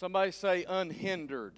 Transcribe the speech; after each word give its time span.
Somebody 0.00 0.30
say 0.30 0.64
unhindered. 0.66 1.52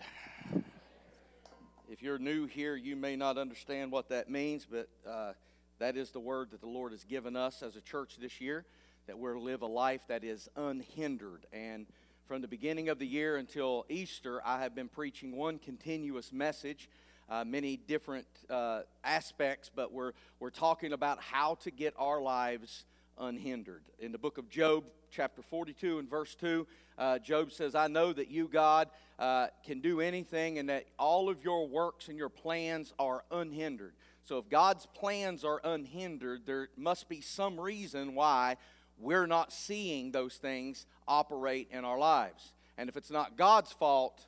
If 1.89 2.03
you're 2.03 2.19
new 2.19 2.47
here, 2.47 2.75
you 2.75 2.97
may 2.97 3.15
not 3.15 3.39
understand 3.39 3.93
what 3.93 4.09
that 4.09 4.29
means, 4.29 4.67
but 4.69 4.89
uh, 5.09 5.35
that 5.79 5.97
is 5.97 6.11
the 6.11 6.19
word 6.19 6.51
that 6.51 6.61
the 6.61 6.67
Lord 6.67 6.91
has 6.91 7.05
given 7.05 7.37
us 7.37 7.63
as 7.63 7.77
a 7.77 7.81
church 7.81 8.17
this 8.21 8.41
year 8.41 8.65
that 9.07 9.17
we're 9.17 9.35
to 9.35 9.41
live 9.41 9.63
a 9.63 9.67
life 9.67 10.01
that 10.09 10.25
is 10.25 10.49
unhindered. 10.57 11.47
And 11.53 11.87
from 12.27 12.43
the 12.43 12.49
beginning 12.49 12.89
of 12.89 12.99
the 12.99 13.07
year 13.07 13.37
until 13.37 13.87
Easter, 13.89 14.43
I 14.45 14.63
have 14.63 14.75
been 14.75 14.89
preaching 14.89 15.37
one 15.37 15.61
continuous 15.61 16.33
message, 16.33 16.89
uh, 17.29 17.45
many 17.45 17.77
different 17.77 18.27
uh, 18.51 18.81
aspects, 19.05 19.71
but 19.73 19.93
we're, 19.93 20.15
we're 20.41 20.51
talking 20.51 20.93
about 20.93 21.23
how 21.23 21.59
to 21.63 21.71
get 21.71 21.95
our 21.97 22.21
lives 22.21 22.87
unhindered. 23.23 23.85
In 24.01 24.13
the 24.13 24.19
book 24.19 24.37
of 24.37 24.51
Job, 24.51 24.85
chapter 25.11 25.43
42 25.43 26.01
and 26.01 26.11
verse 26.11 26.35
2, 26.35 26.67
uh, 26.99 27.19
Job 27.21 27.53
says, 27.53 27.75
I 27.75 27.87
know 27.87 28.13
that 28.13 28.31
you, 28.31 28.49
God, 28.49 28.89
uh, 29.19 29.47
can 29.65 29.81
do 29.81 30.01
anything 30.01 30.59
and 30.59 30.69
that 30.69 30.87
all 30.99 31.31
of 31.31 31.45
your 31.45 31.69
works 31.69 32.09
and 32.09 32.19
your 32.19 32.29
plans 32.29 32.93
are 32.99 33.25
unhindered. 33.31 33.95
So 34.25 34.39
if 34.39 34.49
God's 34.49 34.87
plans 34.87 35.45
are 35.45 35.61
unhindered, 35.63 36.43
there 36.47 36.69
must 36.77 37.09
be 37.09 37.21
some 37.21 37.59
reason 37.59 38.15
why 38.15 38.57
we're 38.99 39.27
not 39.27 39.53
seeing 39.53 40.11
those 40.11 40.35
things 40.35 40.87
operate 41.07 41.69
in 41.71 41.85
our 41.85 41.99
lives. 41.99 42.53
And 42.77 42.89
if 42.89 42.97
it's 42.97 43.11
not 43.11 43.37
God's 43.37 43.73
fault, 43.73 44.27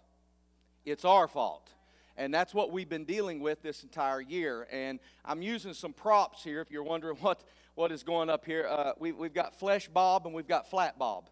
it's 0.84 1.04
our 1.04 1.26
fault. 1.26 1.70
And 2.16 2.32
that's 2.32 2.54
what 2.54 2.70
we've 2.70 2.88
been 2.88 3.04
dealing 3.04 3.40
with 3.40 3.62
this 3.62 3.82
entire 3.82 4.20
year. 4.20 4.68
And 4.70 5.00
I'm 5.24 5.42
using 5.42 5.74
some 5.74 5.92
props 5.92 6.44
here 6.44 6.60
if 6.60 6.70
you're 6.70 6.84
wondering 6.84 7.16
what, 7.20 7.42
what 7.74 7.90
is 7.90 8.04
going 8.04 8.30
up 8.30 8.44
here. 8.44 8.66
Uh, 8.68 8.92
we, 8.98 9.12
we've 9.12 9.34
got 9.34 9.58
Flesh 9.58 9.88
Bob 9.88 10.26
and 10.26 10.34
we've 10.34 10.46
got 10.46 10.70
Flat 10.70 10.98
Bob. 10.98 11.28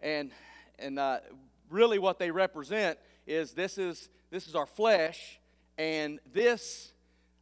And, 0.00 0.32
and 0.78 0.98
uh, 0.98 1.20
really, 1.70 1.98
what 1.98 2.18
they 2.18 2.30
represent 2.30 2.98
is 3.26 3.52
this 3.52 3.78
is, 3.78 4.08
this 4.30 4.48
is 4.48 4.54
our 4.54 4.66
flesh, 4.66 5.38
and 5.78 6.18
this 6.32 6.92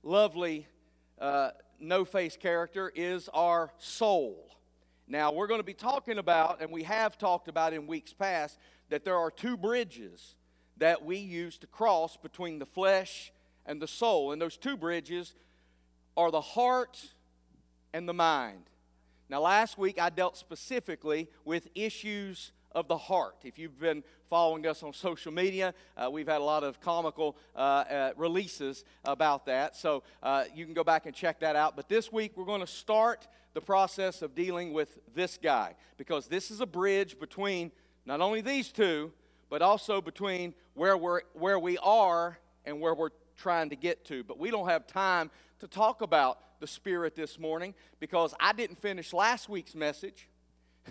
lovely 0.03 0.67
uh, 1.19 1.51
no 1.81 2.05
face 2.05 2.37
character 2.37 2.93
is 2.95 3.29
our 3.33 3.73
soul. 3.79 4.49
Now, 5.09 5.33
we're 5.33 5.47
going 5.47 5.61
to 5.61 5.65
be 5.65 5.75
talking 5.75 6.19
about, 6.19 6.61
and 6.61 6.71
we 6.71 6.85
have 6.85 7.19
talked 7.19 7.49
about 7.49 7.73
in 7.73 7.87
weeks 7.87 8.13
past, 8.13 8.59
that 8.91 9.05
there 9.05 9.17
are 9.17 9.31
two 9.31 9.57
bridges 9.57 10.37
that 10.77 11.05
we 11.05 11.17
use 11.17 11.59
to 11.59 11.67
cross 11.67 12.17
between 12.17 12.59
the 12.59 12.67
flesh 12.67 13.33
and 13.67 13.81
the 13.81 13.89
soul. 13.89 14.33
And 14.33 14.41
those 14.41 14.57
two 14.57 14.77
bridges 14.77 15.35
are 16.17 16.31
the 16.31 16.41
heart 16.41 16.99
and 17.93 18.09
the 18.09 18.15
mind. 18.15 18.65
Now, 19.29 19.41
last 19.41 19.79
week 19.79 20.01
I 20.01 20.11
dealt 20.11 20.37
specifically 20.37 21.29
with 21.45 21.69
issues 21.75 22.53
of 22.75 22.89
the 22.89 22.97
heart. 22.97 23.37
If 23.45 23.59
you've 23.59 23.79
been 23.79 24.03
following 24.29 24.67
us 24.67 24.83
on 24.83 24.93
social 24.93 25.33
media, 25.33 25.75
uh, 25.97 26.11
we've 26.11 26.29
had 26.29 26.41
a 26.41 26.45
lot 26.45 26.65
of 26.65 26.81
comical 26.81 27.37
uh, 27.55 27.59
uh, 27.59 28.13
releases 28.17 28.85
about 29.05 29.47
that. 29.47 29.77
So 29.77 30.03
uh, 30.23 30.45
you 30.55 30.65
can 30.65 30.75
go 30.75 30.85
back 30.85 31.07
and 31.07 31.15
check 31.15 31.41
that 31.41 31.57
out. 31.57 31.77
But 31.77 31.89
this 31.89 32.11
week 32.11 32.33
we're 32.37 32.45
going 32.45 32.61
to 32.61 32.67
start 32.67 33.29
the 33.55 33.61
process 33.61 34.23
of 34.23 34.35
dealing 34.35 34.73
with 34.73 34.99
this 35.15 35.39
guy 35.43 35.75
because 35.99 36.27
this 36.27 36.51
is 36.51 36.61
a 36.61 36.67
bridge 36.67 37.19
between 37.19 37.71
not 38.07 38.21
only 38.21 38.41
these 38.41 38.73
two, 38.73 39.13
but 39.51 39.61
also 39.61 40.01
between 40.01 40.55
where, 40.75 40.97
we're, 40.97 41.21
where 41.35 41.59
we 41.59 41.77
are 41.79 42.39
and 42.65 42.81
where 42.81 42.95
we're 42.95 43.11
trying 43.37 43.69
to 43.71 43.77
get 43.77 44.05
to. 44.07 44.25
But 44.25 44.39
we 44.39 44.51
don't 44.51 44.69
have 44.69 44.87
time 44.87 45.31
to 45.63 45.69
talk 45.69 46.03
about 46.03 46.59
the 46.59 46.67
Spirit 46.67 47.15
this 47.15 47.39
morning 47.39 47.73
because 48.01 48.35
I 48.41 48.53
didn't 48.53 48.83
finish 48.83 49.13
last 49.13 49.49
week's 49.49 49.77
message. 49.77 50.29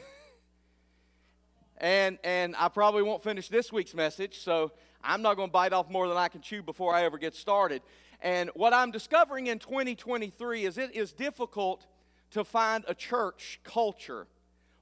and, 1.77 2.17
and 2.23 2.55
I 2.57 2.69
probably 2.69 3.03
won't 3.03 3.21
finish 3.21 3.49
this 3.49 3.73
week's 3.73 3.93
message, 3.93 4.39
so 4.39 4.71
I'm 5.03 5.21
not 5.21 5.35
going 5.35 5.49
to 5.49 5.51
bite 5.51 5.73
off 5.73 5.89
more 5.89 6.07
than 6.07 6.15
I 6.15 6.29
can 6.29 6.39
chew 6.39 6.63
before 6.63 6.95
I 6.95 7.03
ever 7.03 7.17
get 7.17 7.35
started. 7.35 7.81
And 8.21 8.49
what 8.53 8.73
I'm 8.73 8.91
discovering 8.91 9.47
in 9.47 9.59
2023 9.59 10.63
is 10.63 10.77
it 10.77 10.95
is 10.95 11.11
difficult 11.11 11.85
to 12.29 12.45
find 12.45 12.85
a 12.87 12.95
church 12.95 13.59
culture 13.65 14.25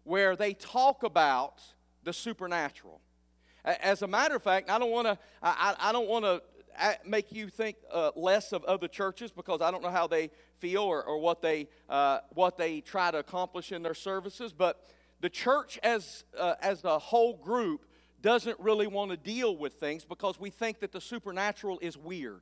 where 0.03 0.35
they 0.35 0.53
talk 0.53 1.01
about 1.01 1.63
the 2.03 2.13
supernatural. 2.13 3.01
As 3.66 4.03
a 4.03 4.07
matter 4.07 4.35
of 4.35 4.44
fact, 4.44 4.69
I 4.69 4.78
don't 4.78 4.91
want 4.91 5.07
to. 5.07 5.17
I, 5.41 5.75
I 5.79 5.91
don't 5.91 6.07
want 6.07 6.25
to 6.25 6.44
make 7.06 7.31
you 7.31 7.50
think 7.50 7.78
uh, 7.91 8.12
less 8.16 8.51
of 8.53 8.63
other 8.66 8.88
churches 8.88 9.31
because 9.31 9.62
I 9.62 9.72
don't 9.72 9.84
know 9.84 9.90
how 9.90 10.07
they 10.07 10.29
feel 10.59 10.84
or, 10.84 11.03
or 11.03 11.17
what 11.17 11.41
they 11.41 11.67
uh, 11.90 12.19
what 12.34 12.57
they 12.57 12.81
try 12.81 13.12
to 13.12 13.19
accomplish 13.19 13.72
in 13.72 13.84
their 13.84 13.94
services. 13.94 14.53
But 14.53 14.85
the 15.22 15.29
church 15.29 15.79
as 15.84 16.23
uh, 16.38 16.56
as 16.62 16.84
a 16.84 17.00
whole 17.00 17.35
group 17.35 17.85
doesn't 18.22 18.59
really 18.59 18.88
want 18.88 19.12
to 19.12 19.17
deal 19.17 19.56
with 19.56 19.73
things 19.73 20.06
because 20.06 20.40
we 20.40 20.50
think 20.50 20.79
that 20.79 20.91
the 20.91 21.01
supernatural 21.01 21.79
is 21.81 21.97
weird, 21.97 22.41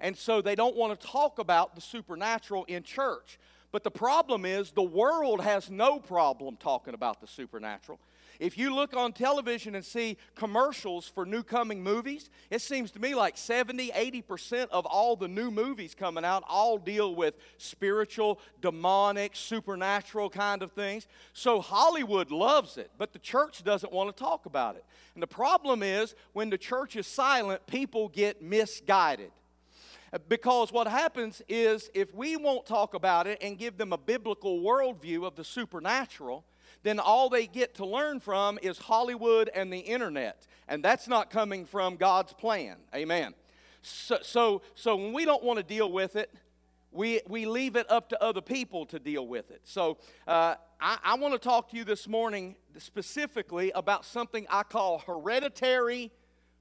and 0.00 0.16
so 0.16 0.42
they 0.42 0.54
don't 0.54 0.76
want 0.76 0.98
to 0.98 1.06
talk 1.06 1.38
about 1.38 1.74
the 1.74 1.80
supernatural 1.80 2.64
in 2.64 2.82
church. 2.82 3.38
But 3.70 3.84
the 3.84 3.90
problem 3.90 4.46
is, 4.46 4.70
the 4.70 4.82
world 4.82 5.42
has 5.42 5.70
no 5.70 5.98
problem 5.98 6.56
talking 6.56 6.94
about 6.94 7.20
the 7.20 7.26
supernatural. 7.26 8.00
If 8.38 8.56
you 8.56 8.72
look 8.72 8.96
on 8.96 9.12
television 9.12 9.74
and 9.74 9.84
see 9.84 10.16
commercials 10.36 11.08
for 11.08 11.26
new 11.26 11.42
coming 11.42 11.82
movies, 11.82 12.30
it 12.50 12.62
seems 12.62 12.92
to 12.92 13.00
me 13.00 13.16
like 13.16 13.36
70, 13.36 13.90
80% 13.90 14.68
of 14.70 14.86
all 14.86 15.16
the 15.16 15.26
new 15.26 15.50
movies 15.50 15.92
coming 15.94 16.24
out 16.24 16.44
all 16.48 16.78
deal 16.78 17.16
with 17.16 17.36
spiritual, 17.56 18.38
demonic, 18.60 19.34
supernatural 19.34 20.30
kind 20.30 20.62
of 20.62 20.70
things. 20.70 21.08
So 21.32 21.60
Hollywood 21.60 22.30
loves 22.30 22.76
it, 22.76 22.92
but 22.96 23.12
the 23.12 23.18
church 23.18 23.64
doesn't 23.64 23.92
want 23.92 24.16
to 24.16 24.22
talk 24.22 24.46
about 24.46 24.76
it. 24.76 24.84
And 25.14 25.22
the 25.22 25.26
problem 25.26 25.82
is 25.82 26.14
when 26.32 26.48
the 26.48 26.58
church 26.58 26.94
is 26.94 27.08
silent, 27.08 27.66
people 27.66 28.08
get 28.08 28.40
misguided. 28.40 29.32
Because 30.28 30.72
what 30.72 30.86
happens 30.86 31.42
is 31.48 31.90
if 31.92 32.14
we 32.14 32.36
won't 32.36 32.66
talk 32.66 32.94
about 32.94 33.26
it 33.26 33.38
and 33.42 33.58
give 33.58 33.76
them 33.76 33.92
a 33.92 33.98
biblical 33.98 34.60
worldview 34.60 35.26
of 35.26 35.34
the 35.34 35.44
supernatural, 35.44 36.44
then 36.82 36.98
all 36.98 37.28
they 37.28 37.46
get 37.46 37.74
to 37.76 37.86
learn 37.86 38.20
from 38.20 38.58
is 38.62 38.78
Hollywood 38.78 39.50
and 39.54 39.72
the 39.72 39.78
internet. 39.78 40.46
And 40.68 40.82
that's 40.82 41.08
not 41.08 41.30
coming 41.30 41.64
from 41.64 41.96
God's 41.96 42.32
plan. 42.32 42.76
Amen. 42.94 43.34
So, 43.82 44.18
so, 44.22 44.62
so 44.74 44.96
when 44.96 45.12
we 45.12 45.24
don't 45.24 45.42
want 45.42 45.58
to 45.58 45.62
deal 45.62 45.90
with 45.90 46.16
it, 46.16 46.32
we, 46.90 47.20
we 47.28 47.46
leave 47.46 47.76
it 47.76 47.90
up 47.90 48.08
to 48.10 48.22
other 48.22 48.40
people 48.40 48.86
to 48.86 48.98
deal 48.98 49.26
with 49.26 49.50
it. 49.50 49.60
So 49.64 49.98
uh, 50.26 50.54
I, 50.80 50.98
I 51.04 51.14
want 51.16 51.34
to 51.34 51.38
talk 51.38 51.70
to 51.70 51.76
you 51.76 51.84
this 51.84 52.08
morning 52.08 52.56
specifically 52.78 53.72
about 53.74 54.04
something 54.04 54.46
I 54.48 54.62
call 54.62 54.98
hereditary 54.98 56.10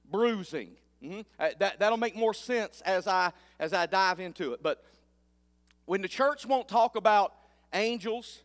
bruising. 0.09 0.71
Mm-hmm. 1.03 1.21
Uh, 1.39 1.49
that, 1.59 1.79
that'll 1.79 1.97
make 1.97 2.15
more 2.15 2.33
sense 2.33 2.81
as 2.81 3.07
I, 3.07 3.31
as 3.59 3.73
I 3.73 3.85
dive 3.85 4.19
into 4.19 4.53
it. 4.53 4.63
But 4.63 4.83
when 5.85 6.01
the 6.01 6.07
church 6.07 6.45
won't 6.45 6.67
talk 6.67 6.95
about 6.95 7.33
angels 7.73 8.41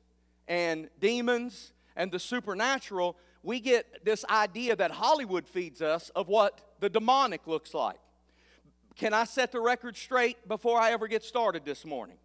and 0.49 0.89
demons 1.01 1.73
and 1.97 2.11
the 2.11 2.19
supernatural, 2.19 3.17
we 3.43 3.61
get 3.61 4.05
this 4.05 4.25
idea 4.31 4.77
that 4.77 4.91
Hollywood 4.91 5.47
feeds 5.47 5.83
us 5.83 6.11
of 6.11 6.29
what 6.29 6.61
the 6.81 6.89
demonic 6.89 7.47
looks 7.47 7.75
like. 7.75 7.99
Can 8.97 9.15
I 9.15 9.25
set 9.25 9.53
the 9.53 9.61
record 9.61 9.97
straight 9.97 10.49
before 10.49 10.79
I 10.79 10.93
ever 10.93 11.09
get 11.09 11.23
started 11.23 11.65
this 11.65 11.85
morning? 11.85 12.17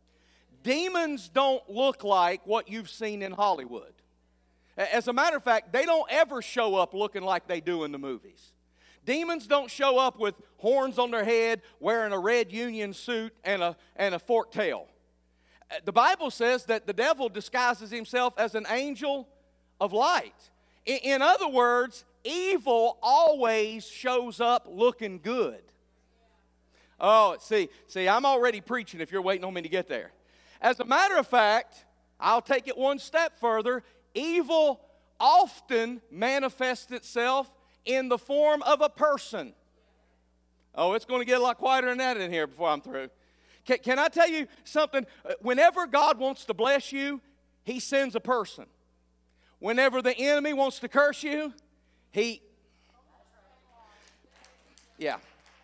Demons 0.64 1.30
don't 1.30 1.68
look 1.70 2.04
like 2.04 2.46
what 2.46 2.70
you've 2.70 2.90
seen 2.90 3.22
in 3.22 3.32
Hollywood. 3.32 3.94
As 4.76 5.08
a 5.08 5.14
matter 5.14 5.38
of 5.38 5.44
fact, 5.44 5.72
they 5.72 5.86
don't 5.86 6.10
ever 6.12 6.42
show 6.42 6.76
up 6.76 6.94
looking 6.94 7.24
like 7.24 7.48
they 7.48 7.62
do 7.62 7.84
in 7.84 7.92
the 7.92 7.98
movies. 7.98 8.52
Demons 9.06 9.48
don't 9.48 9.72
show 9.72 9.98
up 9.98 10.20
with 10.20 10.36
horns 10.58 11.00
on 11.00 11.12
their 11.12 11.24
head, 11.24 11.62
wearing 11.80 12.12
a 12.12 12.20
red 12.20 12.52
union 12.52 12.94
suit 12.94 13.34
and 13.44 13.64
a, 13.64 13.78
and 13.96 14.14
a 14.14 14.20
forked 14.20 14.54
tail. 14.54 14.88
The 15.84 15.92
Bible 15.92 16.32
says 16.32 16.66
that 16.66 16.88
the 16.88 16.94
devil 16.94 17.30
disguises 17.30 17.92
himself 17.92 18.34
as 18.38 18.56
an 18.56 18.66
angel 18.70 19.28
of 19.82 19.94
light. 19.94 20.50
In 20.86 21.22
other 21.22 21.48
words, 21.48 22.06
evil 22.24 22.98
always 23.02 23.86
shows 23.86 24.40
up 24.40 24.68
looking 24.70 25.20
good. 25.20 25.62
Oh, 27.00 27.36
see, 27.40 27.70
see, 27.88 28.08
I'm 28.08 28.26
already 28.26 28.62
preaching 28.62 29.02
if 29.02 29.12
you're 29.12 29.22
waiting 29.22 29.46
on 29.46 29.54
me 29.54 29.62
to 29.62 29.70
get 29.70 29.88
there. 29.88 30.12
As 30.62 30.80
a 30.80 30.86
matter 30.86 31.18
of 31.18 31.28
fact, 31.28 31.86
I'll 32.20 32.42
take 32.42 32.68
it 32.68 32.78
one 32.78 32.98
step 32.98 33.40
further. 33.40 33.84
Evil 34.16 34.82
often 35.20 36.02
manifests 36.10 36.92
itself 36.92 37.52
in 37.86 38.10
the 38.10 38.18
form 38.18 38.64
of 38.64 38.82
a 38.82 38.90
person. 38.90 39.54
Oh, 40.74 40.94
it's 40.94 41.06
going 41.06 41.22
to 41.22 41.26
get 41.26 41.40
a 41.40 41.44
lot 41.44 41.58
quieter 41.58 41.88
than 41.88 41.98
that 42.00 42.18
in 42.18 42.32
here 42.32 42.48
before 42.48 42.70
I'm 42.70 42.82
through. 42.82 43.10
Can, 43.68 43.78
can 43.78 44.00
I 44.00 44.08
tell 44.08 44.28
you 44.28 44.48
something? 44.64 45.06
Uh, 45.24 45.34
whenever 45.42 45.86
God 45.86 46.18
wants 46.18 46.46
to 46.46 46.56
bless 46.56 46.92
you, 46.92 47.22
He 47.64 47.80
sends 47.80 48.16
a 48.16 48.20
person. 48.20 48.66
Whenever 49.60 50.02
the 50.02 50.18
enemy 50.18 50.54
wants 50.54 50.80
to 50.80 50.88
curse 50.88 51.22
you, 51.22 51.54
He. 52.12 52.42
Yeah. 54.98 55.18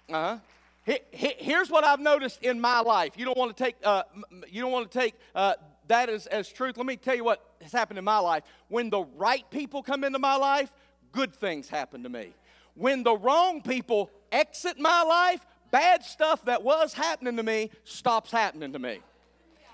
Uh 0.08 0.38
huh. 0.86 0.98
Here's 1.12 1.70
what 1.72 1.86
I've 1.86 2.02
noticed 2.02 2.44
in 2.44 2.60
my 2.60 2.82
life. 2.82 3.14
You 3.16 3.24
don't 3.24 3.38
want 3.38 3.56
to 3.56 3.64
take, 3.64 3.78
uh, 3.86 4.04
you 4.50 4.62
don't 4.62 4.72
want 4.74 4.92
to 4.92 5.00
take 5.00 5.16
uh, 5.34 5.54
that 5.88 6.10
as, 6.10 6.28
as 6.28 6.50
truth. 6.50 6.76
Let 6.76 6.86
me 6.86 6.98
tell 6.98 7.16
you 7.16 7.24
what 7.24 7.42
has 7.62 7.72
happened 7.72 7.98
in 7.98 8.04
my 8.04 8.18
life. 8.20 8.44
When 8.68 8.90
the 8.90 9.06
right 9.16 9.50
people 9.50 9.82
come 9.82 10.04
into 10.04 10.20
my 10.20 10.36
life, 10.36 10.74
good 11.14 11.34
things 11.34 11.70
happen 11.70 12.04
to 12.04 12.10
me. 12.10 12.34
when 12.76 13.04
the 13.04 13.16
wrong 13.16 13.62
people 13.62 14.10
exit 14.32 14.80
my 14.80 15.04
life, 15.04 15.46
bad 15.74 16.04
stuff 16.04 16.46
that 16.46 16.62
was 16.64 16.94
happening 16.94 17.36
to 17.36 17.44
me 17.44 17.72
stops 17.84 18.32
happening 18.32 18.72
to 18.72 18.80
me. 18.80 19.00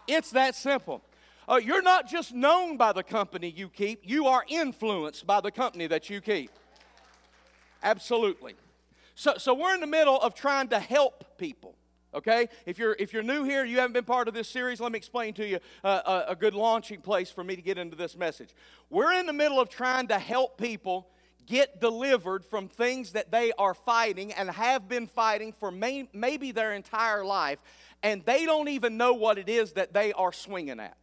It's 0.07 0.31
that 0.31 0.55
simple. 0.55 1.03
Uh, 1.47 1.57
you're 1.57 1.81
not 1.81 2.07
just 2.07 2.33
known 2.33 2.77
by 2.77 2.93
the 2.93 3.03
company 3.03 3.53
you 3.55 3.67
keep, 3.67 4.01
you 4.03 4.27
are 4.27 4.45
influenced 4.47 5.27
by 5.27 5.41
the 5.41 5.51
company 5.51 5.87
that 5.87 6.09
you 6.09 6.21
keep. 6.21 6.51
Absolutely. 7.83 8.55
So, 9.15 9.33
so 9.37 9.53
we're 9.53 9.73
in 9.73 9.81
the 9.81 9.87
middle 9.87 10.19
of 10.21 10.33
trying 10.33 10.69
to 10.69 10.79
help 10.79 11.37
people. 11.37 11.75
Okay? 12.13 12.47
If 12.65 12.79
you're, 12.79 12.95
if 12.97 13.11
you're 13.11 13.21
new 13.21 13.43
here, 13.43 13.65
you 13.65 13.77
haven't 13.77 13.93
been 13.93 14.05
part 14.05 14.29
of 14.29 14.33
this 14.33 14.47
series, 14.47 14.79
let 14.79 14.93
me 14.93 14.97
explain 14.97 15.33
to 15.33 15.45
you 15.45 15.59
uh, 15.83 16.23
a, 16.27 16.31
a 16.31 16.35
good 16.35 16.53
launching 16.53 17.01
place 17.01 17.29
for 17.29 17.43
me 17.43 17.57
to 17.57 17.61
get 17.61 17.77
into 17.77 17.97
this 17.97 18.15
message. 18.15 18.51
We're 18.89 19.11
in 19.19 19.25
the 19.25 19.33
middle 19.33 19.59
of 19.59 19.67
trying 19.67 20.07
to 20.07 20.17
help 20.17 20.57
people 20.57 21.09
get 21.45 21.81
delivered 21.81 22.45
from 22.45 22.67
things 22.67 23.13
that 23.13 23.31
they 23.31 23.51
are 23.57 23.73
fighting 23.73 24.31
and 24.33 24.49
have 24.49 24.87
been 24.87 25.07
fighting 25.07 25.51
for 25.51 25.71
may, 25.71 26.07
maybe 26.13 26.51
their 26.51 26.73
entire 26.73 27.25
life, 27.25 27.59
and 28.03 28.23
they 28.25 28.45
don't 28.45 28.69
even 28.69 28.97
know 28.97 29.13
what 29.13 29.37
it 29.37 29.49
is 29.49 29.73
that 29.73 29.93
they 29.93 30.13
are 30.13 30.31
swinging 30.31 30.79
at. 30.79 30.97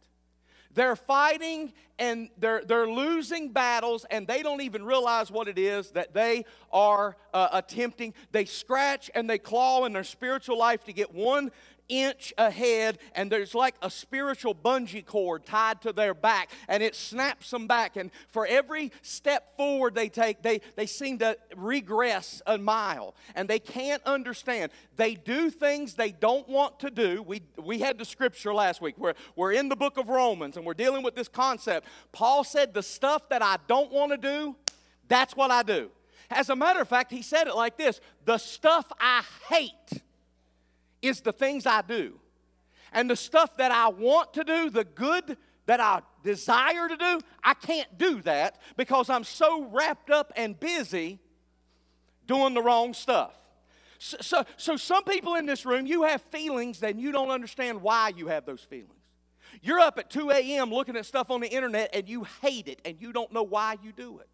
They're 0.73 0.95
fighting 0.95 1.73
and 1.99 2.29
they're, 2.37 2.61
they're 2.63 2.87
losing 2.87 3.51
battles, 3.51 4.05
and 4.11 4.27
they 4.27 4.43
don't 4.43 4.61
even 4.61 4.85
realize 4.85 5.31
what 5.31 5.47
it 5.47 5.57
is 5.57 5.89
that 5.91 6.13
they 6.13 6.45
are 6.71 7.17
uh, 7.33 7.49
attempting. 7.53 8.13
They 8.31 8.45
scratch 8.45 9.09
and 9.15 9.27
they 9.27 9.39
claw 9.39 9.85
in 9.85 9.93
their 9.93 10.03
spiritual 10.03 10.59
life 10.59 10.83
to 10.83 10.93
get 10.93 11.13
one 11.13 11.51
inch 11.89 12.33
ahead, 12.37 12.99
and 13.13 13.31
there's 13.31 13.55
like 13.55 13.75
a 13.81 13.89
spiritual 13.89 14.53
bungee 14.53 15.05
cord 15.05 15.45
tied 15.45 15.81
to 15.81 15.93
their 15.93 16.13
back, 16.13 16.49
and 16.67 16.83
it 16.83 16.95
snaps 16.95 17.51
them 17.51 17.67
back. 17.67 17.95
And 17.95 18.11
for 18.29 18.45
every 18.45 18.91
step 19.01 19.55
forward 19.57 19.95
they 19.95 20.09
take, 20.09 20.41
they, 20.41 20.61
they 20.75 20.85
seem 20.85 21.19
to 21.19 21.37
regress 21.55 22.41
a 22.45 22.57
mile, 22.57 23.15
and 23.35 23.47
they 23.47 23.59
can't 23.59 24.03
understand. 24.03 24.71
They 24.95 25.15
do 25.15 25.49
things 25.49 25.93
they 25.93 26.11
don't 26.11 26.47
want 26.47 26.79
to 26.79 26.91
do. 26.91 27.21
We, 27.23 27.41
we 27.61 27.79
had 27.79 27.97
the 27.97 28.05
scripture 28.05 28.53
last 28.53 28.81
week. 28.81 28.95
We're, 28.97 29.13
we're 29.35 29.53
in 29.53 29.69
the 29.69 29.75
book 29.75 29.97
of 29.97 30.09
Romans, 30.09 30.57
and 30.57 30.65
we're 30.65 30.73
dealing 30.73 31.03
with 31.03 31.15
this 31.15 31.27
concept. 31.27 31.87
Paul 32.11 32.43
said, 32.43 32.73
The 32.73 32.83
stuff 32.83 33.29
that 33.29 33.41
I 33.41 33.57
don't 33.67 33.91
want 33.91 34.11
to 34.11 34.17
do, 34.17 34.55
that's 35.07 35.35
what 35.35 35.51
I 35.51 35.63
do. 35.63 35.89
As 36.29 36.49
a 36.49 36.55
matter 36.55 36.81
of 36.81 36.87
fact, 36.89 37.11
he 37.11 37.21
said 37.21 37.47
it 37.47 37.55
like 37.55 37.77
this 37.77 38.01
The 38.25 38.37
stuff 38.37 38.91
I 38.99 39.23
hate 39.49 40.01
is 41.01 41.21
the 41.21 41.31
things 41.31 41.65
I 41.65 41.81
do. 41.81 42.19
And 42.91 43.09
the 43.09 43.15
stuff 43.15 43.57
that 43.57 43.71
I 43.71 43.89
want 43.89 44.33
to 44.33 44.43
do, 44.43 44.69
the 44.69 44.85
good 44.85 45.37
that 45.65 45.79
I 45.79 46.01
desire 46.23 46.87
to 46.87 46.95
do, 46.95 47.19
I 47.43 47.53
can't 47.53 47.97
do 47.97 48.21
that 48.21 48.59
because 48.77 49.09
I'm 49.09 49.23
so 49.23 49.65
wrapped 49.65 50.09
up 50.09 50.31
and 50.35 50.59
busy 50.59 51.19
doing 52.25 52.53
the 52.53 52.61
wrong 52.61 52.93
stuff. 52.93 53.33
So, 53.99 54.17
so, 54.21 54.45
so, 54.57 54.77
some 54.77 55.03
people 55.03 55.35
in 55.35 55.47
this 55.47 55.65
room, 55.65 55.87
you 55.87 56.03
have 56.03 56.21
feelings 56.21 56.83
and 56.83 57.01
you 57.01 57.11
don't 57.11 57.31
understand 57.31 57.81
why 57.81 58.13
you 58.15 58.27
have 58.27 58.45
those 58.45 58.61
feelings. 58.61 58.91
You're 59.61 59.79
up 59.79 59.97
at 59.97 60.09
2 60.09 60.29
a.m. 60.29 60.69
looking 60.69 60.95
at 60.95 61.05
stuff 61.05 61.31
on 61.31 61.41
the 61.41 61.47
internet 61.47 61.89
and 61.93 62.07
you 62.07 62.25
hate 62.41 62.67
it 62.67 62.79
and 62.85 63.01
you 63.01 63.11
don't 63.11 63.31
know 63.33 63.43
why 63.43 63.77
you 63.81 63.91
do 63.91 64.19
it. 64.19 64.29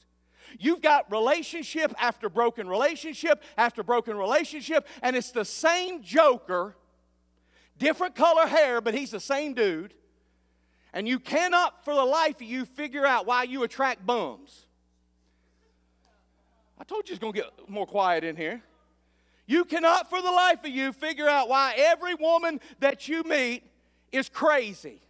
You've 0.60 0.82
got 0.82 1.12
relationship 1.12 1.94
after 2.00 2.30
broken 2.30 2.68
relationship 2.68 3.42
after 3.58 3.84
broken 3.84 4.18
relationship, 4.18 4.88
and 5.02 5.16
it's 5.16 5.32
the 5.32 5.46
same 5.46 6.02
joker, 6.04 6.76
different 7.78 8.16
color 8.16 8.48
hair, 8.48 8.82
but 8.82 8.94
he's 8.94 9.12
the 9.12 9.20
same 9.20 9.54
dude. 9.54 9.94
And 10.94 11.08
you 11.08 11.20
cannot, 11.20 11.84
for 11.84 11.96
the 11.96 12.06
life 12.06 12.36
of 12.36 12.44
you, 12.44 12.66
figure 12.66 13.06
out 13.06 13.26
why 13.26 13.44
you 13.44 13.64
attract 13.64 14.06
bums. 14.06 14.68
I 16.80 16.84
told 16.84 17.08
you 17.08 17.14
it's 17.14 17.22
going 17.22 17.34
to 17.34 17.42
get 17.42 17.70
more 17.70 17.88
quiet 17.88 18.24
in 18.24 18.36
here. 18.36 18.62
You 19.46 19.66
cannot, 19.66 20.10
for 20.10 20.22
the 20.22 20.32
life 20.32 20.64
of 20.64 20.70
you, 20.70 20.92
figure 20.92 21.28
out 21.28 21.50
why 21.50 21.74
every 21.78 22.16
woman 22.16 22.60
that 22.80 23.08
you 23.08 23.24
meet 23.24 23.64
is 24.12 24.30
crazy 24.30 25.02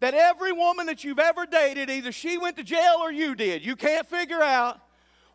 that 0.00 0.14
every 0.14 0.52
woman 0.52 0.86
that 0.86 1.04
you've 1.04 1.18
ever 1.18 1.46
dated, 1.46 1.90
either 1.90 2.12
she 2.12 2.38
went 2.38 2.56
to 2.56 2.64
jail 2.64 2.96
or 3.00 3.10
you 3.10 3.34
did. 3.34 3.64
You 3.64 3.76
can't 3.76 4.06
figure 4.06 4.42
out 4.42 4.80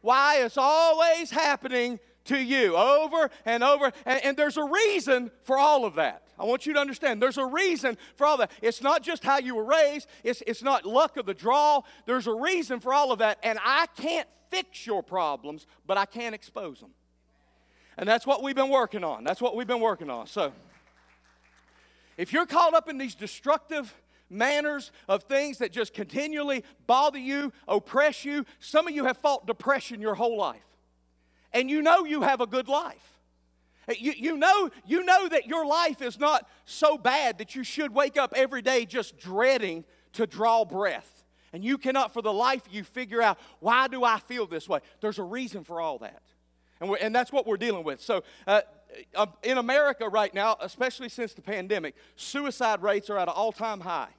why 0.01 0.37
it's 0.39 0.57
always 0.57 1.31
happening 1.31 1.99
to 2.25 2.37
you 2.37 2.75
over 2.75 3.29
and 3.45 3.63
over. 3.63 3.91
And, 4.05 4.23
and, 4.23 4.37
there's 4.37 4.57
a 4.57 4.63
reason 4.63 5.31
for 5.43 5.57
all 5.57 5.85
of 5.85 5.95
that. 5.95 6.23
I 6.39 6.45
want 6.45 6.65
you 6.65 6.73
to 6.73 6.79
understand 6.79 7.21
there's 7.21 7.37
a 7.37 7.45
reason 7.45 7.97
for 8.15 8.25
all 8.25 8.37
that. 8.37 8.51
It's 8.61 8.81
not 8.81 9.03
just 9.03 9.23
how 9.23 9.39
you 9.39 9.55
were 9.55 9.65
raised, 9.65 10.07
it's, 10.23 10.41
it's 10.47 10.63
not 10.63 10.85
luck 10.85 11.17
of 11.17 11.25
the 11.25 11.33
draw. 11.33 11.81
There's 12.05 12.27
a 12.27 12.33
reason 12.33 12.79
for 12.79 12.93
all 12.93 13.11
of 13.11 13.19
that. 13.19 13.39
And 13.43 13.59
I 13.63 13.87
can't 13.97 14.27
fix 14.49 14.85
your 14.85 15.03
problems, 15.03 15.67
but 15.85 15.97
I 15.97 16.05
can 16.05 16.33
expose 16.33 16.79
them. 16.79 16.91
And 17.97 18.07
that's 18.07 18.25
what 18.25 18.41
we've 18.41 18.55
been 18.55 18.69
working 18.69 19.03
on. 19.03 19.23
That's 19.23 19.41
what 19.41 19.55
we've 19.55 19.67
been 19.67 19.81
working 19.81 20.09
on. 20.09 20.27
So, 20.27 20.51
if 22.17 22.31
you're 22.31 22.45
caught 22.45 22.73
up 22.73 22.89
in 22.89 22.97
these 22.97 23.15
destructive 23.15 23.93
manners, 24.33 24.91
of 25.07 25.23
things 25.23 25.59
that 25.59 25.71
just 25.71 25.93
continually 25.93 26.63
bother 26.87 27.19
you, 27.19 27.53
oppress 27.67 28.25
you. 28.25 28.45
Some 28.59 28.87
of 28.87 28.95
you 28.95 29.05
have 29.05 29.17
fought 29.17 29.47
depression 29.47 30.01
your 30.01 30.15
whole 30.15 30.37
life, 30.37 30.65
and 31.53 31.69
you 31.69 31.81
know 31.81 32.05
you 32.05 32.21
have 32.21 32.41
a 32.41 32.47
good 32.47 32.67
life. 32.67 33.13
You, 33.99 34.13
you, 34.15 34.37
know, 34.37 34.69
you 34.85 35.03
know 35.03 35.27
that 35.27 35.45
your 35.45 35.65
life 35.65 36.01
is 36.01 36.17
not 36.17 36.47
so 36.65 36.97
bad 36.97 37.37
that 37.39 37.53
you 37.53 37.63
should 37.63 37.93
wake 37.93 38.17
up 38.17 38.33
every 38.35 38.61
day 38.61 38.85
just 38.85 39.17
dreading 39.17 39.83
to 40.13 40.25
draw 40.25 40.63
breath. 40.63 41.23
And 41.51 41.63
you 41.63 41.77
cannot, 41.77 42.13
for 42.13 42.21
the 42.21 42.33
life 42.33 42.63
you, 42.71 42.83
figure 42.83 43.21
out 43.21 43.37
why 43.59 43.87
do 43.87 44.03
I 44.03 44.19
feel 44.19 44.47
this 44.47 44.69
way? 44.69 44.79
There's 45.01 45.19
a 45.19 45.23
reason 45.23 45.63
for 45.63 45.81
all 45.81 45.99
that. 45.99 46.21
And, 46.79 46.95
and 46.99 47.15
that's 47.15 47.31
what 47.31 47.45
we're 47.45 47.57
dealing 47.57 47.83
with. 47.83 48.01
So, 48.01 48.23
uh, 48.47 48.61
uh 49.15 49.27
in 49.43 49.57
America 49.57 50.07
right 50.07 50.33
now, 50.33 50.57
especially 50.61 51.09
since 51.09 51.33
the 51.33 51.41
pandemic, 51.41 51.95
suicide 52.15 52.81
rates 52.81 53.09
are 53.09 53.17
at 53.17 53.27
an 53.27 53.33
all 53.35 53.51
time 53.51 53.81
high. 53.81 54.09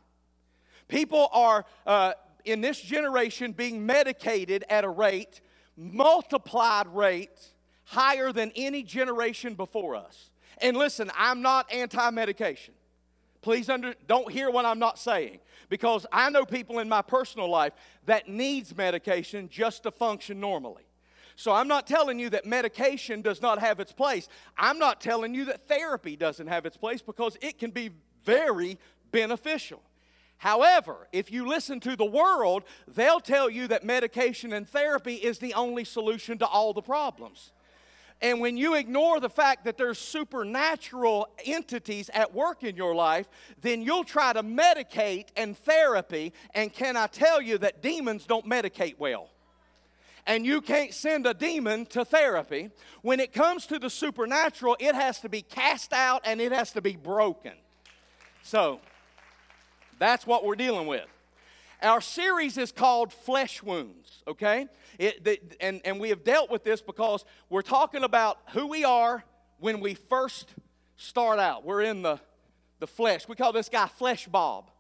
People 0.89 1.29
are, 1.33 1.65
uh, 1.87 2.13
in 2.45 2.61
this 2.61 2.81
generation, 2.81 3.53
being 3.53 3.85
medicated 3.85 4.65
at 4.69 4.85
a 4.85 4.89
rate, 4.89 5.41
multiplied 5.77 6.87
rate, 6.89 7.53
higher 7.85 8.33
than 8.33 8.53
any 8.57 8.83
generation 8.83 9.55
before 9.55 9.97
us. 9.97 10.31
And 10.59 10.77
listen, 10.77 11.11
I'm 11.17 11.43
not 11.43 11.73
anti 11.73 12.11
medication. 12.11 12.75
Please 13.43 13.69
under, 13.69 13.95
don't 14.07 14.31
hear 14.33 14.51
what 14.51 14.65
I'm 14.65 14.79
not 14.79 14.99
saying 14.99 15.41
because 15.69 16.07
I 16.11 16.31
know 16.31 16.47
people 16.47 16.79
in 16.79 16.89
my 16.89 17.03
personal 17.03 17.49
life 17.49 17.75
that 18.07 18.27
needs 18.27 18.75
medication 18.75 19.51
just 19.51 19.83
to 19.83 19.91
function 19.91 20.41
normally. 20.41 20.85
So 21.37 21.53
I'm 21.53 21.69
not 21.69 21.87
telling 21.87 22.19
you 22.19 22.31
that 22.31 22.47
medication 22.47 23.21
does 23.21 23.43
not 23.43 23.59
have 23.59 23.81
its 23.81 23.93
place. 23.93 24.29
I'm 24.57 24.79
not 24.79 25.01
telling 25.01 25.35
you 25.35 25.45
that 25.47 25.67
therapy 25.67 26.17
doesn't 26.17 26.47
have 26.47 26.65
its 26.65 26.77
place 26.77 27.03
because 27.03 27.37
it 27.43 27.59
can 27.59 27.71
be 27.71 27.91
very 28.25 28.79
beneficial. 29.11 29.83
However, 30.45 31.09
if 31.11 31.33
you 31.33 31.49
listen 31.49 31.81
to 31.81 31.97
the 31.97 32.05
world, 32.05 32.65
they'll 32.87 33.19
tell 33.19 33.49
you 33.49 33.67
that 33.69 33.83
medication 33.83 34.53
and 34.53 34.69
therapy 34.69 35.15
is 35.15 35.39
the 35.39 35.55
only 35.55 35.85
solution 35.85 36.37
to 36.37 36.47
all 36.47 36.75
the 36.75 36.83
problems. 36.83 37.51
And 38.21 38.43
when 38.43 38.59
you 38.59 38.75
ignore 38.75 39.21
the 39.21 39.31
fact 39.31 39.65
that 39.65 39.79
there's 39.79 39.99
supernatural 39.99 41.29
entities 41.47 42.11
at 42.13 42.35
work 42.35 42.63
in 42.63 42.77
your 42.77 42.95
life, 42.95 43.27
then 43.63 43.81
you'll 43.81 44.05
try 44.05 44.35
to 44.35 44.43
medicate 44.43 45.29
and 45.35 45.57
therapy. 45.57 46.35
And 46.55 46.71
can 46.71 46.95
I 46.99 47.07
tell 47.07 47.41
you 47.41 47.57
that 47.59 47.83
demons 47.83 48.27
don't 48.27 48.47
medicate 48.47 48.99
well? 48.99 49.31
And 50.27 50.45
you 50.45 50.61
can't 50.61 50.93
send 50.93 51.27
a 51.27 51.33
demon 51.33 51.87
to 51.87 52.05
therapy. 52.05 52.69
When 53.01 53.19
it 53.19 53.33
comes 53.33 53.65
to 53.69 53.79
the 53.79 53.89
supernatural, 53.89 54.77
it 54.79 54.95
has 54.95 55.21
to 55.21 55.31
be 55.31 55.41
cast 55.41 55.95
out 55.95 56.21
and 56.27 56.39
it 56.39 56.53
has 56.53 56.73
to 56.73 56.83
be 56.83 56.97
broken. 56.97 57.55
So, 58.43 58.81
that's 59.99 60.27
what 60.27 60.45
we're 60.45 60.57
dealing 60.57 60.87
with. 60.87 61.07
Our 61.83 62.01
series 62.01 62.57
is 62.57 62.73
called 62.73 63.13
Flesh 63.13 63.63
Wounds, 63.63 64.23
okay? 64.27 64.69
It, 64.99 65.25
the, 65.25 65.41
and, 65.61 65.81
and 65.85 66.01
we 66.01 66.09
have 66.11 66.25
dealt 66.25 66.51
with 66.51 66.65
this 66.65 66.81
because 66.81 67.25
we're 67.51 67.63
talking 67.63 68.05
about 68.05 68.39
who 68.53 68.67
we 68.67 68.85
are 68.85 69.23
when 69.59 69.81
we 69.81 69.95
first 69.95 70.55
start 70.97 71.39
out. 71.39 71.65
We're 71.65 71.83
in 71.83 72.03
the, 72.03 72.21
the 72.79 72.87
flesh. 72.87 73.29
We 73.29 73.35
call 73.35 73.53
this 73.53 73.69
guy 73.69 73.87
Flesh 73.87 74.27
Bob. 74.29 74.71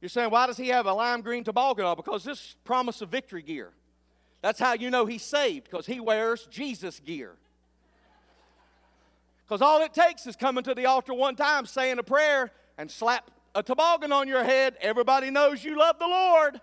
You're 0.00 0.08
saying, 0.10 0.30
why 0.30 0.46
does 0.46 0.56
he 0.56 0.68
have 0.68 0.86
a 0.86 0.92
lime 0.92 1.22
green 1.22 1.42
toboggan 1.42 1.84
on? 1.84 1.96
Because 1.96 2.22
this 2.22 2.54
promise 2.64 3.00
of 3.00 3.08
victory 3.08 3.42
gear. 3.42 3.70
That's 4.42 4.60
how 4.60 4.74
you 4.74 4.90
know 4.90 5.06
he's 5.06 5.22
saved, 5.22 5.64
because 5.64 5.86
he 5.86 5.98
wears 5.98 6.46
Jesus 6.50 7.00
gear. 7.00 7.32
Because 9.44 9.62
all 9.62 9.82
it 9.82 9.94
takes 9.94 10.26
is 10.26 10.36
coming 10.36 10.62
to 10.64 10.74
the 10.74 10.86
altar 10.86 11.14
one 11.14 11.34
time, 11.34 11.66
saying 11.66 11.98
a 11.98 12.02
prayer, 12.02 12.52
and 12.78 12.90
slap 12.90 13.30
a 13.56 13.62
toboggan 13.62 14.12
on 14.12 14.28
your 14.28 14.44
head, 14.44 14.76
everybody 14.82 15.30
knows 15.30 15.64
you 15.64 15.78
love 15.78 15.98
the 15.98 16.06
Lord. 16.06 16.60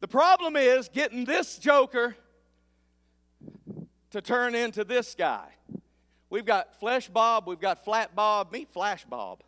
The 0.00 0.08
problem 0.08 0.56
is 0.56 0.90
getting 0.90 1.24
this 1.24 1.56
joker 1.56 2.14
to 4.10 4.20
turn 4.20 4.54
into 4.54 4.84
this 4.84 5.14
guy. 5.14 5.48
We've 6.28 6.44
got 6.44 6.78
Flesh 6.78 7.08
Bob, 7.08 7.48
we've 7.48 7.58
got 7.58 7.82
Flat 7.82 8.14
Bob, 8.14 8.52
meet 8.52 8.70
Flash 8.70 9.06
Bob. 9.06 9.42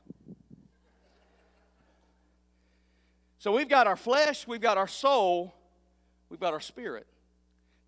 So 3.38 3.53
we've 3.53 3.69
got 3.69 3.87
our 3.87 3.97
flesh, 3.97 4.49
we've 4.49 4.62
got 4.62 4.79
our 4.79 4.88
soul, 4.88 5.55
we've 6.31 6.41
got 6.41 6.55
our 6.55 6.61
spirit. 6.61 7.07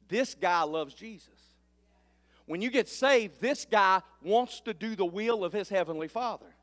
This 0.09 0.35
guy 0.35 0.65
loves 0.65 0.93
Jesus. 0.93 1.31
When 2.45 2.61
you 2.61 2.69
get 2.71 2.91
saved, 2.91 3.41
this 3.41 3.65
guy 3.65 4.03
wants 4.23 4.61
to 4.61 4.75
do 4.75 4.95
the 4.95 5.07
will 5.07 5.45
of 5.45 5.55
his 5.55 5.71
heavenly 5.71 6.09
Father. 6.09 6.56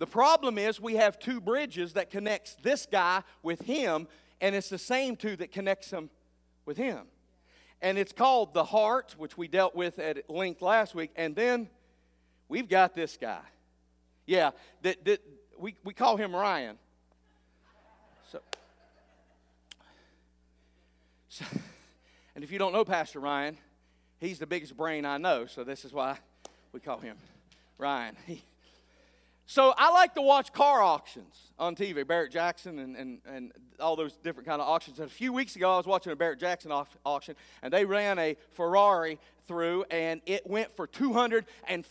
The 0.00 0.06
problem 0.06 0.56
is 0.56 0.80
we 0.80 0.94
have 0.94 1.18
two 1.18 1.42
bridges 1.42 1.92
that 1.92 2.10
connects 2.10 2.56
this 2.62 2.86
guy 2.90 3.22
with 3.42 3.60
him, 3.60 4.08
and 4.40 4.54
it's 4.54 4.70
the 4.70 4.78
same 4.78 5.14
two 5.14 5.36
that 5.36 5.52
connects 5.52 5.90
him 5.90 6.08
with 6.64 6.78
him. 6.78 7.00
And 7.82 7.98
it's 7.98 8.12
called 8.12 8.54
the 8.54 8.64
heart, 8.64 9.14
which 9.18 9.36
we 9.36 9.46
dealt 9.46 9.76
with 9.76 9.98
at 9.98 10.30
length 10.30 10.62
last 10.62 10.94
week, 10.94 11.10
and 11.16 11.36
then 11.36 11.68
we've 12.48 12.66
got 12.66 12.94
this 12.94 13.18
guy. 13.18 13.42
Yeah, 14.24 14.52
that, 14.80 15.04
that 15.04 15.20
we, 15.58 15.76
we 15.84 15.92
call 15.92 16.16
him 16.16 16.34
Ryan. 16.34 16.78
So, 18.32 18.40
so, 21.28 21.44
and 22.34 22.42
if 22.42 22.50
you 22.50 22.58
don't 22.58 22.72
know 22.72 22.86
Pastor 22.86 23.20
Ryan, 23.20 23.58
he's 24.18 24.38
the 24.38 24.46
biggest 24.46 24.78
brain 24.78 25.04
I 25.04 25.18
know, 25.18 25.44
so 25.44 25.62
this 25.62 25.84
is 25.84 25.92
why 25.92 26.16
we 26.72 26.80
call 26.80 27.00
him 27.00 27.18
Ryan. 27.76 28.16
He, 28.26 28.42
so 29.50 29.74
I 29.76 29.90
like 29.90 30.14
to 30.14 30.22
watch 30.22 30.52
car 30.52 30.80
auctions 30.80 31.50
on 31.58 31.74
TV, 31.74 32.06
Barrett 32.06 32.30
Jackson 32.30 32.78
and, 32.78 32.94
and, 32.94 33.18
and 33.26 33.52
all 33.80 33.96
those 33.96 34.16
different 34.18 34.48
kind 34.48 34.62
of 34.62 34.68
auctions. 34.68 35.00
And 35.00 35.08
a 35.08 35.12
few 35.12 35.32
weeks 35.32 35.56
ago, 35.56 35.72
I 35.74 35.76
was 35.76 35.86
watching 35.86 36.12
a 36.12 36.14
Barrett 36.14 36.38
Jackson 36.38 36.70
auction, 37.04 37.34
and 37.60 37.72
they 37.72 37.84
ran 37.84 38.20
a 38.20 38.36
Ferrari 38.52 39.18
through, 39.48 39.86
and 39.90 40.20
it 40.24 40.46
went 40.46 40.76
for 40.76 40.86
two 40.86 41.12
hundred 41.14 41.46
and 41.66 41.84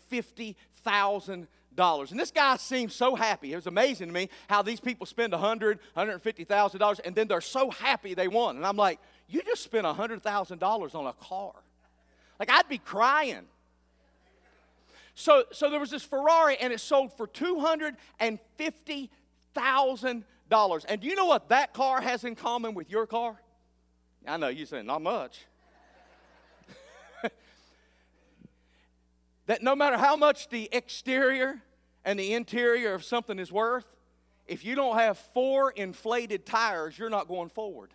this 2.17 2.31
guy 2.31 2.55
seemed 2.55 2.93
so 2.93 3.13
happy. 3.13 3.51
It 3.51 3.57
was 3.57 3.67
amazing 3.67 4.07
to 4.07 4.13
me 4.13 4.29
how 4.47 4.61
these 4.61 4.79
people 4.79 5.05
spend 5.05 5.33
a 5.33 5.37
hundred, 5.37 5.79
hundred 5.95 6.21
and 7.03 7.13
then 7.13 7.27
they're 7.27 7.41
so 7.41 7.71
happy 7.71 8.13
they 8.13 8.29
won. 8.29 8.55
And 8.55 8.65
I'm 8.65 8.77
like, 8.77 9.01
you 9.27 9.41
just 9.41 9.63
spent 9.63 9.85
a 9.85 9.91
hundred 9.91 10.23
thousand 10.23 10.59
dollars 10.59 10.95
on 10.95 11.07
a 11.07 11.13
car. 11.13 11.51
Like 12.39 12.49
I'd 12.49 12.69
be 12.69 12.77
crying. 12.77 13.47
So, 15.19 15.43
so 15.51 15.69
there 15.69 15.81
was 15.81 15.89
this 15.89 16.05
Ferrari, 16.05 16.55
and 16.55 16.71
it 16.71 16.79
sold 16.79 17.11
for 17.17 17.27
two 17.27 17.59
hundred 17.59 17.97
and 18.21 18.39
do 21.01 21.07
you 21.09 21.15
know 21.15 21.25
what 21.25 21.49
that 21.49 21.73
car 21.73 21.99
has 21.99 22.23
in 22.23 22.35
common 22.35 22.73
with 22.73 22.89
your 22.89 23.05
car? 23.05 23.35
I 24.25 24.37
know 24.37 24.47
you 24.47 24.65
say 24.65 24.81
not 24.81 25.01
much. 25.01 25.45
that 29.47 29.61
no 29.61 29.75
matter 29.75 29.97
how 29.97 30.15
much 30.15 30.47
the 30.47 30.69
exterior 30.71 31.61
and 32.05 32.17
the 32.17 32.33
interior 32.33 32.93
of 32.93 33.03
something 33.03 33.39
is 33.39 33.51
worth, 33.51 33.97
if 34.47 34.63
you 34.63 34.73
don't 34.73 34.97
have 34.97 35.17
four 35.17 35.71
inflated 35.71 36.45
tires, 36.45 36.97
you're 36.97 37.09
not 37.09 37.27
going 37.27 37.49
forward. 37.49 37.89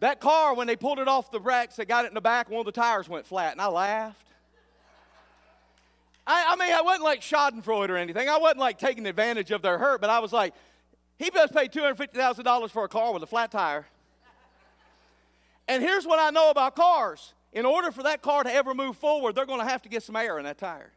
That 0.00 0.18
car, 0.18 0.54
when 0.54 0.66
they 0.66 0.74
pulled 0.74 0.98
it 0.98 1.06
off 1.06 1.30
the 1.30 1.38
racks, 1.38 1.76
they 1.76 1.84
got 1.84 2.04
it 2.04 2.08
in 2.08 2.14
the 2.14 2.20
back, 2.20 2.50
one 2.50 2.58
of 2.58 2.66
the 2.66 2.72
tires 2.72 3.08
went 3.08 3.26
flat, 3.26 3.52
and 3.52 3.60
I 3.60 3.68
laughed. 3.68 4.29
I, 6.30 6.52
I 6.52 6.56
mean, 6.56 6.72
I 6.72 6.80
wasn't 6.82 7.02
like 7.02 7.22
Schadenfreude 7.22 7.88
or 7.88 7.96
anything. 7.96 8.28
I 8.28 8.38
wasn't 8.38 8.60
like 8.60 8.78
taking 8.78 9.04
advantage 9.06 9.50
of 9.50 9.62
their 9.62 9.78
hurt, 9.78 10.00
but 10.00 10.10
I 10.10 10.20
was 10.20 10.32
like, 10.32 10.54
he 11.18 11.28
best 11.28 11.52
pay 11.52 11.66
$250,000 11.66 12.70
for 12.70 12.84
a 12.84 12.88
car 12.88 13.12
with 13.12 13.24
a 13.24 13.26
flat 13.26 13.50
tire. 13.50 13.84
And 15.66 15.82
here's 15.82 16.06
what 16.06 16.20
I 16.20 16.30
know 16.30 16.50
about 16.50 16.76
cars 16.76 17.34
in 17.52 17.66
order 17.66 17.90
for 17.90 18.04
that 18.04 18.22
car 18.22 18.44
to 18.44 18.54
ever 18.54 18.74
move 18.74 18.96
forward, 18.96 19.34
they're 19.34 19.44
going 19.44 19.58
to 19.58 19.66
have 19.66 19.82
to 19.82 19.88
get 19.88 20.04
some 20.04 20.14
air 20.14 20.38
in 20.38 20.44
that 20.44 20.56
tire. 20.56 20.92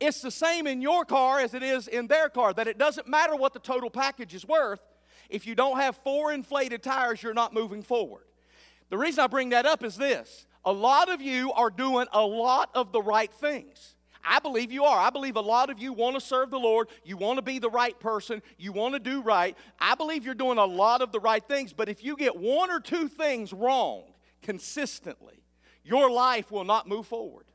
It's 0.00 0.20
the 0.20 0.32
same 0.32 0.66
in 0.66 0.82
your 0.82 1.04
car 1.04 1.38
as 1.38 1.54
it 1.54 1.62
is 1.62 1.86
in 1.86 2.08
their 2.08 2.28
car, 2.28 2.52
that 2.54 2.66
it 2.66 2.76
doesn't 2.76 3.06
matter 3.06 3.36
what 3.36 3.52
the 3.52 3.60
total 3.60 3.90
package 3.90 4.34
is 4.34 4.44
worth. 4.44 4.80
If 5.30 5.46
you 5.46 5.54
don't 5.54 5.78
have 5.78 5.96
four 5.98 6.32
inflated 6.32 6.82
tires, 6.82 7.22
you're 7.22 7.32
not 7.32 7.54
moving 7.54 7.84
forward. 7.84 8.24
The 8.90 8.98
reason 8.98 9.22
I 9.22 9.28
bring 9.28 9.50
that 9.50 9.66
up 9.66 9.84
is 9.84 9.96
this 9.96 10.46
a 10.64 10.72
lot 10.72 11.08
of 11.08 11.22
you 11.22 11.52
are 11.52 11.70
doing 11.70 12.06
a 12.12 12.22
lot 12.26 12.70
of 12.74 12.90
the 12.90 13.00
right 13.00 13.32
things. 13.32 13.93
I 14.24 14.38
believe 14.38 14.72
you 14.72 14.84
are. 14.84 14.98
I 14.98 15.10
believe 15.10 15.36
a 15.36 15.40
lot 15.40 15.70
of 15.70 15.78
you 15.78 15.92
want 15.92 16.14
to 16.16 16.20
serve 16.20 16.50
the 16.50 16.58
Lord. 16.58 16.88
You 17.04 17.16
want 17.16 17.38
to 17.38 17.42
be 17.42 17.58
the 17.58 17.70
right 17.70 17.98
person. 17.98 18.42
You 18.58 18.72
want 18.72 18.94
to 18.94 19.00
do 19.00 19.22
right. 19.22 19.56
I 19.78 19.94
believe 19.94 20.24
you're 20.24 20.34
doing 20.34 20.58
a 20.58 20.64
lot 20.64 21.02
of 21.02 21.12
the 21.12 21.20
right 21.20 21.42
things. 21.46 21.72
But 21.72 21.88
if 21.88 22.02
you 22.02 22.16
get 22.16 22.36
one 22.36 22.70
or 22.70 22.80
two 22.80 23.08
things 23.08 23.52
wrong 23.52 24.04
consistently, 24.42 25.42
your 25.84 26.10
life 26.10 26.50
will 26.50 26.64
not 26.64 26.88
move 26.88 27.06
forward. 27.06 27.46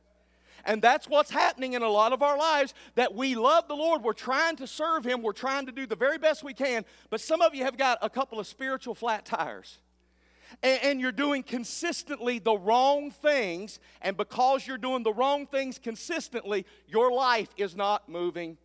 And 0.64 0.82
that's 0.82 1.08
what's 1.08 1.30
happening 1.30 1.72
in 1.72 1.82
a 1.82 1.88
lot 1.88 2.12
of 2.12 2.22
our 2.22 2.36
lives 2.36 2.74
that 2.94 3.14
we 3.14 3.34
love 3.34 3.66
the 3.66 3.74
Lord. 3.74 4.02
We're 4.02 4.12
trying 4.12 4.56
to 4.56 4.66
serve 4.66 5.04
Him. 5.04 5.22
We're 5.22 5.32
trying 5.32 5.66
to 5.66 5.72
do 5.72 5.86
the 5.86 5.96
very 5.96 6.18
best 6.18 6.44
we 6.44 6.54
can. 6.54 6.84
But 7.08 7.20
some 7.20 7.40
of 7.40 7.54
you 7.54 7.64
have 7.64 7.76
got 7.76 7.98
a 8.02 8.10
couple 8.10 8.38
of 8.38 8.46
spiritual 8.46 8.94
flat 8.94 9.24
tires 9.24 9.78
and, 10.62 11.00
you're 11.00 11.12
doing 11.12 11.42
consistently 11.42 12.38
the 12.38 12.56
wrong 12.56 13.10
things, 13.10 13.78
and 14.02 14.16
because 14.16 14.66
you're 14.66 14.78
doing 14.78 15.02
the 15.02 15.12
wrong 15.12 15.46
things 15.46 15.78
consistently, 15.78 16.66
your 16.86 17.12
life 17.12 17.48
is 17.56 17.76
not 17.76 18.08
moving 18.08 18.56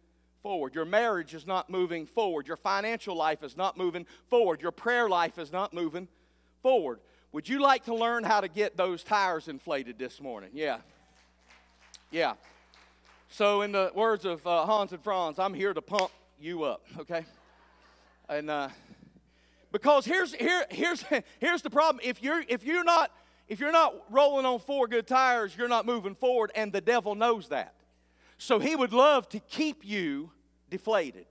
forward. 0.42 0.76
Your 0.76 0.86
marriage 0.86 1.34
is 1.34 1.48
not 1.48 1.70
moving 1.70 2.06
forward. 2.06 2.48
Your 2.48 2.58
financial 2.58 3.16
life 3.16 3.44
is 3.44 3.58
not 3.58 3.78
moving 3.78 4.06
forward. 4.30 4.62
Your 4.62 4.72
prayer 4.72 5.10
life 5.10 5.40
is 5.40 5.52
not 5.52 5.74
moving 5.74 6.08
forward. 6.62 7.00
Would 7.32 7.50
you 7.50 7.60
like 7.60 7.86
to 7.86 7.96
learn 7.96 8.24
how 8.24 8.42
to 8.42 8.48
get 8.48 8.78
those 8.78 9.04
tires 9.04 9.48
inflated 9.48 10.00
this 10.00 10.22
morning? 10.22 10.52
Yeah. 10.54 10.78
Yeah. 12.12 12.36
So, 13.30 13.62
in 13.64 13.72
the 13.72 13.92
words 13.94 14.24
of 14.24 14.46
uh, 14.48 14.66
Hans 14.66 14.94
and 14.94 15.04
Franz, 15.04 15.40
I'm 15.40 15.54
here 15.54 15.74
to 15.74 15.82
pump 15.82 16.12
you 16.40 16.64
up, 16.64 16.82
okay? 17.00 17.26
And 18.30 18.50
uh, 18.50 18.70
because 19.76 20.06
here's, 20.06 20.34
here, 20.34 20.66
here's, 20.70 21.04
here's 21.40 21.62
the 21.62 21.70
problem. 21.70 22.00
If 22.02 22.24
you're, 22.24 22.42
if, 22.48 22.64
you're 22.64 22.86
not, 22.86 23.12
if 23.50 23.60
you're 23.60 23.74
not 23.74 23.94
rolling 24.10 24.46
on 24.46 24.60
four 24.60 24.88
good 24.88 25.06
tires, 25.06 25.54
you're 25.58 25.68
not 25.68 25.86
moving 25.86 26.16
forward, 26.16 26.54
and 26.56 26.72
the 26.72 26.80
devil 26.80 27.14
knows 27.14 27.50
that. 27.50 27.76
So 28.38 28.58
he 28.58 28.78
would 28.78 28.94
love 28.94 29.28
to 29.30 29.40
keep 29.42 29.84
you 29.84 30.32
deflated. 30.70 31.26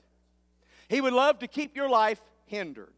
He 0.91 1.01
would 1.01 1.15
love 1.15 1.39
to 1.39 1.49
keep 1.49 1.75
your 1.75 1.89
life 1.89 2.21
hindered. 2.45 2.93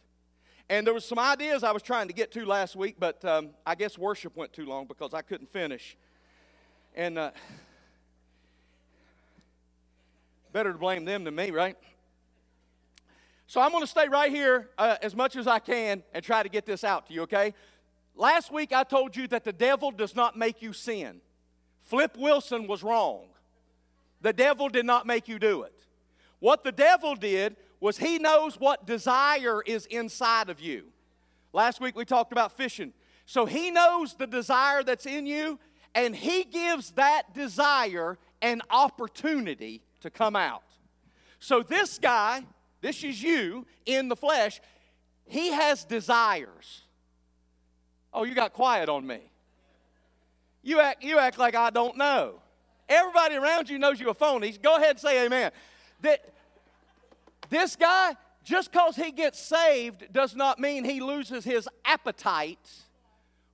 And 0.68 0.84
there 0.84 0.92
was 0.92 1.04
some 1.04 1.20
ideas 1.20 1.62
I 1.62 1.70
was 1.70 1.84
trying 1.84 2.08
to 2.08 2.12
get 2.12 2.32
to 2.32 2.44
last 2.44 2.74
week, 2.74 2.96
but 2.98 3.24
um, 3.24 3.50
I 3.64 3.76
guess 3.76 3.96
worship 3.96 4.36
went 4.36 4.52
too 4.52 4.66
long 4.66 4.86
because 4.86 5.14
I 5.14 5.22
couldn't 5.22 5.52
finish. 5.52 5.96
And 6.96 7.18
uh, 7.18 7.30
better 10.52 10.72
to 10.72 10.78
blame 10.78 11.04
them 11.04 11.22
than 11.22 11.36
me, 11.36 11.52
right? 11.52 11.76
So 13.46 13.60
I'm 13.60 13.70
going 13.70 13.82
to 13.82 13.88
stay 13.88 14.08
right 14.08 14.30
here 14.30 14.70
uh, 14.76 14.96
as 15.02 15.14
much 15.14 15.36
as 15.36 15.46
I 15.46 15.60
can 15.60 16.02
and 16.12 16.24
try 16.24 16.42
to 16.42 16.48
get 16.48 16.66
this 16.66 16.82
out 16.82 17.06
to 17.06 17.14
you, 17.14 17.22
okay? 17.22 17.54
Last 18.16 18.52
week 18.52 18.72
I 18.72 18.82
told 18.82 19.14
you 19.14 19.28
that 19.28 19.44
the 19.44 19.52
devil 19.52 19.90
does 19.90 20.16
not 20.16 20.36
make 20.36 20.62
you 20.62 20.72
sin. 20.72 21.20
Flip 21.82 22.16
Wilson 22.18 22.66
was 22.66 22.82
wrong. 22.82 23.26
The 24.20 24.32
devil 24.32 24.68
did 24.68 24.84
not 24.84 25.06
make 25.06 25.28
you 25.28 25.38
do 25.38 25.62
it. 25.62 25.74
What 26.40 26.64
the 26.64 26.72
devil 26.72 27.14
did 27.14 27.56
was 27.78 27.98
he 27.98 28.18
knows 28.18 28.58
what 28.58 28.86
desire 28.86 29.62
is 29.62 29.86
inside 29.86 30.50
of 30.50 30.60
you. 30.60 30.86
Last 31.52 31.80
week 31.80 31.94
we 31.96 32.04
talked 32.04 32.32
about 32.32 32.56
fishing. 32.56 32.92
So 33.26 33.46
he 33.46 33.70
knows 33.70 34.14
the 34.14 34.26
desire 34.26 34.82
that's 34.82 35.06
in 35.06 35.26
you, 35.26 35.58
and 35.94 36.14
he 36.14 36.44
gives 36.44 36.92
that 36.92 37.34
desire 37.34 38.18
an 38.42 38.62
opportunity 38.70 39.82
to 40.00 40.10
come 40.10 40.36
out. 40.36 40.64
So 41.38 41.62
this 41.62 41.98
guy 41.98 42.44
this 42.86 43.02
is 43.02 43.20
you 43.20 43.66
in 43.84 44.06
the 44.06 44.14
flesh, 44.14 44.60
he 45.24 45.50
has 45.50 45.84
desires. 45.84 46.82
Oh, 48.14 48.22
you 48.22 48.32
got 48.32 48.52
quiet 48.52 48.88
on 48.88 49.04
me. 49.04 49.18
You 50.62 50.78
act, 50.78 51.02
you 51.02 51.18
act 51.18 51.36
like 51.36 51.56
I 51.56 51.70
don't 51.70 51.96
know. 51.96 52.40
Everybody 52.88 53.34
around 53.34 53.68
you 53.68 53.80
knows 53.80 53.98
you're 53.98 54.10
a 54.10 54.14
phony. 54.14 54.52
Go 54.62 54.76
ahead 54.76 54.90
and 54.90 55.00
say 55.00 55.26
amen. 55.26 55.50
That, 56.02 56.32
this 57.50 57.74
guy, 57.74 58.14
just 58.44 58.70
because 58.70 58.94
he 58.94 59.10
gets 59.10 59.40
saved, 59.40 60.12
does 60.12 60.36
not 60.36 60.60
mean 60.60 60.84
he 60.84 61.00
loses 61.00 61.44
his 61.44 61.68
appetite 61.84 62.70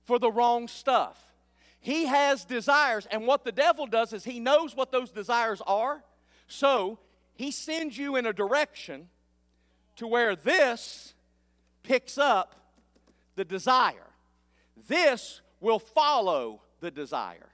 for 0.03 0.19
the 0.19 0.31
wrong 0.31 0.67
stuff. 0.67 1.19
He 1.79 2.05
has 2.05 2.45
desires, 2.45 3.07
and 3.09 3.25
what 3.25 3.45
the 3.45 3.51
devil 3.51 3.87
does 3.87 4.13
is 4.13 4.25
he 4.25 4.39
knows 4.39 4.75
what 4.75 4.91
those 4.91 5.09
desires 5.09 5.59
are, 5.65 6.03
so 6.47 6.99
he 7.33 7.49
sends 7.49 7.97
you 7.97 8.15
in 8.15 8.27
a 8.27 8.33
direction 8.33 9.09
to 9.97 10.07
where 10.07 10.35
this 10.35 11.13
picks 11.83 12.17
up 12.17 12.55
the 13.35 13.45
desire. 13.45 14.11
This 14.87 15.41
will 15.59 15.79
follow 15.79 16.61
the 16.79 16.91
desire. 16.91 17.49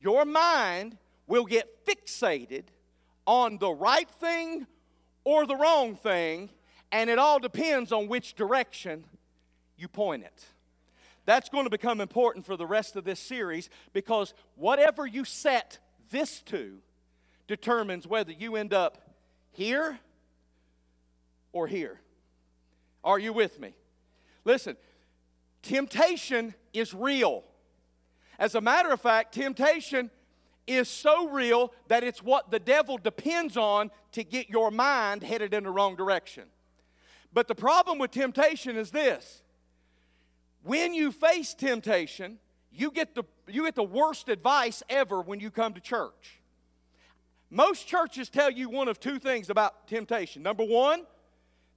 Your 0.00 0.24
mind 0.24 0.96
will 1.26 1.44
get 1.44 1.86
fixated 1.86 2.64
on 3.26 3.58
the 3.58 3.70
right 3.70 4.10
thing 4.10 4.66
or 5.24 5.46
the 5.46 5.56
wrong 5.56 5.94
thing, 5.94 6.50
and 6.90 7.08
it 7.08 7.18
all 7.18 7.38
depends 7.38 7.92
on 7.92 8.08
which 8.08 8.34
direction 8.34 9.04
you 9.76 9.88
point 9.88 10.24
it. 10.24 10.46
That's 11.24 11.48
going 11.48 11.64
to 11.64 11.70
become 11.70 12.00
important 12.00 12.44
for 12.44 12.56
the 12.56 12.66
rest 12.66 12.96
of 12.96 13.04
this 13.04 13.20
series 13.20 13.70
because 13.92 14.34
whatever 14.56 15.06
you 15.06 15.24
set 15.24 15.78
this 16.10 16.42
to 16.42 16.78
determines 17.46 18.06
whether 18.06 18.32
you 18.32 18.56
end 18.56 18.72
up 18.72 19.10
here 19.52 19.98
or 21.52 21.66
here. 21.66 22.00
Are 23.04 23.18
you 23.18 23.32
with 23.32 23.60
me? 23.60 23.74
Listen, 24.44 24.76
temptation 25.62 26.54
is 26.72 26.94
real. 26.94 27.44
As 28.38 28.54
a 28.54 28.60
matter 28.60 28.90
of 28.90 29.00
fact, 29.00 29.34
temptation 29.34 30.10
is 30.66 30.88
so 30.88 31.28
real 31.28 31.72
that 31.88 32.04
it's 32.04 32.22
what 32.22 32.50
the 32.50 32.58
devil 32.58 32.98
depends 32.98 33.56
on 33.56 33.90
to 34.12 34.24
get 34.24 34.48
your 34.48 34.70
mind 34.70 35.22
headed 35.22 35.54
in 35.54 35.64
the 35.64 35.70
wrong 35.70 35.96
direction. 35.96 36.44
But 37.32 37.48
the 37.48 37.54
problem 37.54 37.98
with 37.98 38.10
temptation 38.10 38.76
is 38.76 38.90
this 38.90 39.42
when 40.62 40.94
you 40.94 41.10
face 41.10 41.54
temptation, 41.54 42.38
you 42.70 42.90
get 42.90 43.14
the, 43.14 43.24
you 43.48 43.64
get 43.64 43.74
the 43.74 43.82
worst 43.82 44.28
advice 44.28 44.82
ever 44.88 45.20
when 45.20 45.40
you 45.40 45.50
come 45.50 45.74
to 45.74 45.80
church. 45.80 46.40
Most 47.50 47.86
churches 47.86 48.30
tell 48.30 48.50
you 48.50 48.70
one 48.70 48.88
of 48.88 48.98
two 48.98 49.18
things 49.18 49.50
about 49.50 49.86
temptation. 49.86 50.42
Number 50.42 50.64
one, 50.64 51.04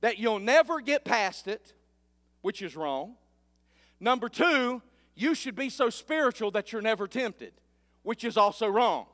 that 0.01 0.17
you'll 0.17 0.39
never 0.39 0.81
get 0.81 1.05
past 1.05 1.47
it, 1.47 1.73
which 2.41 2.61
is 2.61 2.75
wrong. 2.75 3.15
Number 3.99 4.29
two, 4.29 4.81
you 5.15 5.33
should 5.33 5.55
be 5.55 5.69
so 5.69 5.89
spiritual 5.89 6.51
that 6.51 6.71
you're 6.71 6.81
never 6.81 7.07
tempted, 7.07 7.53
which 8.03 8.23
is 8.23 8.37
also 8.37 8.67
wrong. 8.67 9.05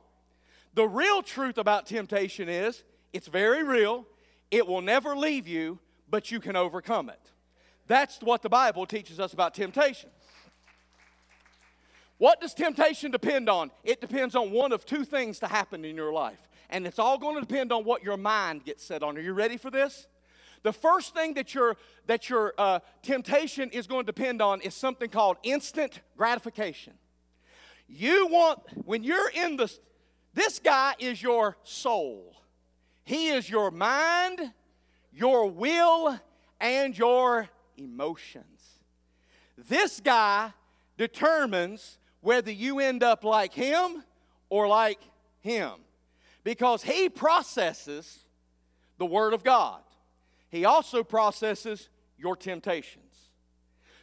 The 0.74 0.86
real 0.86 1.22
truth 1.22 1.58
about 1.58 1.86
temptation 1.86 2.48
is 2.48 2.82
it's 3.12 3.28
very 3.28 3.62
real, 3.62 4.06
it 4.50 4.66
will 4.66 4.80
never 4.80 5.16
leave 5.16 5.46
you, 5.46 5.78
but 6.10 6.30
you 6.30 6.40
can 6.40 6.56
overcome 6.56 7.08
it. 7.08 7.30
That's 7.86 8.20
what 8.20 8.42
the 8.42 8.48
Bible 8.48 8.86
teaches 8.86 9.20
us 9.20 9.32
about 9.32 9.54
temptation. 9.54 10.10
What 12.18 12.40
does 12.40 12.54
temptation 12.54 13.10
depend 13.10 13.48
on? 13.48 13.70
It 13.82 14.00
depends 14.00 14.36
on 14.36 14.52
one 14.52 14.72
of 14.72 14.86
two 14.86 15.04
things 15.04 15.40
to 15.40 15.46
happen 15.46 15.84
in 15.84 15.96
your 15.96 16.12
life. 16.12 16.38
And 16.70 16.86
it's 16.86 16.98
all 16.98 17.18
going 17.18 17.34
to 17.34 17.40
depend 17.40 17.72
on 17.72 17.84
what 17.84 18.02
your 18.02 18.16
mind 18.16 18.64
gets 18.64 18.84
set 18.84 19.02
on. 19.02 19.16
Are 19.16 19.20
you 19.20 19.32
ready 19.32 19.56
for 19.56 19.70
this? 19.70 20.06
The 20.62 20.72
first 20.72 21.14
thing 21.14 21.34
that 21.34 21.54
your, 21.54 21.76
that 22.06 22.28
your 22.28 22.54
uh, 22.56 22.80
temptation 23.02 23.70
is 23.70 23.86
going 23.86 24.06
to 24.06 24.12
depend 24.12 24.40
on 24.40 24.60
is 24.60 24.74
something 24.74 25.08
called 25.08 25.36
instant 25.42 26.00
gratification. 26.16 26.94
You 27.88 28.28
want, 28.28 28.60
when 28.84 29.02
you're 29.02 29.30
in 29.30 29.56
the, 29.56 29.72
this 30.34 30.58
guy 30.58 30.94
is 30.98 31.22
your 31.22 31.56
soul. 31.64 32.36
He 33.04 33.28
is 33.28 33.50
your 33.50 33.70
mind, 33.70 34.52
your 35.12 35.50
will, 35.50 36.18
and 36.60 36.96
your 36.96 37.48
emotions. 37.76 38.78
This 39.58 40.00
guy 40.00 40.52
determines 40.96 41.98
whether 42.20 42.52
you 42.52 42.78
end 42.78 43.02
up 43.02 43.24
like 43.24 43.52
him 43.52 44.04
or 44.48 44.68
like 44.68 45.00
him 45.40 45.72
because 46.44 46.82
he 46.82 47.08
processes 47.08 48.20
the 48.98 49.06
Word 49.06 49.34
of 49.34 49.42
God. 49.42 49.80
He 50.52 50.66
also 50.66 51.02
processes 51.02 51.88
your 52.18 52.36
temptations. 52.36 53.30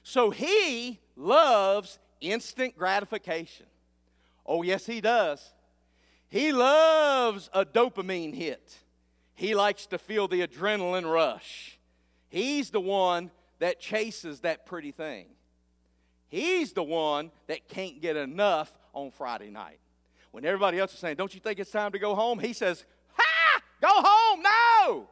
So 0.02 0.32
he 0.32 1.00
loves 1.16 2.00
instant 2.20 2.76
gratification. 2.76 3.68
Oh, 4.48 4.64
yes, 4.64 4.88
he 4.88 5.00
does. 5.00 5.54
He 6.28 6.52
loves 6.52 7.52
a 7.54 7.64
dopamine 7.64 8.34
hit. 8.34 8.80
He 9.36 9.54
likes 9.54 9.86
to 9.88 10.00
feel 10.00 10.28
the 10.28 10.46
adrenaline 10.46 11.10
rush. 11.10 11.78
He's 12.30 12.72
the 12.72 12.82
one 12.82 13.30
that 13.60 13.80
chases 13.80 14.40
that 14.40 14.66
pretty 14.66 14.92
thing. 14.92 15.28
He's 16.30 16.74
the 16.74 16.84
one 16.84 17.30
that 17.46 17.68
can't 17.68 18.02
get 18.02 18.16
enough 18.16 18.76
on 18.94 19.12
Friday 19.12 19.52
night. 19.52 19.80
When 20.32 20.46
everybody 20.46 20.80
else 20.80 20.94
is 20.94 21.00
saying, 21.00 21.18
Don't 21.18 21.34
you 21.34 21.40
think 21.40 21.60
it's 21.60 21.72
time 21.72 21.92
to 21.92 22.00
go 22.00 22.16
home? 22.16 22.40
He 22.40 22.54
says, 22.54 22.86
Ha! 23.14 23.62
Go 23.82 23.90
home! 23.92 24.42
No! 24.42 25.08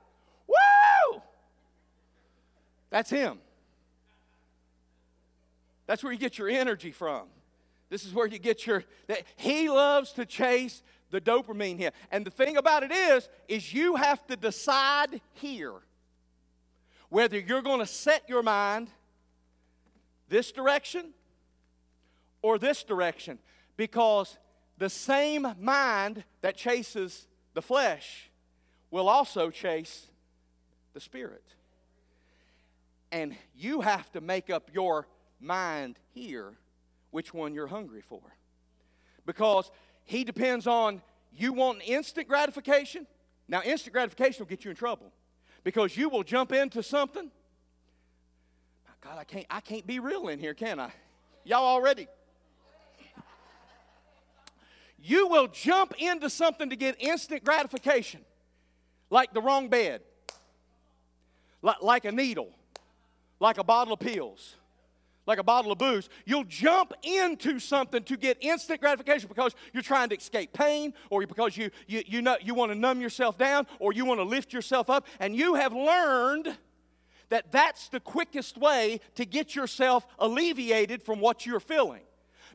Woo! 0.47 1.21
That's 2.97 3.11
him. 3.11 3.37
That's 5.85 6.03
where 6.03 6.11
you 6.11 6.17
get 6.17 6.39
your 6.39 6.49
energy 6.49 6.89
from. 6.89 7.27
This 7.91 8.03
is 8.03 8.11
where 8.11 8.25
you 8.25 8.39
get 8.39 8.65
your 8.65 8.85
that 9.05 9.21
he 9.35 9.69
loves 9.69 10.13
to 10.13 10.25
chase 10.25 10.81
the 11.11 11.21
dopamine 11.21 11.77
here. 11.77 11.91
And 12.09 12.25
the 12.25 12.31
thing 12.31 12.57
about 12.57 12.81
it 12.81 12.91
is 12.91 13.29
is 13.47 13.71
you 13.71 13.97
have 13.97 14.25
to 14.25 14.35
decide 14.35 15.21
here 15.33 15.75
whether 17.09 17.37
you're 17.37 17.61
going 17.61 17.81
to 17.81 17.85
set 17.85 18.27
your 18.27 18.41
mind 18.41 18.87
this 20.27 20.51
direction 20.51 21.11
or 22.41 22.57
this 22.57 22.83
direction 22.83 23.37
because 23.75 24.39
the 24.79 24.89
same 24.89 25.53
mind 25.59 26.23
that 26.41 26.57
chases 26.57 27.27
the 27.53 27.61
flesh 27.61 28.31
will 28.89 29.07
also 29.07 29.51
chase 29.51 30.07
the 30.95 30.99
spirit. 30.99 31.43
And 33.11 33.35
you 33.55 33.81
have 33.81 34.11
to 34.13 34.21
make 34.21 34.49
up 34.49 34.69
your 34.73 35.07
mind 35.39 35.97
here 36.13 36.53
which 37.11 37.33
one 37.33 37.53
you're 37.53 37.67
hungry 37.67 38.01
for. 38.01 38.21
Because 39.25 39.71
he 40.03 40.23
depends 40.23 40.67
on 40.67 41.01
you 41.33 41.53
want 41.53 41.81
instant 41.85 42.27
gratification. 42.27 43.07
Now, 43.47 43.61
instant 43.63 43.93
gratification 43.93 44.39
will 44.39 44.49
get 44.49 44.65
you 44.65 44.71
in 44.71 44.77
trouble 44.77 45.11
because 45.63 45.95
you 45.95 46.09
will 46.09 46.23
jump 46.23 46.51
into 46.51 46.83
something. 46.83 47.31
My 48.85 49.09
God, 49.09 49.19
I 49.19 49.23
can't, 49.23 49.45
I 49.49 49.59
can't 49.61 49.85
be 49.85 49.99
real 49.99 50.27
in 50.27 50.39
here, 50.39 50.53
can 50.53 50.79
I? 50.79 50.91
Y'all 51.43 51.63
already? 51.63 52.07
You 54.99 55.27
will 55.27 55.47
jump 55.47 55.93
into 55.99 56.29
something 56.29 56.69
to 56.69 56.75
get 56.75 56.95
instant 56.99 57.43
gratification, 57.43 58.21
like 59.09 59.33
the 59.33 59.41
wrong 59.41 59.69
bed, 59.69 60.01
like, 61.61 61.81
like 61.81 62.05
a 62.05 62.11
needle, 62.11 62.49
like 63.39 63.57
a 63.57 63.63
bottle 63.63 63.93
of 63.93 63.99
pills, 63.99 64.55
like 65.25 65.39
a 65.39 65.43
bottle 65.43 65.71
of 65.71 65.77
booze. 65.77 66.09
You'll 66.25 66.45
jump 66.45 66.93
into 67.03 67.59
something 67.59 68.03
to 68.03 68.17
get 68.17 68.37
instant 68.41 68.81
gratification 68.81 69.27
because 69.27 69.53
you're 69.73 69.83
trying 69.83 70.09
to 70.09 70.15
escape 70.15 70.53
pain, 70.53 70.93
or 71.09 71.25
because 71.25 71.57
you, 71.57 71.69
you, 71.87 72.03
you, 72.05 72.21
know, 72.21 72.37
you 72.41 72.53
want 72.53 72.71
to 72.71 72.77
numb 72.77 73.01
yourself 73.01 73.37
down, 73.37 73.67
or 73.79 73.93
you 73.93 74.05
want 74.05 74.19
to 74.19 74.25
lift 74.25 74.53
yourself 74.53 74.89
up, 74.89 75.05
and 75.19 75.35
you 75.35 75.55
have 75.55 75.73
learned 75.73 76.57
that 77.29 77.51
that's 77.51 77.89
the 77.89 77.99
quickest 77.99 78.57
way 78.57 79.01
to 79.15 79.25
get 79.25 79.55
yourself 79.55 80.07
alleviated 80.17 81.03
from 81.03 81.19
what 81.19 81.45
you're 81.45 81.59
feeling 81.59 82.01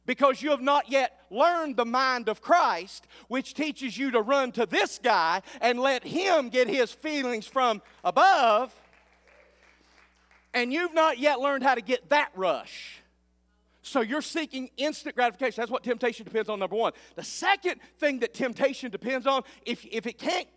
because 0.07 0.42
you 0.42 0.51
have 0.51 0.61
not 0.61 0.90
yet 0.90 1.21
learned 1.31 1.77
the 1.77 1.85
mind 1.85 2.29
of 2.29 2.40
Christ, 2.40 3.07
which 3.29 3.55
teaches 3.55 3.97
you 3.97 4.11
to 4.11 4.21
run 4.21 4.53
to 4.53 4.66
this 4.66 4.99
guy 5.03 5.42
and 5.61 5.79
let 5.79 6.05
him 6.05 6.49
get 6.49 6.68
his 6.68 6.92
feelings 6.92 7.47
from 7.47 7.83
above. 8.03 8.75
And 10.54 10.72
you've 10.72 10.94
not 10.94 11.18
yet 11.18 11.40
learned 11.40 11.64
how 11.64 11.74
to 11.74 11.80
get 11.80 12.10
that 12.10 12.30
rush. 12.34 13.02
So 13.82 14.00
you're 14.00 14.22
seeking 14.22 14.70
instant 14.76 15.16
gratification. 15.16 15.60
That's 15.60 15.70
what 15.70 15.82
temptation 15.82 16.24
depends 16.24 16.48
on, 16.48 16.58
number 16.60 16.76
one. 16.76 16.92
The 17.16 17.24
second 17.24 17.80
thing 17.98 18.20
that 18.20 18.32
temptation 18.32 18.90
depends 18.90 19.26
on, 19.26 19.42
if, 19.66 19.84
if 19.90 20.06
it 20.06 20.18
can't 20.18 20.48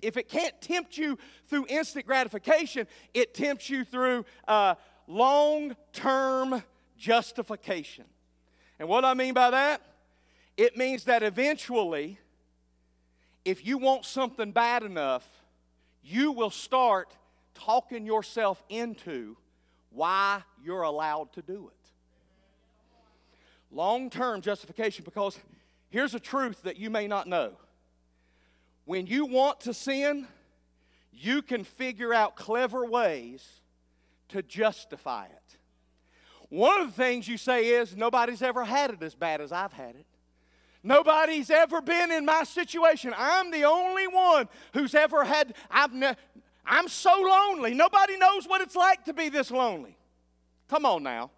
if 0.00 0.16
it 0.16 0.28
can't 0.28 0.60
tempt 0.60 0.96
you 0.96 1.18
through 1.46 1.66
instant 1.68 2.06
gratification, 2.06 2.86
it 3.14 3.34
tempts 3.34 3.68
you 3.68 3.84
through 3.84 4.24
uh, 4.46 4.76
long 5.08 5.74
term 5.92 6.62
justification. 6.96 8.04
And 8.78 8.88
what 8.88 9.04
I 9.04 9.14
mean 9.14 9.34
by 9.34 9.50
that, 9.50 9.82
it 10.56 10.76
means 10.76 11.04
that 11.04 11.22
eventually, 11.22 12.18
if 13.44 13.66
you 13.66 13.78
want 13.78 14.04
something 14.04 14.52
bad 14.52 14.82
enough, 14.82 15.26
you 16.02 16.32
will 16.32 16.50
start 16.50 17.16
talking 17.54 18.06
yourself 18.06 18.62
into 18.68 19.36
why 19.94 20.42
you're 20.62 20.82
allowed 20.82 21.32
to 21.34 21.42
do 21.42 21.70
it. 21.72 21.90
Long 23.70 24.10
term 24.10 24.40
justification, 24.40 25.04
because 25.04 25.38
here's 25.90 26.14
a 26.14 26.20
truth 26.20 26.62
that 26.62 26.76
you 26.76 26.90
may 26.90 27.06
not 27.06 27.26
know. 27.26 27.52
When 28.84 29.06
you 29.06 29.26
want 29.26 29.60
to 29.60 29.74
sin, 29.74 30.26
you 31.12 31.42
can 31.42 31.64
figure 31.64 32.12
out 32.12 32.36
clever 32.36 32.84
ways 32.84 33.60
to 34.28 34.42
justify 34.42 35.26
it. 35.26 35.58
One 36.48 36.80
of 36.80 36.88
the 36.88 36.92
things 36.92 37.28
you 37.28 37.38
say 37.38 37.68
is, 37.68 37.96
nobody's 37.96 38.42
ever 38.42 38.64
had 38.64 38.90
it 38.90 39.02
as 39.02 39.14
bad 39.14 39.40
as 39.40 39.52
I've 39.52 39.72
had 39.72 39.94
it. 39.94 40.06
Nobody's 40.82 41.48
ever 41.48 41.80
been 41.80 42.10
in 42.10 42.24
my 42.24 42.42
situation. 42.42 43.14
I'm 43.16 43.50
the 43.50 43.64
only 43.64 44.08
one 44.08 44.48
who's 44.74 44.94
ever 44.94 45.24
had, 45.24 45.54
I've 45.70 45.94
ne- 45.94 46.16
I'm 46.64 46.88
so 46.88 47.10
lonely. 47.10 47.74
Nobody 47.74 48.16
knows 48.16 48.46
what 48.46 48.60
it's 48.60 48.76
like 48.76 49.04
to 49.04 49.12
be 49.12 49.28
this 49.28 49.50
lonely. 49.50 49.96
Come 50.68 50.86
on 50.86 51.02
now. 51.02 51.30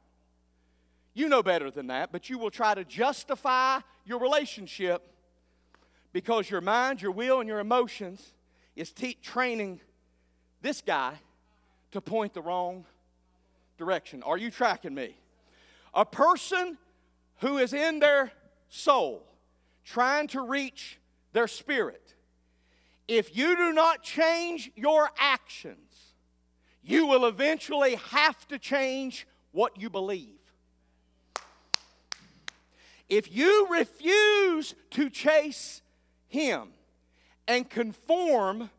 You 1.15 1.29
know 1.29 1.43
better 1.43 1.71
than 1.71 1.87
that, 1.87 2.11
but 2.13 2.29
you 2.29 2.39
will 2.39 2.51
try 2.51 2.75
to 2.75 2.85
justify 2.85 3.81
your 4.05 4.19
relationship 4.19 5.03
because 6.13 6.51
your 6.51 6.61
mind, 6.61 7.01
your 7.01 7.13
will, 7.13 7.41
and 7.41 7.49
your 7.49 7.61
emotions 7.61 8.33
is 8.77 8.93
te- 8.93 9.17
training 9.23 9.81
this 10.61 10.81
guy 10.81 11.15
to 11.93 12.01
point 12.01 12.35
the 12.35 12.43
wrong 12.43 12.85
direction. 13.79 14.23
Are 14.25 14.37
you 14.37 14.51
tracking 14.51 14.95
me? 14.95 15.17
A 15.95 16.05
person 16.05 16.77
who 17.39 17.59
is 17.59 17.73
in 17.73 18.01
their 18.01 18.33
soul 18.69 19.25
trying 19.85 20.27
to 20.29 20.41
reach 20.41 20.99
their 21.33 21.47
spirit, 21.47 22.04
if 23.09 23.37
you 23.37 23.57
do 23.57 23.73
not 23.73 24.03
change 24.03 24.71
your 24.75 25.11
actions, 25.19 26.15
you 26.83 27.07
will 27.07 27.27
eventually 27.27 27.97
have 27.97 28.47
to 28.49 28.59
change 28.59 29.27
what 29.53 29.81
you 29.81 29.91
believe. 29.91 30.39
If 33.09 33.35
you 33.35 33.69
refuse 33.71 34.75
to 34.91 35.11
chase 35.11 35.83
Him 36.29 36.69
and 37.47 37.69
conform 37.69 38.71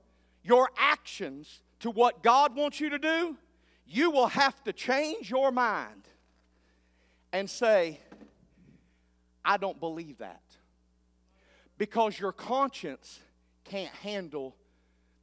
your 0.43 0.69
actions 0.77 1.61
to 1.79 1.91
what 1.91 2.23
God 2.23 2.55
wants 2.55 2.79
you 2.79 2.89
to 2.89 2.99
do, 2.99 3.37
you 3.87 4.09
will 4.09 4.27
have 4.27 4.63
to 4.63 4.73
change 4.73 5.29
your 5.29 5.51
mind 5.51 6.07
and 7.31 7.49
say, 7.49 7.99
I 9.43 9.57
don't 9.57 9.79
believe 9.79 10.17
that. 10.17 10.41
Because 11.77 12.19
your 12.19 12.31
conscience 12.31 13.19
can't 13.65 13.93
handle 13.95 14.55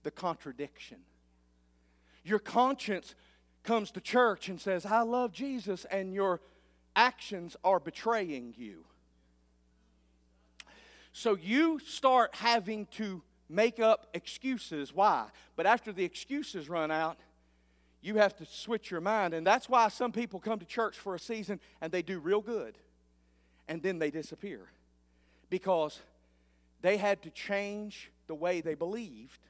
the 0.03 0.11
contradiction. 0.11 0.99
Your 2.25 2.39
conscience 2.39 3.15
comes 3.63 3.91
to 3.93 4.01
church 4.01 4.49
and 4.49 4.61
says, 4.61 4.85
I 4.85 5.03
love 5.03 5.33
Jesus, 5.33 5.85
and 5.87 6.13
your 6.13 6.41
actions 6.95 7.57
are 7.65 7.81
betraying 7.81 8.55
you. 8.57 8.85
So 11.13 11.37
you 11.37 11.79
start 11.79 12.35
having 12.35 12.87
to 12.93 13.23
make 13.49 13.81
up 13.81 14.09
excuses. 14.15 14.95
Why? 14.95 15.27
But 15.57 15.67
after 15.67 15.93
the 15.93 16.05
excuses 16.05 16.69
run 16.69 16.91
out, 16.91 17.19
you 18.01 18.17
have 18.17 18.35
to 18.37 18.47
switch 18.47 18.91
your 18.91 19.01
mind. 19.01 19.35
And 19.35 19.47
that's 19.47 19.69
why 19.69 19.89
some 19.89 20.11
people 20.11 20.41
come 20.41 20.59
to 20.59 20.67
church 20.67 20.99
for 20.99 21.15
a 21.15 21.19
season 21.19 21.61
and 21.81 21.93
they 21.93 22.03
do 22.03 22.19
real 22.19 22.41
good 22.41 22.77
and 23.69 23.83
then 23.83 23.99
they 23.99 24.11
disappear 24.11 24.71
because 25.51 26.01
they 26.81 26.97
had 26.97 27.23
to 27.23 27.31
change 27.31 28.11
the 28.33 28.37
way 28.37 28.63
they 28.63 28.73
believed 28.73 29.41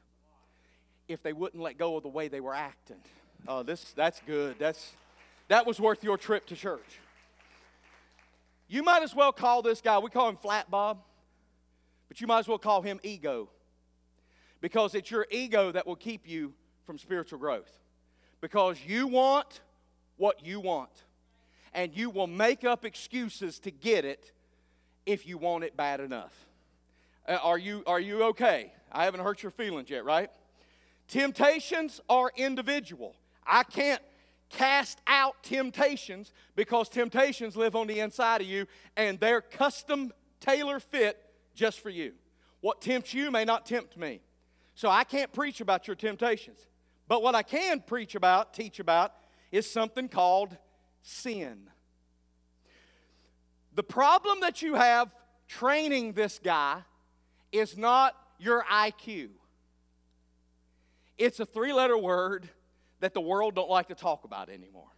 if 1.07 1.23
they 1.23 1.33
wouldn't 1.33 1.63
let 1.63 1.79
go 1.79 1.97
of 1.97 2.03
the 2.03 2.09
way 2.09 2.27
they 2.27 2.41
were 2.41 2.53
acting. 2.53 2.97
Oh, 3.47 3.63
this 3.63 3.93
that's 3.93 4.21
good. 4.27 4.57
That's 4.59 4.97
that 5.47 5.69
was 5.69 5.79
worth 5.79 6.03
your 6.03 6.19
trip 6.19 6.47
to 6.47 6.57
church. 6.57 6.99
You 8.67 8.83
might 8.83 9.05
as 9.05 9.15
well 9.15 9.31
call 9.31 9.63
this 9.63 9.81
guy, 9.81 10.01
we 10.01 10.11
call 10.11 10.29
him 10.29 10.37
Flat 10.37 10.69
Bob, 10.69 10.99
but 12.09 12.21
you 12.21 12.27
might 12.27 12.41
as 12.41 12.49
well 12.49 12.59
call 12.59 12.83
him 12.83 12.99
ego. 13.05 13.51
Because 14.61 14.97
it's 14.97 15.13
your 15.13 15.29
ego 15.31 15.71
that 15.71 15.87
will 15.87 15.95
keep 15.95 16.29
you 16.29 16.53
from 16.85 16.99
spiritual 16.99 17.39
growth. 17.39 17.71
Because 18.41 18.79
you 18.85 19.07
want 19.07 19.61
what 20.17 20.45
you 20.45 20.59
want. 20.59 21.05
And 21.73 21.97
you 21.97 22.11
will 22.11 22.27
make 22.27 22.65
up 22.65 22.85
excuses 22.85 23.61
to 23.61 23.71
get 23.71 24.05
it 24.05 24.33
if 25.07 25.25
you 25.25 25.39
want 25.39 25.63
it 25.63 25.77
bad 25.77 26.01
enough. 26.01 26.35
Uh, 27.27 27.39
are, 27.43 27.59
you, 27.59 27.83
are 27.87 28.01
you 28.01 28.25
okay? 28.25 28.73
I 28.91 29.05
haven't 29.05 29.21
hurt 29.21 29.43
your 29.43 29.53
feelings 29.53 29.91
yet, 29.91 30.05
right? 30.05 30.31
Temptations 31.09 32.01
are 32.09 32.33
individual. 32.37 33.15
I 33.47 33.63
can't 33.63 34.03
cast 34.51 35.01
out 35.07 35.43
temptations 35.43 36.33
because 36.57 36.89
temptations 36.89 37.57
live 37.57 37.75
on 37.75 37.87
the 37.87 38.01
inside 38.01 38.41
of 38.41 38.47
you 38.47 38.67
and 38.97 39.19
they're 39.19 39.41
custom 39.41 40.13
tailor 40.41 40.81
fit 40.81 41.19
just 41.55 41.81
for 41.81 41.91
you. 41.91 42.13
What 42.61 42.81
tempts 42.81 43.15
you 43.15 43.31
may 43.31 43.45
not 43.45 43.67
tempt 43.67 43.97
me. 43.97 44.21
So 44.75 44.89
I 44.89 45.05
can't 45.05 45.33
preach 45.33 45.61
about 45.61 45.87
your 45.87 45.97
temptations. 45.97 46.67
But 47.09 47.23
what 47.23 47.35
I 47.35 47.43
can 47.43 47.81
preach 47.81 48.15
about, 48.15 48.55
teach 48.55 48.79
about, 48.79 49.13
is 49.51 49.71
something 49.71 50.09
called 50.09 50.57
sin. 51.03 51.69
The 53.75 53.83
problem 53.83 54.41
that 54.41 54.63
you 54.63 54.75
have 54.75 55.15
training 55.49 56.13
this 56.13 56.39
guy 56.43 56.83
is 57.53 57.77
not 57.77 58.17
your 58.39 58.65
IQ. 58.65 59.29
It's 61.19 61.39
a 61.39 61.47
three 61.47 61.73
letter 61.73 61.97
word 61.97 62.49
that 63.01 63.15
the 63.15 63.21
world 63.21 63.55
don't 63.55 63.71
like 63.71 63.89
to 63.89 63.95
talk 63.95 64.25
about 64.25 64.49
anymore. 64.49 64.89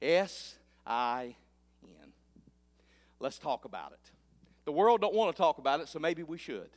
S 0.00 0.56
I 0.86 1.36
N. 1.84 2.12
Let's 3.20 3.38
talk 3.38 3.64
about 3.64 3.92
it. 3.92 4.10
The 4.64 4.72
world 4.72 5.00
don't 5.00 5.14
want 5.14 5.34
to 5.34 5.40
talk 5.40 5.58
about 5.58 5.80
it, 5.80 5.88
so 5.88 5.98
maybe 5.98 6.22
we 6.22 6.38
should. 6.38 6.70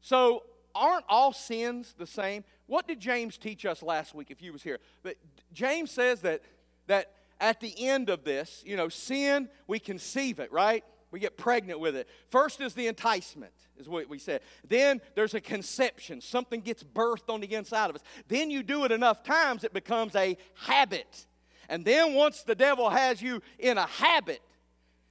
So, 0.00 0.44
aren't 0.74 1.04
all 1.08 1.32
sins 1.32 1.94
the 1.98 2.06
same? 2.06 2.44
What 2.66 2.86
did 2.86 3.00
James 3.00 3.38
teach 3.38 3.64
us 3.66 3.82
last 3.82 4.14
week 4.14 4.30
if 4.30 4.42
you 4.42 4.52
was 4.52 4.62
here? 4.62 4.78
But 5.02 5.16
James 5.52 5.90
says 5.90 6.20
that 6.20 6.42
that 6.86 7.12
at 7.40 7.60
the 7.60 7.74
end 7.86 8.08
of 8.08 8.24
this, 8.24 8.62
you 8.64 8.76
know, 8.76 8.88
sin, 8.88 9.48
we 9.66 9.78
conceive 9.78 10.38
it, 10.38 10.50
right? 10.52 10.84
We 11.10 11.20
get 11.20 11.36
pregnant 11.36 11.80
with 11.80 11.96
it. 11.96 12.08
First 12.30 12.60
is 12.60 12.74
the 12.74 12.88
enticement, 12.88 13.52
is 13.78 13.88
what 13.88 14.08
we 14.08 14.18
said. 14.18 14.40
Then 14.68 15.00
there's 15.14 15.34
a 15.34 15.40
conception. 15.40 16.20
Something 16.20 16.60
gets 16.60 16.82
birthed 16.82 17.32
on 17.32 17.40
the 17.40 17.54
inside 17.54 17.90
of 17.90 17.96
us. 17.96 18.02
Then 18.28 18.50
you 18.50 18.62
do 18.62 18.84
it 18.84 18.92
enough 18.92 19.22
times, 19.22 19.64
it 19.64 19.72
becomes 19.72 20.14
a 20.16 20.36
habit. 20.54 21.26
And 21.68 21.84
then 21.84 22.14
once 22.14 22.42
the 22.42 22.54
devil 22.54 22.90
has 22.90 23.22
you 23.22 23.40
in 23.58 23.78
a 23.78 23.86
habit, 23.86 24.42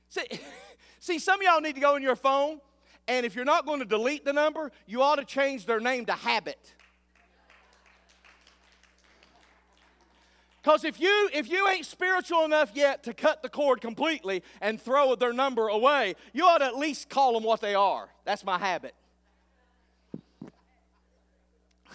see, 0.09 0.27
see 0.99 1.19
some 1.19 1.39
of 1.39 1.43
y'all 1.43 1.61
need 1.61 1.75
to 1.75 1.81
go 1.81 1.95
in 1.95 2.03
your 2.03 2.15
phone, 2.15 2.59
and 3.07 3.25
if 3.25 3.35
you're 3.35 3.45
not 3.45 3.65
going 3.65 3.79
to 3.79 3.85
delete 3.85 4.25
the 4.25 4.33
number, 4.33 4.71
you 4.87 5.01
ought 5.01 5.17
to 5.17 5.25
change 5.25 5.65
their 5.65 5.79
name 5.79 6.05
to 6.05 6.13
habit. 6.13 6.74
Because 10.65 10.83
if 10.83 10.99
you 10.99 11.29
if 11.31 11.47
you 11.47 11.67
ain't 11.67 11.85
spiritual 11.85 12.43
enough 12.43 12.71
yet 12.73 13.03
to 13.03 13.13
cut 13.13 13.43
the 13.43 13.49
cord 13.49 13.81
completely 13.81 14.41
and 14.59 14.81
throw 14.81 15.13
their 15.13 15.31
number 15.31 15.67
away, 15.67 16.15
you 16.33 16.43
ought 16.43 16.57
to 16.57 16.65
at 16.65 16.75
least 16.75 17.07
call 17.07 17.33
them 17.33 17.43
what 17.43 17.61
they 17.61 17.75
are. 17.75 18.09
That's 18.23 18.43
my 18.43 18.57
habit. 18.57 18.95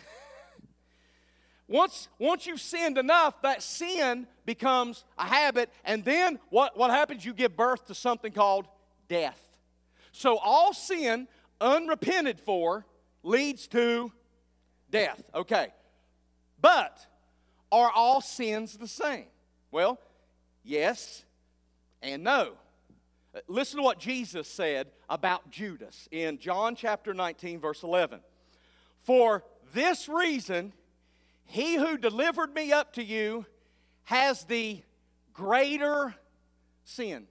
once, 1.68 2.06
once 2.20 2.46
you've 2.46 2.60
sinned 2.60 2.96
enough, 2.96 3.42
that 3.42 3.64
sin 3.64 4.28
becomes 4.46 5.02
a 5.18 5.24
habit, 5.24 5.68
and 5.84 6.04
then 6.04 6.38
what, 6.50 6.78
what 6.78 6.92
happens? 6.92 7.24
You 7.24 7.34
give 7.34 7.56
birth 7.56 7.86
to 7.86 7.94
something 7.96 8.30
called 8.30 8.68
death. 9.08 9.58
So 10.12 10.38
all 10.38 10.72
sin, 10.72 11.26
unrepented 11.60 12.38
for, 12.38 12.86
leads 13.24 13.66
to 13.68 14.12
death. 14.92 15.24
Okay. 15.34 15.72
But 16.62 17.04
are 17.72 17.90
all 17.90 18.20
sins 18.20 18.76
the 18.76 18.88
same? 18.88 19.26
Well, 19.70 19.98
yes 20.64 21.24
and 22.02 22.24
no. 22.24 22.52
Listen 23.46 23.78
to 23.78 23.82
what 23.84 24.00
Jesus 24.00 24.48
said 24.48 24.88
about 25.08 25.50
Judas 25.50 26.08
in 26.10 26.38
John 26.38 26.74
chapter 26.74 27.14
19, 27.14 27.60
verse 27.60 27.82
11. 27.82 28.20
For 29.04 29.44
this 29.72 30.08
reason, 30.08 30.72
he 31.44 31.76
who 31.76 31.96
delivered 31.96 32.52
me 32.54 32.72
up 32.72 32.94
to 32.94 33.04
you 33.04 33.46
has 34.04 34.44
the 34.44 34.82
greater 35.32 36.14
sin. 36.84 37.26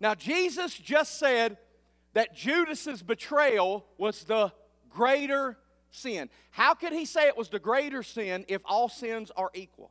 Now, 0.00 0.14
Jesus 0.14 0.74
just 0.74 1.18
said 1.18 1.58
that 2.14 2.34
Judas's 2.34 3.02
betrayal 3.02 3.86
was 3.98 4.24
the 4.24 4.52
greater 4.90 5.56
sin. 5.96 6.28
How 6.50 6.74
could 6.74 6.92
he 6.92 7.04
say 7.04 7.26
it 7.26 7.36
was 7.36 7.48
the 7.48 7.58
greater 7.58 8.02
sin 8.02 8.44
if 8.48 8.62
all 8.64 8.88
sins 8.88 9.30
are 9.36 9.50
equal? 9.54 9.90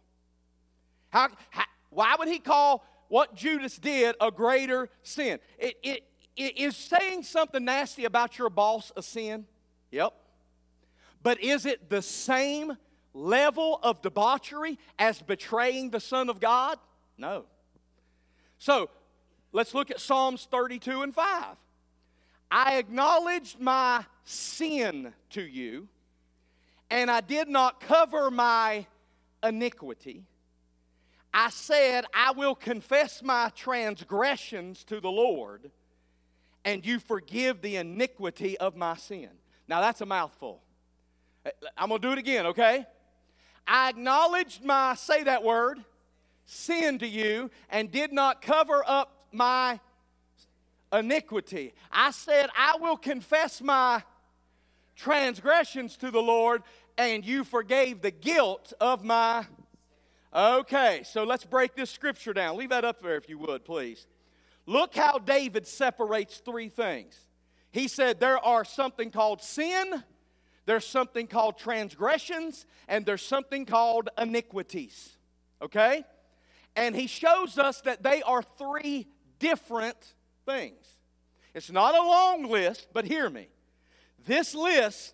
How, 1.09 1.29
how 1.49 1.65
why 1.89 2.15
would 2.19 2.27
he 2.27 2.39
call 2.39 2.85
what 3.07 3.35
Judas 3.35 3.77
did 3.77 4.15
a 4.19 4.29
greater 4.29 4.89
sin? 5.01 5.39
It, 5.57 5.75
it, 5.81 6.03
it 6.35 6.57
is 6.57 6.75
saying 6.75 7.23
something 7.23 7.63
nasty 7.63 8.05
about 8.05 8.37
your 8.37 8.49
boss 8.49 8.91
a 8.97 9.01
sin? 9.01 9.45
Yep. 9.91 10.13
But 11.23 11.41
is 11.41 11.65
it 11.65 11.89
the 11.89 12.01
same 12.01 12.77
level 13.13 13.79
of 13.81 14.01
debauchery 14.01 14.77
as 14.99 15.21
betraying 15.21 15.89
the 15.89 16.01
Son 16.01 16.29
of 16.29 16.39
God? 16.39 16.77
No. 17.17 17.45
So 18.57 18.89
let's 19.53 19.73
look 19.73 19.89
at 19.89 20.01
Psalms 20.01 20.47
32 20.51 21.01
and 21.01 21.15
5. 21.15 21.45
I 22.51 22.77
acknowledged 22.77 23.59
my 23.59 24.05
sin 24.23 25.13
to 25.31 25.41
you, 25.41 25.87
and 26.89 27.09
I 27.09 27.21
did 27.21 27.47
not 27.47 27.79
cover 27.79 28.29
my 28.29 28.85
iniquity. 29.43 30.23
I 31.33 31.49
said, 31.49 32.05
I 32.13 32.31
will 32.31 32.55
confess 32.55 33.21
my 33.21 33.51
transgressions 33.55 34.83
to 34.85 35.01
the 35.01 35.11
Lord, 35.11 35.69
and 36.63 36.85
you 36.85 36.99
forgive 36.99 37.61
the 37.61 37.75
iniquity 37.75 38.57
of 38.57 38.75
my 38.75 38.95
sin. 38.95 39.29
Now, 39.67 39.81
that's 39.81 40.01
a 40.01 40.05
mouthful. 40.05 40.61
Uh, 41.45 41.49
I'm 41.77 41.89
going 41.89 42.01
to 42.01 42.07
do 42.07 42.13
it 42.13 42.19
again, 42.19 42.45
okay? 42.47 42.85
I 43.67 43.89
acknowledged 43.89 44.63
my, 44.63 44.95
say 44.95 45.23
that 45.23 45.43
word, 45.43 45.83
sin 46.45 46.99
to 46.99 47.07
you, 47.07 47.51
and 47.69 47.91
did 47.91 48.13
not 48.13 48.41
cover 48.41 48.83
up 48.87 49.25
my 49.31 49.79
iniquity. 50.93 51.73
I 51.91 52.11
said, 52.11 52.49
I 52.57 52.77
will 52.79 52.97
confess 52.97 53.61
my 53.61 54.03
transgressions 54.95 55.97
to 55.97 56.11
the 56.11 56.21
Lord, 56.21 56.63
and 56.97 57.25
you 57.25 57.43
forgave 57.43 58.01
the 58.01 58.11
guilt 58.11 58.73
of 58.79 59.03
my. 59.03 59.45
Okay, 60.33 61.01
so 61.05 61.23
let's 61.23 61.45
break 61.45 61.75
this 61.75 61.89
scripture 61.89 62.33
down. 62.33 62.57
Leave 62.57 62.69
that 62.69 62.85
up 62.85 63.01
there 63.01 63.15
if 63.15 63.29
you 63.29 63.37
would, 63.39 63.63
please. 63.63 64.07
Look 64.65 64.95
how 64.95 65.19
David 65.19 65.67
separates 65.67 66.37
three 66.37 66.69
things. 66.69 67.19
He 67.71 67.87
said 67.87 68.19
there 68.19 68.39
are 68.39 68.65
something 68.65 69.11
called 69.11 69.41
sin, 69.41 70.03
there's 70.65 70.87
something 70.87 71.27
called 71.27 71.57
transgressions, 71.57 72.65
and 72.87 73.05
there's 73.05 73.21
something 73.21 73.65
called 73.65 74.09
iniquities. 74.17 75.17
Okay? 75.61 76.03
And 76.75 76.95
he 76.95 77.07
shows 77.07 77.57
us 77.57 77.81
that 77.81 78.01
they 78.01 78.21
are 78.23 78.41
three 78.41 79.07
different 79.39 80.13
things. 80.45 80.85
It's 81.53 81.71
not 81.71 81.95
a 81.95 82.01
long 82.01 82.49
list, 82.49 82.87
but 82.93 83.05
hear 83.05 83.29
me. 83.29 83.47
This 84.25 84.55
list 84.55 85.13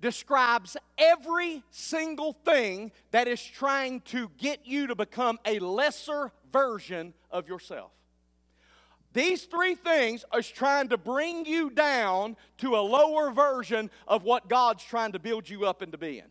describes 0.00 0.76
every 0.98 1.62
single 1.70 2.32
thing 2.32 2.92
that 3.12 3.28
is 3.28 3.42
trying 3.42 4.00
to 4.00 4.30
get 4.36 4.66
you 4.66 4.88
to 4.88 4.94
become 4.94 5.38
a 5.46 5.58
lesser 5.60 6.32
version 6.50 7.14
of 7.30 7.48
yourself. 7.48 7.92
These 9.12 9.44
three 9.44 9.74
things 9.74 10.24
are 10.32 10.42
trying 10.42 10.88
to 10.88 10.96
bring 10.96 11.44
you 11.44 11.70
down 11.70 12.36
to 12.58 12.76
a 12.76 12.80
lower 12.80 13.30
version 13.30 13.90
of 14.08 14.24
what 14.24 14.48
God's 14.48 14.82
trying 14.82 15.12
to 15.12 15.18
build 15.18 15.48
you 15.48 15.66
up 15.66 15.82
into 15.82 15.98
being. 15.98 16.30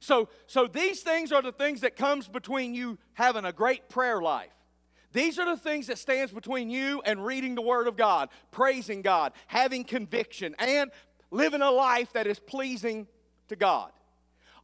So, 0.00 0.28
so 0.46 0.66
these 0.66 1.00
things 1.00 1.32
are 1.32 1.42
the 1.42 1.52
things 1.52 1.80
that 1.80 1.96
comes 1.96 2.28
between 2.28 2.74
you 2.74 2.98
having 3.14 3.44
a 3.44 3.52
great 3.52 3.88
prayer 3.88 4.20
life. 4.20 4.50
These 5.12 5.38
are 5.38 5.46
the 5.46 5.56
things 5.56 5.86
that 5.86 5.98
stands 5.98 6.32
between 6.32 6.68
you 6.68 7.00
and 7.04 7.24
reading 7.24 7.54
the 7.54 7.62
Word 7.62 7.88
of 7.88 7.96
God, 7.96 8.28
praising 8.50 9.00
God, 9.00 9.32
having 9.46 9.84
conviction, 9.84 10.54
and 10.58 10.90
living 11.30 11.62
a 11.62 11.70
life 11.70 12.12
that 12.12 12.26
is 12.26 12.38
pleasing 12.38 13.06
to 13.48 13.56
God. 13.56 13.90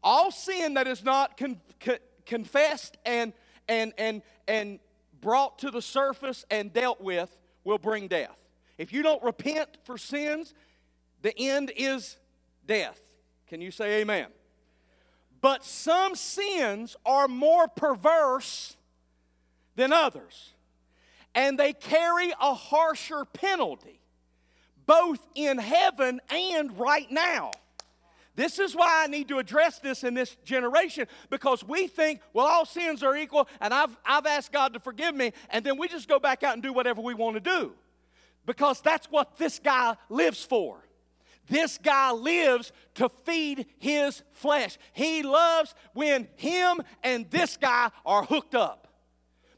All 0.02 0.30
sin 0.30 0.74
that 0.74 0.86
is 0.86 1.02
not 1.02 1.36
con- 1.36 1.60
con- 1.80 1.98
confessed 2.26 2.96
and, 3.04 3.32
and, 3.68 3.92
and, 3.98 4.22
and 4.46 4.78
brought 5.20 5.58
to 5.60 5.70
the 5.70 5.82
surface 5.82 6.44
and 6.50 6.72
dealt 6.72 7.00
with 7.00 7.34
will 7.64 7.78
bring 7.78 8.08
death. 8.08 8.36
If 8.76 8.92
you 8.92 9.02
don't 9.02 9.22
repent 9.22 9.78
for 9.84 9.96
sins, 9.96 10.52
the 11.22 11.36
end 11.38 11.72
is 11.76 12.16
death. 12.66 13.00
Can 13.48 13.60
you 13.60 13.70
say 13.70 14.00
amen? 14.00 14.26
But 15.40 15.64
some 15.64 16.14
sins 16.14 16.96
are 17.04 17.28
more 17.28 17.68
perverse 17.68 18.76
than 19.76 19.92
others, 19.92 20.52
and 21.34 21.58
they 21.58 21.72
carry 21.72 22.32
a 22.40 22.54
harsher 22.54 23.24
penalty, 23.24 24.00
both 24.86 25.26
in 25.34 25.58
heaven 25.58 26.20
and 26.30 26.78
right 26.78 27.10
now. 27.10 27.50
This 28.36 28.58
is 28.58 28.74
why 28.74 29.04
I 29.04 29.06
need 29.06 29.28
to 29.28 29.38
address 29.38 29.78
this 29.78 30.02
in 30.02 30.14
this 30.14 30.36
generation 30.44 31.06
because 31.30 31.62
we 31.62 31.86
think, 31.86 32.20
well, 32.32 32.46
all 32.46 32.66
sins 32.66 33.02
are 33.02 33.16
equal 33.16 33.48
and 33.60 33.72
I've, 33.72 33.96
I've 34.04 34.26
asked 34.26 34.52
God 34.52 34.74
to 34.74 34.80
forgive 34.80 35.14
me, 35.14 35.32
and 35.50 35.64
then 35.64 35.78
we 35.78 35.86
just 35.86 36.08
go 36.08 36.18
back 36.18 36.42
out 36.42 36.54
and 36.54 36.62
do 36.62 36.72
whatever 36.72 37.00
we 37.00 37.14
want 37.14 37.34
to 37.36 37.40
do 37.40 37.72
because 38.46 38.80
that's 38.80 39.06
what 39.06 39.38
this 39.38 39.58
guy 39.58 39.96
lives 40.08 40.42
for. 40.44 40.78
This 41.46 41.78
guy 41.78 42.10
lives 42.10 42.72
to 42.94 43.08
feed 43.24 43.66
his 43.78 44.22
flesh. 44.32 44.78
He 44.92 45.22
loves 45.22 45.74
when 45.92 46.26
him 46.36 46.80
and 47.02 47.30
this 47.30 47.56
guy 47.56 47.90
are 48.04 48.24
hooked 48.24 48.54
up. 48.54 48.88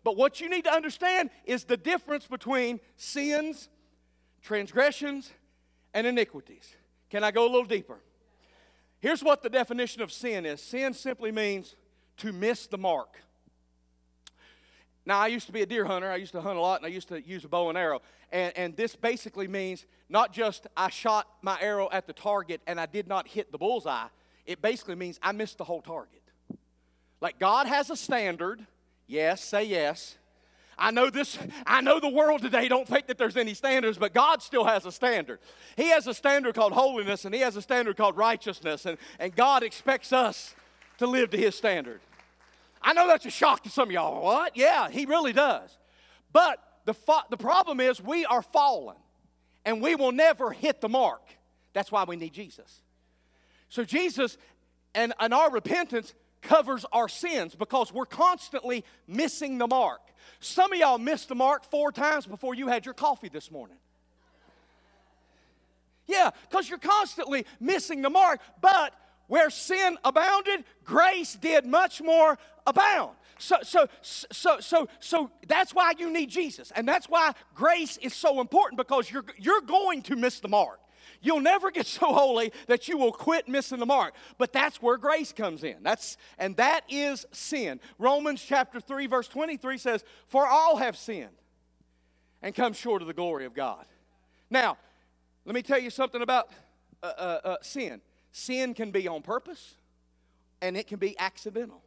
But 0.03 0.17
what 0.17 0.41
you 0.41 0.49
need 0.49 0.65
to 0.65 0.73
understand 0.73 1.31
is 1.45 1.65
the 1.65 1.77
difference 1.77 2.27
between 2.27 2.81
sins, 2.97 3.69
transgressions, 4.47 5.33
and 5.93 6.07
iniquities. 6.07 6.77
Can 7.11 7.25
I 7.25 7.33
go 7.33 7.43
a 7.43 7.51
little 7.51 7.65
deeper? 7.65 7.99
Here's 9.01 9.23
what 9.23 9.43
the 9.43 9.51
definition 9.51 10.03
of 10.03 10.13
sin 10.13 10.47
is 10.47 10.63
sin 10.63 10.95
simply 10.95 11.33
means 11.33 11.75
to 12.19 12.33
miss 12.33 12.67
the 12.67 12.79
mark. 12.79 13.17
Now, 15.05 15.19
I 15.19 15.27
used 15.27 15.47
to 15.47 15.53
be 15.53 15.63
a 15.63 15.67
deer 15.67 15.85
hunter. 15.85 16.11
I 16.11 16.17
used 16.17 16.33
to 16.33 16.41
hunt 16.41 16.57
a 16.57 16.61
lot, 16.61 16.81
and 16.81 16.87
I 16.87 16.91
used 16.91 17.09
to 17.09 17.21
use 17.21 17.45
a 17.45 17.49
bow 17.49 17.69
and 17.69 17.77
arrow. 17.77 18.03
And, 18.31 18.57
and 18.57 18.77
this 18.77 18.95
basically 18.95 19.49
means 19.49 19.85
not 20.09 20.33
just 20.33 20.69
I 20.77 20.91
shot 20.91 21.27
my 21.43 21.59
arrow 21.61 21.89
at 21.91 22.07
the 22.07 22.13
target 22.13 22.61
and 22.67 22.81
I 22.81 22.87
did 22.87 23.09
not 23.09 23.27
hit 23.27 23.51
the 23.51 23.59
bullseye. 23.59 24.07
It 24.45 24.63
basically 24.63 24.95
means 24.95 25.19
I 25.23 25.33
missed 25.33 25.59
the 25.59 25.65
whole 25.65 25.83
target. 25.83 26.23
Like 27.21 27.39
God 27.39 27.67
has 27.67 27.91
a 27.91 27.97
standard. 27.97 28.67
Yes, 29.07 29.43
say 29.43 29.65
yes. 29.65 30.19
I 30.79 30.91
know 30.91 31.09
this, 31.09 31.39
I 31.67 31.81
know 31.81 32.01
the 32.01 32.09
world 32.09 32.43
today 32.43 32.69
don't 32.69 32.87
think 32.87 33.07
that 33.07 33.17
there's 33.17 33.37
any 33.37 33.55
standards, 33.55 33.97
but 33.97 34.13
God 34.13 34.43
still 34.43 34.65
has 34.65 34.85
a 34.85 34.93
standard. 34.93 35.39
He 35.77 35.89
has 35.89 36.07
a 36.07 36.13
standard 36.13 36.55
called 36.55 36.73
holiness 36.73 37.25
and 37.25 37.35
He 37.35 37.41
has 37.41 37.57
a 37.57 37.63
standard 37.63 37.97
called 37.97 38.17
righteousness, 38.17 38.85
and, 38.85 38.99
and 39.19 39.35
God 39.35 39.63
expects 39.63 40.13
us 40.13 40.55
to 40.99 41.07
live 41.07 41.31
to 41.31 41.39
His 41.39 41.55
standard. 41.55 42.01
I 42.83 42.93
know 42.93 43.07
that's 43.07 43.25
a 43.25 43.31
shock 43.31 43.63
to 43.63 43.71
some 43.71 43.89
of 43.89 43.93
y'all. 43.93 44.23
What? 44.23 44.57
Yeah, 44.57 44.91
He 44.91 45.07
really 45.07 45.33
does. 45.33 45.77
But 46.33 46.59
the, 46.85 46.95
fa- 46.95 47.25
the 47.31 47.39
problem 47.39 47.81
is 47.81 48.03
we 48.03 48.27
are 48.27 48.43
fallen 48.43 48.97
and 49.65 49.81
we 49.81 49.95
will 49.95 50.13
never 50.13 50.53
hit 50.53 50.81
the 50.83 50.89
mark. 50.89 51.23
That's 51.73 51.91
why 51.91 52.05
we 52.05 52.17
need 52.17 52.33
Jesus. 52.33 52.83
So, 53.69 53.83
Jesus 53.85 54.37
and, 54.95 55.13
and 55.19 55.35
our 55.35 55.51
repentance 55.51 56.15
covers 56.43 56.87
our 56.93 57.09
sins 57.09 57.55
because 57.55 57.93
we're 57.93 58.07
constantly 58.07 58.85
missing 59.07 59.59
the 59.59 59.67
mark. 59.67 60.01
Some 60.41 60.73
of 60.73 60.79
y'all 60.79 60.99
missed 60.99 61.29
the 61.29 61.35
mark 61.35 61.65
four 61.65 61.93
times 61.93 62.27
before 62.27 62.55
you 62.55 62.69
had 62.69 62.85
your 62.85 62.95
coffee 62.95 63.29
this 63.29 63.51
morning. 63.51 63.77
Yeah, 66.07 66.31
because 66.49 66.69
you're 66.69 66.79
constantly 66.79 67.47
missing 67.61 68.03
the 68.03 68.11
mark. 68.11 68.41
But 68.61 68.93
where 69.27 69.51
sin 69.51 69.99
abounded, 70.05 70.65
grace 70.85 71.35
did 71.35 71.67
much 71.67 72.01
more 72.01 72.39
abound. 72.67 73.17
So, 73.39 73.57
so, 73.63 73.87
so, 74.01 74.61
so, 74.61 74.89
so 75.01 75.31
that's 75.47 75.75
why 75.75 75.93
you 75.99 76.11
need 76.11 76.31
Jesus. 76.31 76.73
And 76.75 76.89
that's 76.89 77.09
why 77.09 77.33
grace 77.55 77.99
is 77.99 78.15
so 78.15 78.41
important 78.41 78.79
because 78.79 79.11
you're, 79.11 79.25
you're 79.37 79.61
going 79.61 80.03
to 80.03 80.17
miss 80.17 80.41
the 80.41 80.49
mark. 80.49 80.81
You'll 81.21 81.41
never 81.41 81.71
get 81.71 81.87
so 81.87 82.13
holy 82.13 82.53
that 82.67 82.89
you 82.89 82.99
will 82.99 83.13
quit 83.13 83.49
missing 83.49 83.79
the 83.79 83.87
mark. 83.87 84.15
But 84.39 84.53
that's 84.53 84.81
where 84.83 84.97
grace 84.97 85.33
comes 85.33 85.65
in. 85.65 85.83
That's 85.83 86.17
and 86.39 86.57
that 86.57 86.83
is 86.89 87.27
sin. 87.33 87.81
Romans 87.99 88.43
chapter 88.43 88.81
3 88.81 89.07
verse 89.07 89.29
23 89.29 89.79
says, 89.79 90.05
"For 90.29 90.47
all 90.47 90.77
have 90.77 90.97
sinned 90.97 91.37
and 92.43 92.55
come 92.55 92.73
short 92.73 93.03
of 93.03 93.09
the 93.09 93.15
glory 93.15 93.45
of 93.45 93.55
God." 93.55 93.85
Now, 94.51 94.79
let 95.45 95.55
me 95.55 95.63
tell 95.63 95.79
you 95.79 95.91
something 95.91 96.23
about 96.23 96.51
uh, 97.03 97.07
uh, 97.07 97.41
uh, 97.45 97.57
sin. 97.63 98.01
Sin 98.33 98.75
can 98.75 98.91
be 98.91 99.09
on 99.09 99.23
purpose 99.23 99.75
and 100.61 100.77
it 100.77 100.87
can 100.87 100.99
be 100.99 101.19
accidental. 101.19 101.83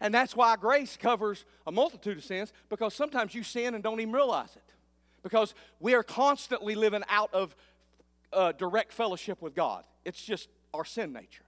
And 0.00 0.12
that's 0.12 0.34
why 0.34 0.56
grace 0.56 0.96
covers 0.96 1.44
a 1.66 1.72
multitude 1.72 2.18
of 2.18 2.24
sins 2.24 2.52
because 2.68 2.92
sometimes 2.92 3.34
you 3.34 3.44
sin 3.44 3.74
and 3.74 3.84
don't 3.84 4.00
even 4.00 4.12
realize 4.12 4.56
it. 4.56 4.62
Because 5.22 5.54
we 5.78 5.94
are 5.94 6.02
constantly 6.02 6.74
living 6.74 7.04
out 7.08 7.32
of 7.32 7.54
uh, 8.32 8.52
direct 8.52 8.92
fellowship 8.92 9.42
with 9.42 9.54
God. 9.54 9.84
It's 10.04 10.22
just 10.22 10.48
our 10.74 10.84
sin 10.84 11.12
nature. 11.12 11.44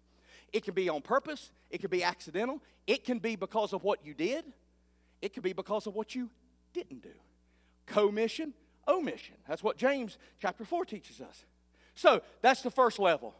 It 0.52 0.64
can 0.64 0.74
be 0.74 0.88
on 0.88 1.02
purpose, 1.02 1.50
it 1.70 1.80
can 1.80 1.90
be 1.90 2.04
accidental, 2.04 2.60
it 2.86 3.04
can 3.04 3.18
be 3.18 3.36
because 3.36 3.72
of 3.72 3.82
what 3.82 4.04
you 4.04 4.14
did, 4.14 4.44
it 5.20 5.32
can 5.32 5.42
be 5.42 5.52
because 5.52 5.86
of 5.86 5.94
what 5.94 6.14
you 6.14 6.30
didn't 6.72 7.02
do. 7.02 7.14
Commission, 7.86 8.54
omission. 8.86 9.34
That's 9.48 9.62
what 9.62 9.76
James 9.76 10.16
chapter 10.40 10.64
4 10.64 10.84
teaches 10.84 11.20
us. 11.20 11.44
So 11.94 12.22
that's 12.40 12.62
the 12.62 12.70
first 12.70 12.98
level. 12.98 13.34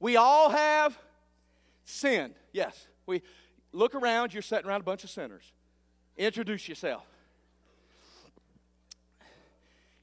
We 0.00 0.16
all 0.16 0.50
have 0.50 0.98
sinned. 1.84 2.34
Yes. 2.52 2.88
We 3.06 3.22
look 3.72 3.94
around, 3.94 4.32
you're 4.32 4.42
sitting 4.42 4.68
around 4.68 4.80
a 4.80 4.84
bunch 4.84 5.04
of 5.04 5.10
sinners. 5.10 5.52
Introduce 6.16 6.68
yourself. 6.68 7.04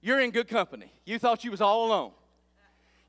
You're 0.01 0.19
in 0.19 0.31
good 0.31 0.47
company. 0.47 0.91
You 1.05 1.19
thought 1.19 1.43
you 1.43 1.51
was 1.51 1.61
all 1.61 1.87
alone 1.87 2.11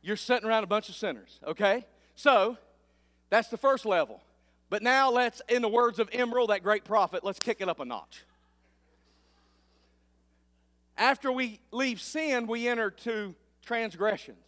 you're 0.02 0.16
sitting 0.16 0.48
around 0.48 0.64
a 0.64 0.66
bunch 0.66 0.88
of 0.88 0.94
sinners, 0.94 1.38
okay? 1.46 1.86
So, 2.14 2.58
that's 3.30 3.48
the 3.48 3.56
first 3.56 3.86
level. 3.86 4.20
But 4.68 4.82
now 4.82 5.10
let's, 5.10 5.40
in 5.48 5.62
the 5.62 5.68
words 5.68 5.98
of 5.98 6.10
Emeril, 6.10 6.48
that 6.48 6.62
great 6.62 6.84
prophet, 6.84 7.24
let's 7.24 7.38
kick 7.38 7.60
it 7.60 7.68
up 7.68 7.80
a 7.80 7.84
notch. 7.84 8.24
After 10.96 11.32
we 11.32 11.60
leave 11.70 12.00
sin, 12.00 12.46
we 12.46 12.68
enter 12.68 12.90
to 12.90 13.34
transgressions. 13.62 14.38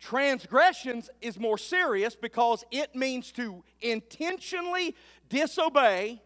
Transgressions 0.00 1.10
is 1.20 1.38
more 1.38 1.58
serious 1.58 2.14
because 2.14 2.64
it 2.70 2.94
means 2.94 3.32
to 3.32 3.64
intentionally 3.80 4.94
disobey 5.28 6.22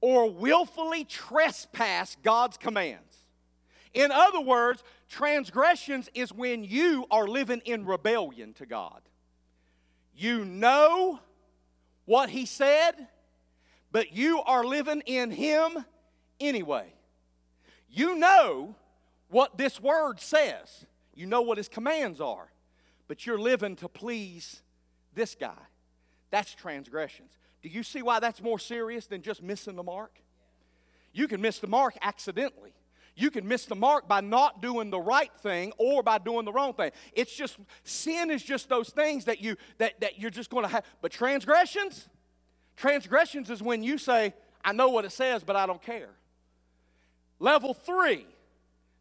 or 0.00 0.30
willfully 0.30 1.04
trespass 1.04 2.16
God's 2.22 2.56
commands. 2.56 3.02
In 3.92 4.10
other 4.10 4.40
words, 4.40 4.82
transgressions 5.08 6.08
is 6.14 6.32
when 6.32 6.64
you 6.64 7.06
are 7.10 7.26
living 7.26 7.62
in 7.64 7.84
rebellion 7.84 8.52
to 8.54 8.66
God. 8.66 9.00
You 10.14 10.44
know 10.44 11.20
what 12.04 12.30
He 12.30 12.46
said, 12.46 12.92
but 13.92 14.12
you 14.12 14.42
are 14.42 14.64
living 14.64 15.02
in 15.06 15.30
Him 15.30 15.84
anyway. 16.40 16.92
You 17.88 18.16
know 18.16 18.74
what 19.28 19.58
this 19.58 19.80
word 19.80 20.20
says, 20.20 20.86
you 21.14 21.26
know 21.26 21.42
what 21.42 21.58
His 21.58 21.68
commands 21.68 22.20
are, 22.20 22.50
but 23.08 23.26
you're 23.26 23.38
living 23.38 23.76
to 23.76 23.88
please 23.88 24.62
this 25.14 25.34
guy. 25.34 25.54
That's 26.30 26.54
transgressions. 26.54 27.30
Do 27.62 27.68
you 27.68 27.82
see 27.82 28.02
why 28.02 28.20
that's 28.20 28.40
more 28.42 28.58
serious 28.58 29.06
than 29.06 29.22
just 29.22 29.42
missing 29.42 29.76
the 29.76 29.82
mark? 29.82 30.20
You 31.12 31.26
can 31.26 31.40
miss 31.40 31.58
the 31.58 31.66
mark 31.66 31.96
accidentally. 32.02 32.75
You 33.18 33.30
can 33.30 33.48
miss 33.48 33.64
the 33.64 33.74
mark 33.74 34.06
by 34.06 34.20
not 34.20 34.60
doing 34.60 34.90
the 34.90 35.00
right 35.00 35.32
thing 35.38 35.72
or 35.78 36.02
by 36.02 36.18
doing 36.18 36.44
the 36.44 36.52
wrong 36.52 36.74
thing. 36.74 36.92
It's 37.14 37.34
just 37.34 37.56
sin 37.82 38.30
is 38.30 38.42
just 38.42 38.68
those 38.68 38.90
things 38.90 39.24
that 39.24 39.40
you 39.40 39.56
that, 39.78 39.98
that 40.00 40.18
you're 40.18 40.30
just 40.30 40.50
going 40.50 40.64
to 40.64 40.68
have. 40.68 40.84
But 41.00 41.12
transgressions, 41.12 42.08
transgressions 42.76 43.48
is 43.48 43.62
when 43.62 43.82
you 43.82 43.96
say, 43.96 44.34
I 44.62 44.72
know 44.72 44.90
what 44.90 45.06
it 45.06 45.12
says, 45.12 45.42
but 45.42 45.56
I 45.56 45.64
don't 45.64 45.80
care. 45.80 46.10
Level 47.38 47.72
three. 47.72 48.26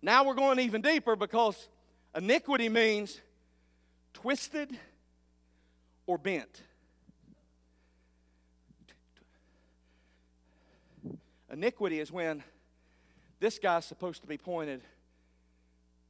Now 0.01 0.23
we're 0.23 0.35
going 0.35 0.59
even 0.59 0.81
deeper 0.81 1.17
because 1.17 1.67
iniquity 2.15 2.69
means 2.69 3.19
twisted 4.13 4.77
or 6.07 6.17
bent. 6.17 6.61
Iniquity 11.51 11.99
is 11.99 12.11
when 12.11 12.43
this 13.39 13.59
guy's 13.59 13.85
supposed 13.85 14.21
to 14.21 14.27
be 14.27 14.37
pointed 14.37 14.81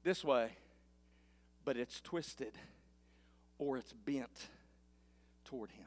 this 0.03 0.23
way, 0.23 0.51
but 1.63 1.77
it's 1.77 2.01
twisted 2.01 2.53
or 3.57 3.77
it's 3.77 3.93
bent 3.93 4.49
toward 5.45 5.71
him. 5.71 5.85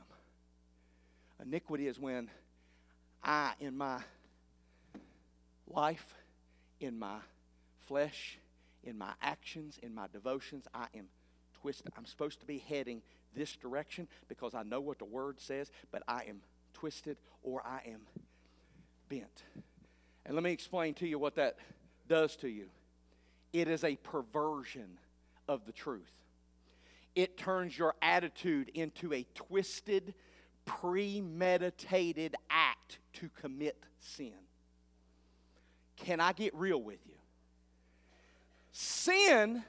Iniquity 1.41 1.87
is 1.87 2.01
when 2.01 2.29
I, 3.23 3.53
in 3.61 3.77
my 3.77 4.01
life, 5.69 6.15
in 6.81 6.99
my 6.99 7.19
flesh, 7.87 8.39
in 8.83 8.99
my 8.99 9.13
actions, 9.23 9.79
in 9.83 9.95
my 9.95 10.07
devotions, 10.13 10.67
I 10.75 10.87
am 10.97 11.07
twisted. 11.61 11.93
I'm 11.97 12.07
supposed 12.07 12.41
to 12.41 12.47
be 12.47 12.59
heading 12.59 13.03
this 13.35 13.55
direction 13.57 14.09
because 14.29 14.55
I 14.55 14.63
know 14.63 14.81
what 14.81 14.99
the 14.99 15.05
word 15.05 15.41
says, 15.41 15.71
but 15.91 16.03
I 16.09 16.25
am 16.29 16.41
twisted 16.73 17.17
or 17.43 17.63
I 17.65 17.83
am 17.87 18.01
bent. 19.09 19.45
And 20.25 20.35
let 20.35 20.43
me 20.43 20.53
explain 20.53 20.95
to 20.95 21.07
you 21.07 21.19
what 21.19 21.37
that 21.37 21.57
does 22.09 22.37
to 22.37 22.49
you 22.49 22.69
it 23.53 23.67
is 23.67 23.83
a 23.83 23.97
perversion 23.97 24.99
of 25.49 25.65
the 25.65 25.73
truth. 25.73 26.13
It 27.15 27.39
turns 27.39 27.77
your 27.77 27.95
attitude 28.03 28.71
into 28.75 29.13
a 29.15 29.27
twisted, 29.35 30.15
premeditated 30.67 32.37
act 32.51 32.99
to 33.15 33.31
commit 33.41 33.83
sin. 33.99 34.35
Can 35.97 36.21
I 36.21 36.33
get 36.33 36.55
real 36.55 36.81
with 36.81 37.01
you? 37.07 37.15
Sin 38.71 39.65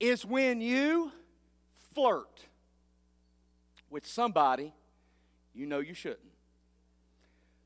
is 0.00 0.24
when 0.24 0.60
you 0.60 1.10
flirt 1.92 2.46
with 3.90 4.06
somebody 4.06 4.72
you 5.54 5.66
know 5.66 5.78
you 5.78 5.94
shouldn't. 5.94 6.20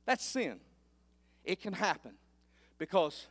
That's 0.05 0.25
sin. 0.25 0.61
It 1.49 1.63
can 1.63 1.73
happen 1.73 2.13
because 2.77 3.27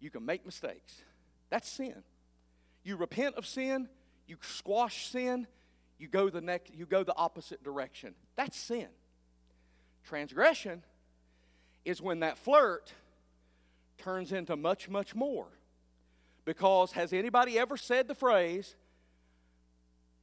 you 0.00 0.10
can 0.10 0.26
make 0.26 0.44
mistakes. 0.44 1.02
That's 1.48 1.66
sin. 1.66 1.94
You 2.84 2.96
repent 2.96 3.36
of 3.36 3.46
sin, 3.46 3.88
you 4.26 4.36
squash 4.42 5.06
sin, 5.06 5.46
you 5.98 6.08
go 6.08 6.28
the 6.28 6.42
next 6.42 6.74
you 6.74 6.84
go 6.84 7.02
the 7.04 7.16
opposite 7.16 7.64
direction. 7.64 8.14
That's 8.36 8.54
sin. 8.54 8.88
Transgression 10.04 10.82
is 11.86 12.02
when 12.02 12.20
that 12.20 12.36
flirt 12.36 12.92
turns 13.96 14.30
into 14.30 14.54
much 14.54 14.90
much 14.90 15.14
more. 15.14 15.46
Because 16.44 16.92
has 16.92 17.14
anybody 17.14 17.58
ever 17.58 17.78
said 17.78 18.08
the 18.08 18.14
phrase 18.14 18.76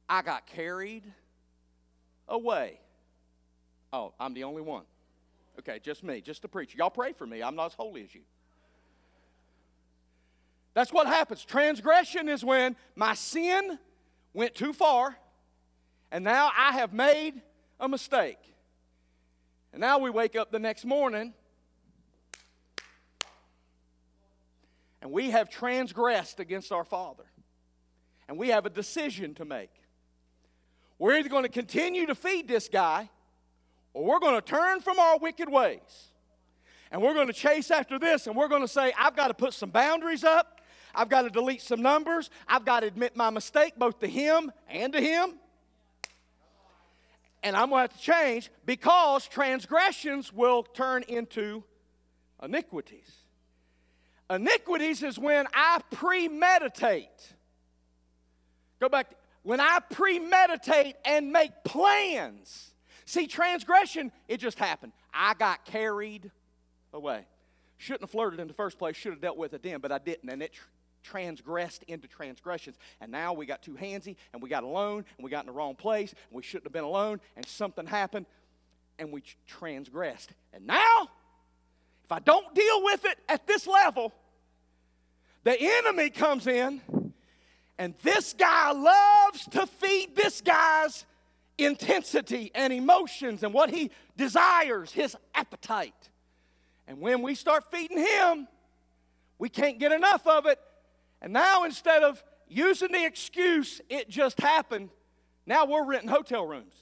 I 0.08 0.22
got 0.22 0.46
carried 0.46 1.12
away? 2.28 2.78
Oh, 3.92 4.14
I'm 4.20 4.32
the 4.32 4.44
only 4.44 4.62
one. 4.62 4.84
Okay, 5.58 5.78
just 5.82 6.02
me, 6.02 6.20
just 6.20 6.42
the 6.42 6.48
preacher. 6.48 6.76
Y'all 6.78 6.90
pray 6.90 7.12
for 7.12 7.26
me. 7.26 7.42
I'm 7.42 7.54
not 7.54 7.66
as 7.66 7.74
holy 7.74 8.02
as 8.02 8.14
you. 8.14 8.22
That's 10.74 10.92
what 10.92 11.06
happens. 11.06 11.44
Transgression 11.44 12.28
is 12.28 12.44
when 12.44 12.74
my 12.96 13.14
sin 13.14 13.78
went 14.32 14.54
too 14.54 14.72
far, 14.72 15.16
and 16.10 16.24
now 16.24 16.50
I 16.56 16.72
have 16.72 16.92
made 16.92 17.40
a 17.78 17.88
mistake. 17.88 18.38
And 19.72 19.80
now 19.80 19.98
we 19.98 20.10
wake 20.10 20.36
up 20.36 20.50
the 20.50 20.58
next 20.58 20.84
morning, 20.84 21.32
and 25.00 25.12
we 25.12 25.30
have 25.30 25.48
transgressed 25.48 26.40
against 26.40 26.72
our 26.72 26.84
Father. 26.84 27.24
And 28.26 28.38
we 28.38 28.48
have 28.48 28.64
a 28.64 28.70
decision 28.70 29.34
to 29.34 29.44
make. 29.44 29.70
We're 30.98 31.18
either 31.18 31.28
going 31.28 31.42
to 31.42 31.48
continue 31.50 32.06
to 32.06 32.14
feed 32.14 32.48
this 32.48 32.68
guy 32.68 33.10
or 33.94 34.04
we're 34.04 34.18
going 34.18 34.34
to 34.34 34.42
turn 34.42 34.80
from 34.80 34.98
our 34.98 35.18
wicked 35.18 35.48
ways. 35.48 36.08
And 36.90 37.00
we're 37.02 37.14
going 37.14 37.28
to 37.28 37.32
chase 37.32 37.70
after 37.70 37.98
this, 37.98 38.26
and 38.26 38.36
we're 38.36 38.48
going 38.48 38.62
to 38.62 38.68
say, 38.68 38.92
I've 38.98 39.16
got 39.16 39.28
to 39.28 39.34
put 39.34 39.54
some 39.54 39.70
boundaries 39.70 40.22
up. 40.22 40.60
I've 40.94 41.08
got 41.08 41.22
to 41.22 41.30
delete 41.30 41.62
some 41.62 41.82
numbers. 41.82 42.30
I've 42.46 42.64
got 42.64 42.80
to 42.80 42.86
admit 42.86 43.16
my 43.16 43.30
mistake, 43.30 43.74
both 43.76 43.98
to 44.00 44.06
him 44.06 44.52
and 44.68 44.92
to 44.92 45.00
him. 45.00 45.34
And 47.42 47.56
I'm 47.56 47.70
going 47.70 47.88
to 47.88 47.92
have 47.92 48.00
to 48.00 48.04
change 48.04 48.50
because 48.64 49.26
transgressions 49.26 50.32
will 50.32 50.62
turn 50.62 51.02
into 51.08 51.64
iniquities. 52.42 53.10
Iniquities 54.30 55.02
is 55.02 55.18
when 55.18 55.46
I 55.52 55.80
premeditate. 55.90 57.34
Go 58.80 58.88
back. 58.88 59.14
When 59.42 59.60
I 59.60 59.80
premeditate 59.90 60.96
and 61.04 61.30
make 61.30 61.50
plans 61.64 62.73
See, 63.06 63.26
transgression, 63.26 64.12
it 64.28 64.38
just 64.38 64.58
happened. 64.58 64.92
I 65.12 65.34
got 65.34 65.64
carried 65.64 66.30
away. 66.92 67.26
Shouldn't 67.76 68.02
have 68.02 68.10
flirted 68.10 68.40
in 68.40 68.48
the 68.48 68.54
first 68.54 68.78
place, 68.78 68.96
should 68.96 69.12
have 69.12 69.20
dealt 69.20 69.36
with 69.36 69.52
it 69.52 69.62
then, 69.62 69.80
but 69.80 69.92
I 69.92 69.98
didn't. 69.98 70.30
And 70.30 70.42
it 70.42 70.52
tr- 70.54 70.64
transgressed 71.02 71.84
into 71.84 72.08
transgressions. 72.08 72.76
And 73.00 73.12
now 73.12 73.32
we 73.32 73.46
got 73.46 73.62
too 73.62 73.74
handsy 73.74 74.16
and 74.32 74.42
we 74.42 74.48
got 74.48 74.64
alone 74.64 75.04
and 75.16 75.24
we 75.24 75.30
got 75.30 75.40
in 75.40 75.46
the 75.46 75.52
wrong 75.52 75.74
place 75.74 76.12
and 76.12 76.36
we 76.36 76.42
shouldn't 76.42 76.64
have 76.64 76.72
been 76.72 76.84
alone 76.84 77.20
and 77.36 77.46
something 77.46 77.86
happened 77.86 78.26
and 78.98 79.12
we 79.12 79.22
transgressed. 79.46 80.30
And 80.52 80.66
now, 80.66 81.08
if 82.04 82.12
I 82.12 82.20
don't 82.20 82.54
deal 82.54 82.84
with 82.84 83.04
it 83.04 83.18
at 83.28 83.46
this 83.46 83.66
level, 83.66 84.12
the 85.44 85.56
enemy 85.60 86.10
comes 86.10 86.46
in 86.46 86.80
and 87.78 87.94
this 88.02 88.32
guy 88.32 88.72
loves 88.72 89.46
to 89.48 89.66
feed 89.66 90.16
this 90.16 90.40
guy's 90.40 91.04
intensity 91.58 92.50
and 92.54 92.72
emotions 92.72 93.42
and 93.42 93.52
what 93.52 93.70
he 93.70 93.90
desires, 94.16 94.92
his 94.92 95.16
appetite. 95.34 96.10
And 96.86 97.00
when 97.00 97.22
we 97.22 97.34
start 97.34 97.70
feeding 97.70 97.98
him, 97.98 98.48
we 99.38 99.48
can't 99.48 99.78
get 99.78 99.92
enough 99.92 100.26
of 100.26 100.46
it. 100.46 100.58
And 101.22 101.32
now 101.32 101.64
instead 101.64 102.02
of 102.02 102.22
using 102.48 102.92
the 102.92 103.04
excuse, 103.04 103.80
it 103.88 104.08
just 104.08 104.40
happened, 104.40 104.90
now 105.46 105.64
we're 105.66 105.84
renting 105.84 106.10
hotel 106.10 106.46
rooms. 106.46 106.74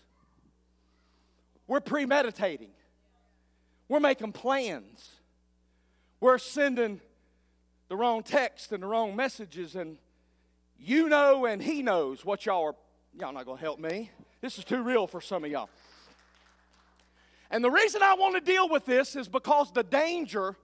We're 1.67 1.81
premeditating. 1.81 2.71
We're 3.89 4.01
making 4.01 4.33
plans. 4.33 5.09
We're 6.21 6.39
sending 6.39 7.01
the 7.89 7.97
wrong 7.97 8.23
text 8.23 8.73
and 8.73 8.83
the 8.83 8.87
wrong 8.87 9.15
messages, 9.17 9.77
and 9.77 9.99
you 10.79 11.09
know 11.09 11.45
and 11.47 11.63
he 11.63 11.83
knows 11.83 12.25
what 12.25 12.47
y'all 12.47 12.65
are. 12.65 12.75
Y'all 13.19 13.33
not 13.33 13.45
gonna 13.45 13.61
help 13.61 13.79
me. 13.79 14.11
This 14.43 14.59
is 14.59 14.65
too 14.65 14.83
real 14.83 15.07
for 15.07 15.21
some 15.21 15.45
of 15.45 15.51
y'all. 15.51 15.71
And 17.51 17.63
the 17.63 17.71
reason 17.71 18.03
I 18.03 18.15
want 18.15 18.35
to 18.35 18.41
deal 18.41 18.69
with 18.69 18.85
this 18.85 19.15
is 19.15 19.29
because 19.29 19.73
the 19.73 19.85
danger 19.85 20.57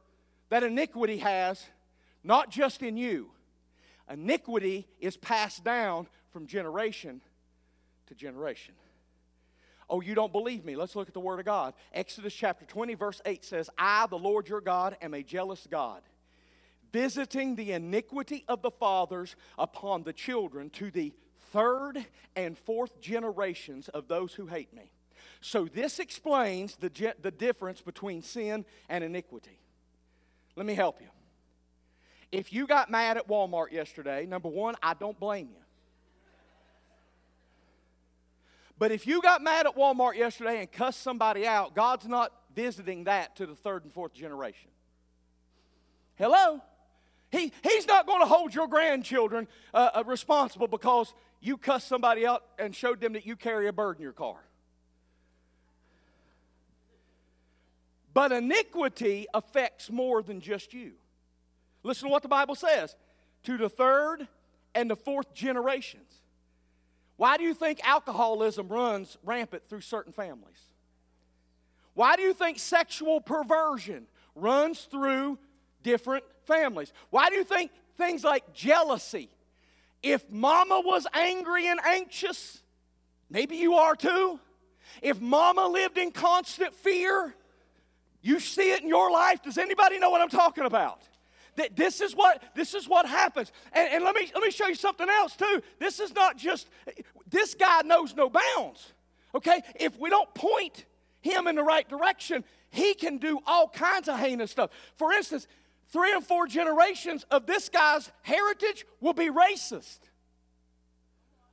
that 0.49 0.65
iniquity 0.65 1.19
has, 1.19 1.65
not 2.25 2.51
just 2.51 2.83
in 2.83 2.97
you, 2.97 3.31
iniquity 4.11 4.89
is 5.01 5.17
passed 5.17 5.63
down 5.65 6.09
from 6.33 6.47
generation 6.47 7.21
to 8.09 8.15
generation. 8.15 8.75
Oh, 9.89 10.01
you 10.01 10.15
don't 10.15 10.33
believe 10.33 10.65
me? 10.65 10.75
Let's 10.75 10.97
look 10.97 11.09
at 11.09 11.15
the 11.15 11.21
Word 11.21 11.39
of 11.39 11.47
God. 11.47 11.73
Exodus 11.95 12.35
chapter 12.35 12.65
20, 12.65 12.95
verse 12.95 13.23
8 13.25 13.45
says, 13.45 13.71
I, 13.79 14.07
the 14.09 14.19
Lord 14.19 14.49
your 14.49 14.61
God, 14.61 14.97
am 15.01 15.15
a 15.15 15.23
jealous 15.23 15.67
God, 15.71 16.03
visiting 16.93 17.55
the 17.55 17.73
iniquity 17.73 18.45
of 18.49 18.61
the 18.61 18.71
fathers 18.71 19.37
upon 19.57 20.03
the 20.03 20.13
children 20.13 20.69
to 20.71 20.91
the 20.91 21.13
third 21.53 22.05
and 22.37 22.57
fourth 22.57 23.01
generations 23.01 23.89
of 23.89 24.09
those 24.09 24.35
who 24.35 24.47
hate 24.47 24.73
me. 24.75 24.93
So 25.41 25.67
this 25.67 25.99
explains 25.99 26.77
the, 26.77 27.15
the 27.21 27.31
difference 27.31 27.81
between 27.81 28.23
sin 28.23 28.65
and 28.89 29.05
iniquity. 29.05 29.59
Let 30.57 30.67
me 30.67 30.75
help 30.75 31.01
you. 31.01 31.09
If 32.31 32.53
you 32.53 32.67
got 32.67 32.91
mad 32.91 33.17
at 33.17 33.29
Walmart 33.29 33.73
yesterday, 33.73 34.27
number 34.27 34.49
one, 34.49 34.75
I 34.83 34.95
don't 34.95 35.19
blame 35.19 35.49
you. 35.51 35.63
But 38.79 38.93
if 38.93 39.07
you 39.07 39.21
got 39.23 39.43
mad 39.43 39.67
at 39.67 39.77
Walmart 39.77 40.17
yesterday 40.17 40.61
and 40.61 40.71
cussed 40.71 41.03
somebody 41.03 41.47
out, 41.47 41.75
God's 41.75 42.07
not 42.07 42.33
visiting 42.55 43.05
that 43.05 43.37
to 43.37 43.47
the 43.47 43.55
third 43.55 43.85
and 43.85 43.93
fourth 43.93 44.13
generation. 44.13 44.71
Hello? 46.17 46.61
He, 47.31 47.53
he's 47.63 47.87
not 47.87 48.07
going 48.07 48.21
to 48.21 48.27
hold 48.27 48.55
your 48.55 48.69
grandchildren 48.69 49.49
uh, 49.75 49.91
uh, 49.95 50.05
responsible 50.07 50.67
because 50.67 51.13
you 51.41 51.57
cussed 51.57 51.89
somebody 51.89 52.27
out 52.27 52.45
and 52.59 52.75
showed 52.75 53.01
them 53.01 53.13
that 53.15 53.27
you 53.27 53.37
carry 53.37 53.69
a 53.69 53.73
bird 53.73 53.97
in 53.97 54.03
your 54.03 54.13
car. 54.13 54.37
But 58.15 58.33
iniquity 58.33 59.27
affects 59.33 59.91
more 59.91 60.23
than 60.23 60.41
just 60.41 60.75
you. 60.75 60.93
Listen 61.83 62.09
to 62.09 62.13
what 62.13 62.23
the 62.23 62.29
Bible 62.29 62.55
says 62.55 62.97
to 63.45 63.57
the 63.57 63.69
third 63.69 64.27
and 64.75 64.91
the 64.91 64.97
fourth 64.97 65.33
generations. 65.35 66.13
Why 67.17 67.37
do 67.37 67.45
you 67.45 67.55
think 67.55 67.81
alcoholism 67.87 68.69
runs 68.69 69.17
rampant 69.23 69.69
through 69.69 69.83
certain 69.83 70.13
families? 70.13 70.61
Why 71.95 72.17
do 72.17 72.23
you 72.23 72.35
think 72.35 72.59
sexual 72.59 73.21
perversion 73.21 74.07
runs 74.35 74.83
through 74.83 75.39
different 75.83 76.25
families. 76.47 76.93
Why 77.11 77.29
do 77.29 77.37
you 77.37 77.45
think 77.45 77.71
things 77.97 78.25
like 78.25 78.53
jealousy? 78.53 79.31
If 80.03 80.31
mama 80.31 80.81
was 80.85 81.07
angry 81.13 81.67
and 81.67 81.81
anxious, 81.85 82.63
maybe 83.31 83.57
you 83.57 83.75
are 83.75 83.97
too. 83.97 84.39
If 85.03 85.21
mama 85.21 85.67
lived 85.67 85.99
in 85.99 86.13
constant 86.13 86.75
fear, 86.75 87.35
you 88.23 88.41
see 88.41 88.73
it 88.73 88.83
in 88.83 88.89
your 88.89 89.11
life. 89.11 89.43
Does 89.43 89.59
anybody 89.59 89.99
know 89.99 90.11
what 90.11 90.21
I'm 90.21 90.29
talking 90.29 90.65
about? 90.65 91.03
That 91.57 91.75
this 91.75 92.01
is 92.01 92.15
what 92.15 92.43
this 92.55 92.75
is 92.75 92.89
what 92.89 93.07
happens. 93.07 93.51
And, 93.73 93.89
and 93.93 94.05
let 94.05 94.15
me 94.15 94.31
let 94.33 94.45
me 94.45 94.51
show 94.51 94.69
you 94.69 94.77
something 94.77 95.09
else 95.09 95.37
too. 95.37 95.63
This 95.79 95.99
is 95.99 96.15
not 96.15 96.37
just 96.37 96.69
this 97.29 97.55
guy 97.55 97.83
knows 97.83 98.15
no 98.15 98.31
bounds. 98.31 98.93
Okay? 99.35 99.61
If 99.79 99.99
we 99.99 100.09
don't 100.09 100.33
point 100.35 100.85
him 101.21 101.47
in 101.47 101.57
the 101.57 101.63
right 101.63 101.89
direction, 101.89 102.45
he 102.71 102.95
can 102.95 103.19
do 103.19 103.41
all 103.47 103.69
kinds 103.69 104.09
of 104.09 104.19
heinous 104.19 104.51
stuff. 104.51 104.71
For 104.97 105.13
instance, 105.13 105.47
three 105.93 106.13
and 106.13 106.25
four 106.25 106.47
generations 106.47 107.25
of 107.31 107.47
this 107.47 107.69
guy's 107.69 108.11
heritage 108.23 108.87
will 109.01 109.13
be 109.13 109.31
racist. 109.31 109.99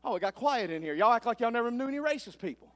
Oh, 0.03 0.15
it 0.15 0.19
got 0.19 0.35
quiet 0.35 0.69
in 0.69 0.81
here. 0.81 0.93
Y'all 0.93 1.13
act 1.13 1.25
like 1.25 1.39
y'all 1.39 1.51
never 1.51 1.71
knew 1.71 1.87
any 1.87 1.97
racist 1.97 2.39
people. 2.39 2.67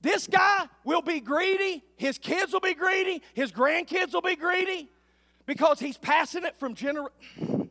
This 0.00 0.26
guy 0.26 0.66
will 0.84 1.02
be 1.02 1.20
greedy. 1.20 1.82
His 1.96 2.18
kids 2.18 2.52
will 2.52 2.60
be 2.60 2.74
greedy. 2.74 3.22
His 3.34 3.50
grandkids 3.50 4.12
will 4.12 4.22
be 4.22 4.36
greedy 4.36 4.88
because 5.46 5.80
he's 5.80 5.96
passing 5.96 6.44
it 6.44 6.58
from 6.58 6.74
generation. 6.74 7.70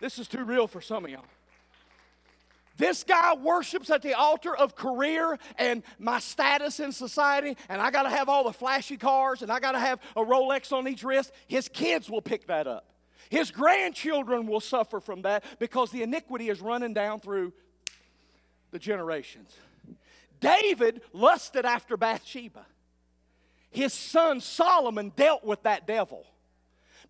This 0.00 0.20
is 0.20 0.28
too 0.28 0.44
real 0.44 0.68
for 0.68 0.80
some 0.80 1.04
of 1.04 1.10
y'all. 1.10 1.24
This 2.78 3.02
guy 3.02 3.34
worships 3.34 3.90
at 3.90 4.02
the 4.02 4.14
altar 4.14 4.56
of 4.56 4.76
career 4.76 5.36
and 5.58 5.82
my 5.98 6.20
status 6.20 6.78
in 6.78 6.92
society, 6.92 7.56
and 7.68 7.82
I 7.82 7.90
gotta 7.90 8.08
have 8.08 8.28
all 8.28 8.44
the 8.44 8.52
flashy 8.52 8.96
cars 8.96 9.42
and 9.42 9.52
I 9.52 9.58
gotta 9.58 9.80
have 9.80 10.00
a 10.16 10.22
Rolex 10.22 10.72
on 10.72 10.86
each 10.88 11.02
wrist. 11.02 11.32
His 11.48 11.68
kids 11.68 12.08
will 12.08 12.22
pick 12.22 12.46
that 12.46 12.68
up. 12.68 12.86
His 13.30 13.50
grandchildren 13.50 14.46
will 14.46 14.60
suffer 14.60 15.00
from 15.00 15.22
that 15.22 15.44
because 15.58 15.90
the 15.90 16.02
iniquity 16.02 16.48
is 16.48 16.60
running 16.60 16.94
down 16.94 17.18
through 17.18 17.52
the 18.70 18.78
generations. 18.78 19.54
David 20.40 21.02
lusted 21.12 21.66
after 21.66 21.96
Bathsheba. 21.96 22.64
His 23.70 23.92
son 23.92 24.40
Solomon 24.40 25.12
dealt 25.16 25.44
with 25.44 25.64
that 25.64 25.86
devil 25.86 26.24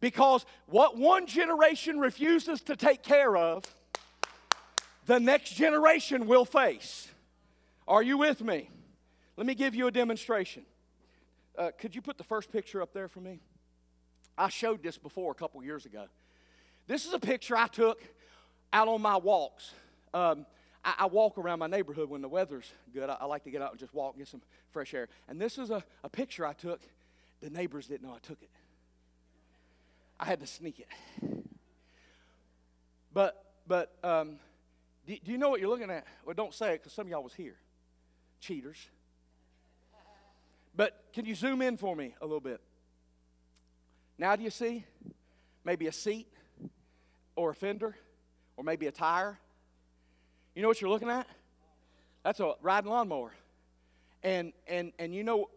because 0.00 0.46
what 0.66 0.96
one 0.96 1.26
generation 1.26 1.98
refuses 1.98 2.62
to 2.62 2.74
take 2.74 3.02
care 3.02 3.36
of, 3.36 3.64
the 5.08 5.18
next 5.18 5.54
generation 5.54 6.26
will 6.26 6.44
face. 6.44 7.08
Are 7.88 8.02
you 8.02 8.18
with 8.18 8.42
me? 8.42 8.68
Let 9.38 9.46
me 9.46 9.54
give 9.54 9.74
you 9.74 9.86
a 9.86 9.90
demonstration. 9.90 10.64
Uh, 11.56 11.70
could 11.78 11.94
you 11.94 12.02
put 12.02 12.18
the 12.18 12.24
first 12.24 12.52
picture 12.52 12.82
up 12.82 12.92
there 12.92 13.08
for 13.08 13.20
me? 13.20 13.40
I 14.36 14.50
showed 14.50 14.82
this 14.82 14.98
before 14.98 15.32
a 15.32 15.34
couple 15.34 15.64
years 15.64 15.86
ago. 15.86 16.04
This 16.86 17.06
is 17.06 17.14
a 17.14 17.18
picture 17.18 17.56
I 17.56 17.68
took 17.68 18.02
out 18.70 18.86
on 18.86 19.00
my 19.00 19.16
walks. 19.16 19.72
Um, 20.12 20.44
I, 20.84 20.94
I, 20.98 21.06
walk 21.06 21.38
around 21.38 21.58
my 21.58 21.66
neighborhood 21.66 22.10
when 22.10 22.20
the 22.20 22.28
weather's 22.28 22.70
good. 22.92 23.08
I, 23.08 23.16
I, 23.20 23.24
like 23.24 23.44
to 23.44 23.50
get 23.50 23.62
out 23.62 23.70
and 23.70 23.80
just 23.80 23.94
walk 23.94 24.12
and 24.14 24.20
get 24.20 24.28
some 24.28 24.42
fresh 24.72 24.92
air. 24.92 25.08
And 25.26 25.40
this 25.40 25.56
is 25.56 25.70
a, 25.70 25.82
a 26.04 26.10
picture 26.10 26.46
I 26.46 26.52
took. 26.52 26.82
The 27.40 27.48
neighbors 27.48 27.86
didn't 27.86 28.06
know 28.06 28.14
I 28.14 28.20
took 28.20 28.42
it. 28.42 28.50
I 30.20 30.26
had 30.26 30.40
to 30.40 30.46
sneak 30.46 30.80
it. 30.80 30.88
But, 33.12 33.42
but 33.66 33.92
um, 34.04 34.38
do, 35.08 35.16
do 35.24 35.32
you 35.32 35.38
know 35.38 35.48
what 35.48 35.58
you're 35.58 35.70
looking 35.70 35.90
at? 35.90 36.06
Well, 36.24 36.34
don't 36.34 36.52
say 36.52 36.74
it 36.74 36.80
because 36.80 36.92
some 36.92 37.06
of 37.06 37.10
y'all 37.10 37.22
was 37.22 37.32
here. 37.32 37.56
Cheaters. 38.40 38.76
But 40.76 41.02
can 41.14 41.24
you 41.24 41.34
zoom 41.34 41.62
in 41.62 41.78
for 41.78 41.96
me 41.96 42.14
a 42.20 42.26
little 42.26 42.40
bit? 42.40 42.60
Now, 44.18 44.36
do 44.36 44.42
you 44.42 44.50
see? 44.50 44.84
Maybe 45.64 45.86
a 45.86 45.92
seat 45.92 46.28
or 47.36 47.50
a 47.50 47.54
fender 47.54 47.96
or 48.56 48.64
maybe 48.64 48.86
a 48.86 48.92
tire. 48.92 49.38
You 50.54 50.60
know 50.60 50.68
what 50.68 50.80
you're 50.80 50.90
looking 50.90 51.08
at? 51.08 51.26
That's 52.22 52.40
a 52.40 52.54
riding 52.60 52.90
lawnmower. 52.90 53.32
And, 54.22 54.52
and, 54.66 54.92
and 54.98 55.14
you 55.14 55.24
know, 55.24 55.48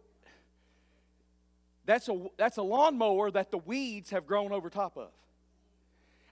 that's 1.84 2.08
a, 2.08 2.26
that's 2.38 2.56
a 2.56 2.62
lawnmower 2.62 3.30
that 3.32 3.50
the 3.50 3.58
weeds 3.58 4.10
have 4.10 4.26
grown 4.26 4.50
over 4.50 4.70
top 4.70 4.96
of. 4.96 5.10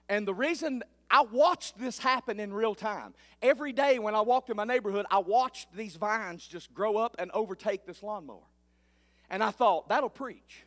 And 0.09 0.27
the 0.27 0.33
reason 0.33 0.83
I 1.11 1.23
watched 1.23 1.77
this 1.77 1.99
happen 1.99 2.39
in 2.39 2.53
real 2.53 2.73
time. 2.73 3.13
Every 3.41 3.73
day 3.73 3.99
when 3.99 4.15
I 4.15 4.21
walked 4.21 4.49
in 4.49 4.55
my 4.55 4.63
neighborhood, 4.63 5.05
I 5.11 5.19
watched 5.19 5.67
these 5.75 5.97
vines 5.97 6.47
just 6.47 6.73
grow 6.73 6.95
up 6.95 7.17
and 7.19 7.29
overtake 7.31 7.85
this 7.85 8.01
lawnmower. 8.01 8.47
And 9.29 9.43
I 9.43 9.51
thought, 9.51 9.89
that'll 9.89 10.09
preach. 10.09 10.63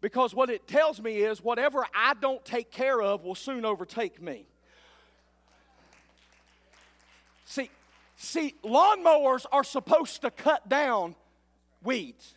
Because 0.00 0.34
what 0.34 0.48
it 0.48 0.66
tells 0.66 1.02
me 1.02 1.18
is 1.18 1.42
whatever 1.42 1.86
I 1.94 2.14
don't 2.14 2.44
take 2.44 2.70
care 2.70 3.00
of 3.02 3.24
will 3.24 3.34
soon 3.34 3.64
overtake 3.64 4.22
me. 4.22 4.46
See, 7.44 7.70
see, 8.16 8.54
lawnmowers 8.64 9.44
are 9.52 9.64
supposed 9.64 10.22
to 10.22 10.30
cut 10.30 10.68
down 10.68 11.14
weeds. 11.82 12.35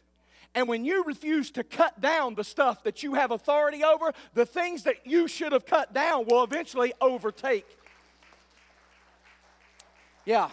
And 0.56 0.68
when 0.68 0.84
you 0.84 1.04
refuse 1.04 1.52
to 1.52 1.64
cut 1.64 2.02
down 2.02 2.36
the 2.36 2.44
stuff 2.44 2.84
that 2.84 3.04
you 3.04 3.14
have 3.14 3.32
authority 3.32 3.84
over, 3.84 4.14
the 4.34 4.46
things 4.46 4.84
that 4.84 5.06
you 5.06 5.28
should 5.28 5.52
have 5.52 5.66
cut 5.66 5.94
down 5.94 6.26
will 6.26 6.44
eventually 6.44 6.94
overtake. 7.00 7.68
Yeah. 10.26 10.50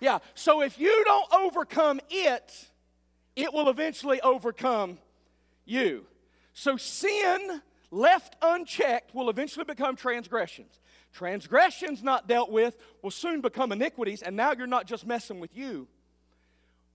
Yeah. 0.00 0.18
So 0.34 0.62
if 0.62 0.78
you 0.78 1.04
don't 1.04 1.32
overcome 1.32 2.00
it, 2.10 2.68
it 3.34 3.52
will 3.52 3.68
eventually 3.68 4.20
overcome 4.20 4.98
you. 5.64 6.06
So 6.52 6.76
sin 6.76 7.62
left 7.90 8.36
unchecked 8.42 9.14
will 9.14 9.30
eventually 9.30 9.64
become 9.64 9.96
transgressions. 9.96 10.80
Transgressions 11.12 12.02
not 12.02 12.28
dealt 12.28 12.50
with 12.50 12.76
will 13.02 13.10
soon 13.10 13.40
become 13.40 13.72
iniquities, 13.72 14.22
and 14.22 14.36
now 14.36 14.52
you're 14.52 14.66
not 14.66 14.86
just 14.86 15.06
messing 15.06 15.40
with 15.40 15.56
you. 15.56 15.88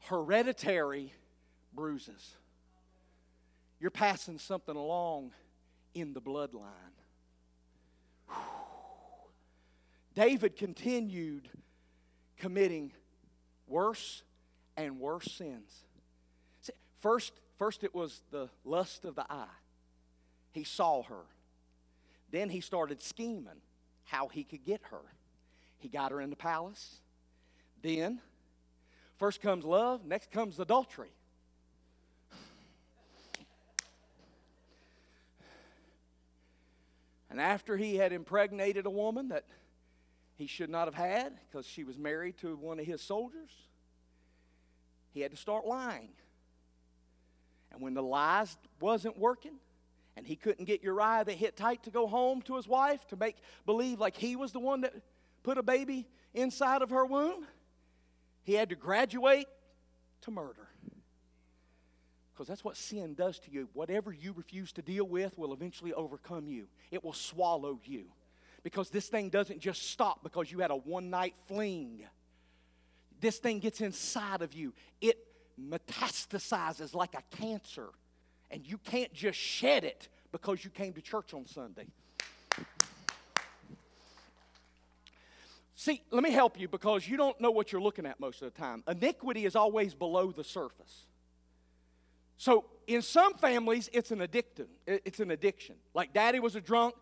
Hereditary 0.01 1.13
bruises. 1.75 2.35
You're 3.79 3.91
passing 3.91 4.37
something 4.37 4.75
along 4.75 5.31
in 5.93 6.13
the 6.13 6.21
bloodline. 6.21 6.95
Whew. 8.27 8.35
David 10.15 10.55
continued 10.55 11.49
committing 12.37 12.91
worse 13.67 14.23
and 14.77 14.99
worse 14.99 15.31
sins. 15.31 15.85
First, 16.99 17.33
first 17.57 17.83
it 17.83 17.93
was 17.93 18.21
the 18.31 18.49
lust 18.63 19.05
of 19.05 19.15
the 19.15 19.25
eye. 19.29 19.47
He 20.51 20.63
saw 20.63 21.03
her. 21.03 21.23
Then 22.31 22.49
he 22.49 22.61
started 22.61 23.01
scheming 23.01 23.61
how 24.05 24.27
he 24.27 24.43
could 24.43 24.63
get 24.63 24.81
her. 24.91 25.01
He 25.79 25.89
got 25.89 26.11
her 26.11 26.21
in 26.21 26.29
the 26.29 26.35
palace. 26.35 27.01
Then, 27.81 28.21
first 29.17 29.41
comes 29.41 29.65
love, 29.65 30.05
next 30.05 30.31
comes 30.31 30.59
adultery. 30.59 31.11
And 37.33 37.41
after 37.41 37.77
he 37.77 37.95
had 37.95 38.13
impregnated 38.13 38.85
a 38.85 38.91
woman 38.91 39.29
that 39.29 39.45
he 40.35 40.45
should 40.45 40.69
not 40.69 40.85
have 40.85 40.93
had 40.93 41.33
because 41.49 41.65
she 41.65 41.83
was 41.83 41.97
married 41.97 42.37
to 42.41 42.55
one 42.55 42.79
of 42.79 42.85
his 42.85 43.01
soldiers, 43.01 43.49
he 45.15 45.21
had 45.21 45.31
to 45.31 45.37
start 45.37 45.65
lying. 45.65 46.09
And 47.71 47.81
when 47.81 47.95
the 47.95 48.03
lies 48.03 48.55
wasn't 48.79 49.17
working, 49.17 49.55
and 50.15 50.27
he 50.27 50.35
couldn't 50.35 50.65
get 50.65 50.83
Uriah 50.83 51.23
the 51.25 51.33
Hittite 51.33 51.81
to 51.85 51.89
go 51.89 52.05
home 52.05 52.43
to 52.43 52.55
his 52.55 52.67
wife 52.67 53.07
to 53.07 53.15
make 53.15 53.37
believe 53.65 53.99
like 53.99 54.15
he 54.15 54.35
was 54.35 54.51
the 54.51 54.59
one 54.59 54.81
that 54.81 54.93
put 55.41 55.57
a 55.57 55.63
baby 55.63 56.07
inside 56.35 56.83
of 56.83 56.91
her 56.91 57.03
womb, 57.03 57.47
he 58.43 58.53
had 58.53 58.69
to 58.69 58.75
graduate 58.75 59.47
to 60.21 60.29
murder. 60.29 60.67
Because 62.33 62.47
that's 62.47 62.63
what 62.63 62.77
sin 62.77 63.13
does 63.13 63.39
to 63.39 63.51
you. 63.51 63.69
Whatever 63.73 64.11
you 64.11 64.33
refuse 64.33 64.71
to 64.73 64.81
deal 64.81 65.05
with 65.05 65.37
will 65.37 65.53
eventually 65.53 65.93
overcome 65.93 66.47
you, 66.47 66.67
it 66.89 67.03
will 67.03 67.13
swallow 67.13 67.79
you. 67.85 68.05
Because 68.63 68.89
this 68.89 69.07
thing 69.07 69.29
doesn't 69.29 69.59
just 69.59 69.91
stop 69.91 70.23
because 70.23 70.51
you 70.51 70.59
had 70.59 70.71
a 70.71 70.75
one 70.75 71.09
night 71.09 71.35
fling. 71.47 72.03
This 73.19 73.37
thing 73.37 73.59
gets 73.59 73.81
inside 73.81 74.41
of 74.41 74.53
you, 74.53 74.73
it 74.99 75.17
metastasizes 75.61 76.95
like 76.95 77.13
a 77.13 77.37
cancer. 77.37 77.89
And 78.49 78.65
you 78.65 78.77
can't 78.77 79.13
just 79.13 79.37
shed 79.37 79.83
it 79.83 80.07
because 80.31 80.63
you 80.63 80.69
came 80.69 80.93
to 80.93 81.01
church 81.01 81.33
on 81.33 81.45
Sunday. 81.47 81.85
See, 85.75 86.01
let 86.11 86.23
me 86.23 86.31
help 86.31 86.59
you 86.59 86.67
because 86.67 87.07
you 87.07 87.17
don't 87.17 87.39
know 87.41 87.51
what 87.51 87.71
you're 87.71 87.81
looking 87.81 88.05
at 88.05 88.19
most 88.19 88.41
of 88.41 88.53
the 88.53 88.59
time. 88.59 88.83
Iniquity 88.87 89.45
is 89.45 89.55
always 89.55 89.93
below 89.93 90.31
the 90.31 90.43
surface. 90.43 91.07
So 92.43 92.65
in 92.87 93.01
some 93.01 93.35
families, 93.35 93.89
it's 93.93 94.11
an 94.11 94.19
addiction. 94.19 94.65
It's 94.85 95.21
an 95.21 95.31
addiction. 95.31 95.75
Like 95.93 96.11
daddy 96.11 96.41
was 96.41 96.57
a 96.57 96.59
drunk, 96.59 96.93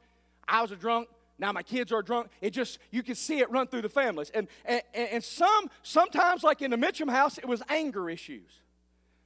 I 0.47 0.61
was 0.61 0.69
a 0.69 0.75
drunk, 0.75 1.07
now 1.39 1.51
my 1.51 1.63
kids 1.63 1.91
are 1.91 2.03
drunk. 2.03 2.27
It 2.41 2.51
just, 2.51 2.77
you 2.91 3.01
can 3.01 3.15
see 3.15 3.39
it 3.39 3.49
run 3.49 3.65
through 3.65 3.81
the 3.81 3.89
families. 3.89 4.29
And, 4.35 4.47
and, 4.65 4.83
and 4.93 5.23
some, 5.23 5.71
sometimes 5.81 6.43
like 6.43 6.61
in 6.61 6.69
the 6.69 6.77
Mitchum 6.77 7.09
house, 7.09 7.39
it 7.39 7.47
was 7.47 7.63
anger 7.69 8.07
issues. 8.07 8.51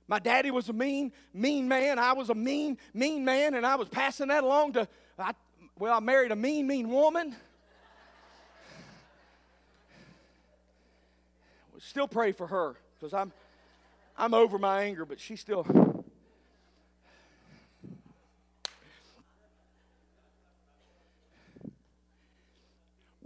My 0.07 0.17
daddy 0.19 0.51
was 0.51 0.69
a 0.69 0.73
mean, 0.73 1.11
mean 1.33 1.67
man. 1.67 1.99
I 1.99 2.13
was 2.13 2.29
a 2.29 2.33
mean, 2.33 2.77
mean 2.93 3.25
man, 3.25 3.53
and 3.53 3.65
I 3.65 3.75
was 3.75 3.89
passing 3.89 4.29
that 4.29 4.45
along 4.45 4.71
to, 4.73 4.87
I, 5.19 5.33
well, 5.77 5.97
I 5.97 5.99
married 5.99 6.31
a 6.31 6.37
mean, 6.37 6.65
mean 6.65 6.89
woman. 6.91 7.35
Still 11.79 12.07
pray 12.07 12.31
for 12.31 12.47
her 12.47 12.77
because 12.97 13.13
I'm, 13.13 13.33
I'm 14.17 14.33
over 14.33 14.57
my 14.57 14.83
anger, 14.83 15.03
but 15.03 15.19
she 15.19 15.35
still. 15.35 15.84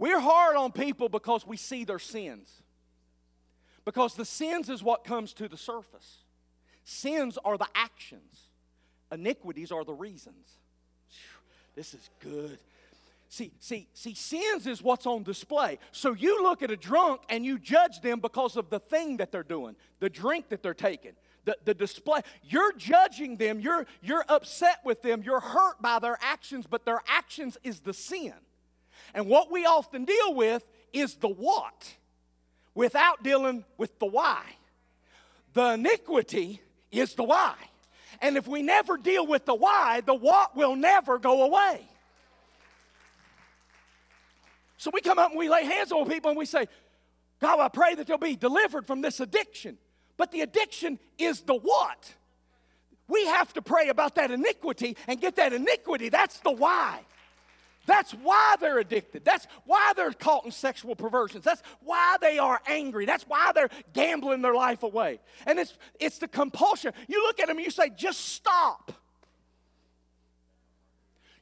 We're 0.00 0.18
hard 0.18 0.56
on 0.56 0.72
people 0.72 1.10
because 1.10 1.46
we 1.46 1.58
see 1.58 1.84
their 1.84 1.98
sins. 1.98 2.62
Because 3.84 4.14
the 4.14 4.24
sins 4.24 4.70
is 4.70 4.82
what 4.82 5.04
comes 5.04 5.34
to 5.34 5.46
the 5.46 5.58
surface. 5.58 6.24
Sins 6.84 7.36
are 7.44 7.58
the 7.58 7.68
actions, 7.74 8.48
iniquities 9.12 9.70
are 9.70 9.84
the 9.84 9.92
reasons. 9.92 10.56
This 11.76 11.92
is 11.92 12.08
good. 12.18 12.58
See, 13.28 13.52
see, 13.60 13.88
see, 13.92 14.14
sins 14.14 14.66
is 14.66 14.82
what's 14.82 15.06
on 15.06 15.22
display. 15.22 15.78
So 15.92 16.14
you 16.14 16.42
look 16.42 16.62
at 16.62 16.70
a 16.70 16.76
drunk 16.76 17.20
and 17.28 17.44
you 17.44 17.58
judge 17.58 18.00
them 18.00 18.20
because 18.20 18.56
of 18.56 18.70
the 18.70 18.80
thing 18.80 19.18
that 19.18 19.30
they're 19.30 19.42
doing, 19.42 19.76
the 20.00 20.08
drink 20.08 20.48
that 20.48 20.62
they're 20.62 20.72
taking, 20.72 21.12
the, 21.44 21.58
the 21.66 21.74
display. 21.74 22.22
You're 22.42 22.72
judging 22.72 23.36
them, 23.36 23.60
you're, 23.60 23.86
you're 24.02 24.24
upset 24.30 24.80
with 24.82 25.02
them, 25.02 25.22
you're 25.22 25.40
hurt 25.40 25.80
by 25.82 25.98
their 25.98 26.18
actions, 26.22 26.66
but 26.68 26.86
their 26.86 27.02
actions 27.06 27.58
is 27.62 27.80
the 27.80 27.92
sin. 27.92 28.32
And 29.14 29.26
what 29.26 29.50
we 29.50 29.66
often 29.66 30.04
deal 30.04 30.34
with 30.34 30.64
is 30.92 31.14
the 31.16 31.28
what 31.28 31.94
without 32.74 33.22
dealing 33.22 33.64
with 33.76 33.98
the 33.98 34.06
why. 34.06 34.42
The 35.52 35.74
iniquity 35.74 36.60
is 36.90 37.14
the 37.14 37.24
why. 37.24 37.54
And 38.20 38.36
if 38.36 38.46
we 38.46 38.62
never 38.62 38.96
deal 38.96 39.26
with 39.26 39.46
the 39.46 39.54
why, 39.54 40.02
the 40.04 40.14
what 40.14 40.56
will 40.56 40.76
never 40.76 41.18
go 41.18 41.44
away. 41.44 41.80
So 44.76 44.90
we 44.92 45.00
come 45.00 45.18
up 45.18 45.30
and 45.30 45.38
we 45.38 45.48
lay 45.48 45.64
hands 45.64 45.92
on 45.92 46.08
people 46.08 46.30
and 46.30 46.38
we 46.38 46.46
say, 46.46 46.66
God, 47.40 47.60
I 47.60 47.68
pray 47.68 47.94
that 47.94 48.06
they'll 48.06 48.18
be 48.18 48.36
delivered 48.36 48.86
from 48.86 49.00
this 49.00 49.20
addiction. 49.20 49.78
But 50.16 50.32
the 50.32 50.42
addiction 50.42 50.98
is 51.18 51.40
the 51.40 51.54
what? 51.54 52.14
We 53.08 53.26
have 53.26 53.52
to 53.54 53.62
pray 53.62 53.88
about 53.88 54.14
that 54.14 54.30
iniquity 54.30 54.96
and 55.08 55.20
get 55.20 55.36
that 55.36 55.52
iniquity. 55.52 56.10
That's 56.10 56.40
the 56.40 56.52
why. 56.52 57.00
That's 57.86 58.12
why 58.12 58.56
they're 58.60 58.78
addicted. 58.78 59.24
That's 59.24 59.46
why 59.64 59.92
they're 59.96 60.12
caught 60.12 60.44
in 60.44 60.50
sexual 60.50 60.94
perversions. 60.94 61.44
That's 61.44 61.62
why 61.80 62.16
they 62.20 62.38
are 62.38 62.60
angry. 62.66 63.06
That's 63.06 63.24
why 63.24 63.52
they're 63.54 63.70
gambling 63.92 64.42
their 64.42 64.54
life 64.54 64.82
away. 64.82 65.20
And 65.46 65.58
it's, 65.58 65.76
it's 65.98 66.18
the 66.18 66.28
compulsion. 66.28 66.92
You 67.08 67.22
look 67.22 67.40
at 67.40 67.48
them 67.48 67.56
and 67.56 67.64
you 67.64 67.70
say, 67.70 67.90
just 67.90 68.20
stop. 68.20 68.92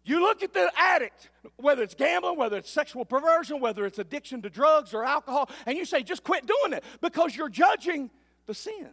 You 0.05 0.21
look 0.21 0.43
at 0.43 0.55
the 0.55 0.73
addict, 0.75 1.29
whether 1.57 1.83
it's 1.83 1.95
gambling, 1.95 2.39
whether 2.39 2.57
it's 2.57 2.71
sexual 2.71 3.05
perversion, 3.05 3.61
whether 3.61 3.85
it's 3.85 3.99
addiction 3.99 4.41
to 4.41 4.49
drugs 4.49 4.95
or 4.95 5.05
alcohol, 5.05 5.51
and 5.67 5.77
you 5.77 5.85
say, 5.85 6.03
just 6.03 6.25
quit 6.25 6.47
doing 6.47 6.73
it 6.73 6.83
because 7.03 7.37
you're 7.37 7.51
judging 7.51 8.11
the 8.47 8.55
sin. 8.55 8.89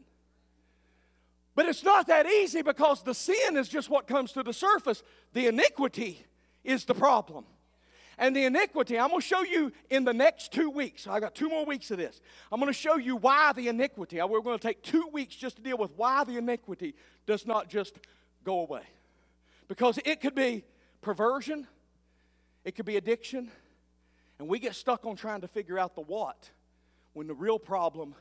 But 1.56 1.68
it's 1.68 1.86
not 1.86 2.08
that 2.08 2.26
easy 2.26 2.64
because 2.64 3.02
the 3.02 3.14
sin 3.14 3.56
is 3.56 3.70
just 3.70 3.90
what 3.90 4.08
comes 4.08 4.34
to 4.34 4.44
the 4.44 4.52
surface. 4.52 5.04
The 5.32 5.48
iniquity 5.48 6.26
is 6.66 6.86
the 6.86 6.94
problem. 6.94 7.46
And 8.18 8.36
the 8.36 8.46
iniquity, 8.46 8.98
I'm 8.98 9.10
going 9.10 9.20
to 9.20 9.28
show 9.28 9.44
you 9.44 9.74
in 9.90 10.06
the 10.06 10.14
next 10.14 10.54
two 10.54 10.70
weeks. 10.70 11.06
I 11.06 11.20
got 11.20 11.36
two 11.36 11.50
more 11.50 11.66
weeks 11.66 11.92
of 11.92 11.98
this. 11.98 12.22
I'm 12.52 12.60
going 12.60 12.72
to 12.72 12.78
show 12.78 12.96
you 12.96 13.18
why 13.18 13.52
the 13.54 13.68
iniquity. 13.68 14.22
We're 14.22 14.42
going 14.42 14.58
to 14.58 14.68
take 14.68 14.82
two 14.82 15.10
weeks 15.12 15.36
just 15.36 15.58
to 15.58 15.62
deal 15.62 15.78
with 15.78 15.92
why 15.98 16.24
the 16.24 16.38
iniquity 16.38 16.96
does 17.26 17.46
not 17.46 17.68
just 17.68 18.00
go 18.46 18.62
away. 18.62 18.84
Because 19.68 20.00
it 20.06 20.22
could 20.22 20.36
be 20.36 20.64
perversion, 21.02 21.68
it 22.64 22.76
could 22.76 22.86
be 22.86 22.96
addiction, 22.96 23.52
and 24.40 24.48
we 24.48 24.60
get 24.60 24.76
stuck 24.76 25.06
on 25.06 25.16
trying 25.16 25.42
to 25.42 25.48
figure 25.48 25.78
out 25.78 25.96
the 25.96 26.02
what 26.02 26.52
when 27.14 27.28
the 27.28 27.34
real 27.34 27.60
problem 27.60 28.16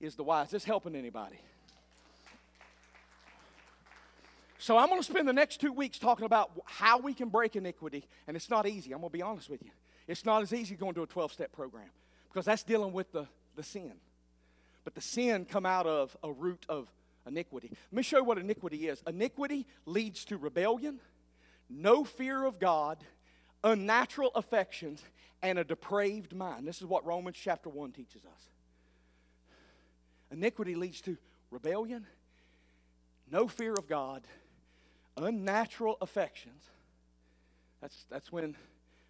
is 0.00 0.14
the 0.14 0.24
why. 0.24 0.42
Is 0.44 0.50
this 0.50 0.64
helping 0.64 0.94
anybody? 0.94 1.38
So 4.60 4.76
I'm 4.76 4.88
going 4.88 5.00
to 5.00 5.06
spend 5.06 5.26
the 5.26 5.32
next 5.32 5.58
two 5.58 5.72
weeks 5.72 5.98
talking 5.98 6.26
about 6.26 6.50
how 6.66 6.98
we 6.98 7.14
can 7.14 7.30
break 7.30 7.56
iniquity, 7.56 8.06
and 8.26 8.36
it's 8.36 8.50
not 8.50 8.66
easy. 8.66 8.92
I'm 8.92 9.00
going 9.00 9.10
to 9.10 9.16
be 9.16 9.22
honest 9.22 9.48
with 9.48 9.62
you. 9.62 9.70
It's 10.06 10.26
not 10.26 10.42
as 10.42 10.52
easy 10.52 10.76
going 10.76 10.92
to 10.96 11.02
a 11.02 11.06
12-step 11.06 11.50
program 11.52 11.88
because 12.28 12.44
that's 12.44 12.62
dealing 12.62 12.92
with 12.92 13.10
the, 13.10 13.26
the 13.56 13.62
sin. 13.62 13.94
But 14.84 14.94
the 14.94 15.00
sin 15.00 15.46
come 15.46 15.64
out 15.64 15.86
of 15.86 16.14
a 16.22 16.30
root 16.30 16.66
of 16.68 16.92
iniquity. 17.26 17.70
Let 17.90 17.96
me 17.96 18.02
show 18.02 18.18
you 18.18 18.24
what 18.24 18.36
iniquity 18.36 18.86
is. 18.86 19.02
Iniquity 19.06 19.66
leads 19.86 20.26
to 20.26 20.36
rebellion, 20.36 21.00
no 21.70 22.04
fear 22.04 22.44
of 22.44 22.60
God, 22.60 22.98
unnatural 23.64 24.30
affections, 24.34 25.02
and 25.42 25.58
a 25.58 25.64
depraved 25.64 26.34
mind. 26.34 26.68
This 26.68 26.82
is 26.82 26.86
what 26.86 27.06
Romans 27.06 27.38
chapter 27.42 27.70
1 27.70 27.92
teaches 27.92 28.26
us. 28.26 28.48
Iniquity 30.30 30.74
leads 30.74 31.00
to 31.00 31.16
rebellion, 31.50 32.06
no 33.30 33.48
fear 33.48 33.72
of 33.72 33.88
God, 33.88 34.26
unnatural 35.20 35.96
affections. 36.00 36.62
That's, 37.80 38.06
that's 38.10 38.30
when 38.30 38.56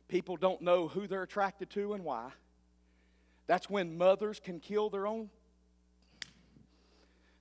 people 0.08 0.36
don't 0.36 0.62
know 0.62 0.88
who 0.88 1.06
they're 1.06 1.22
attracted 1.22 1.70
to 1.70 1.94
and 1.94 2.04
why. 2.04 2.30
That's 3.46 3.68
when 3.68 3.98
mothers 3.98 4.40
can 4.40 4.60
kill 4.60 4.90
their 4.90 5.06
own, 5.06 5.28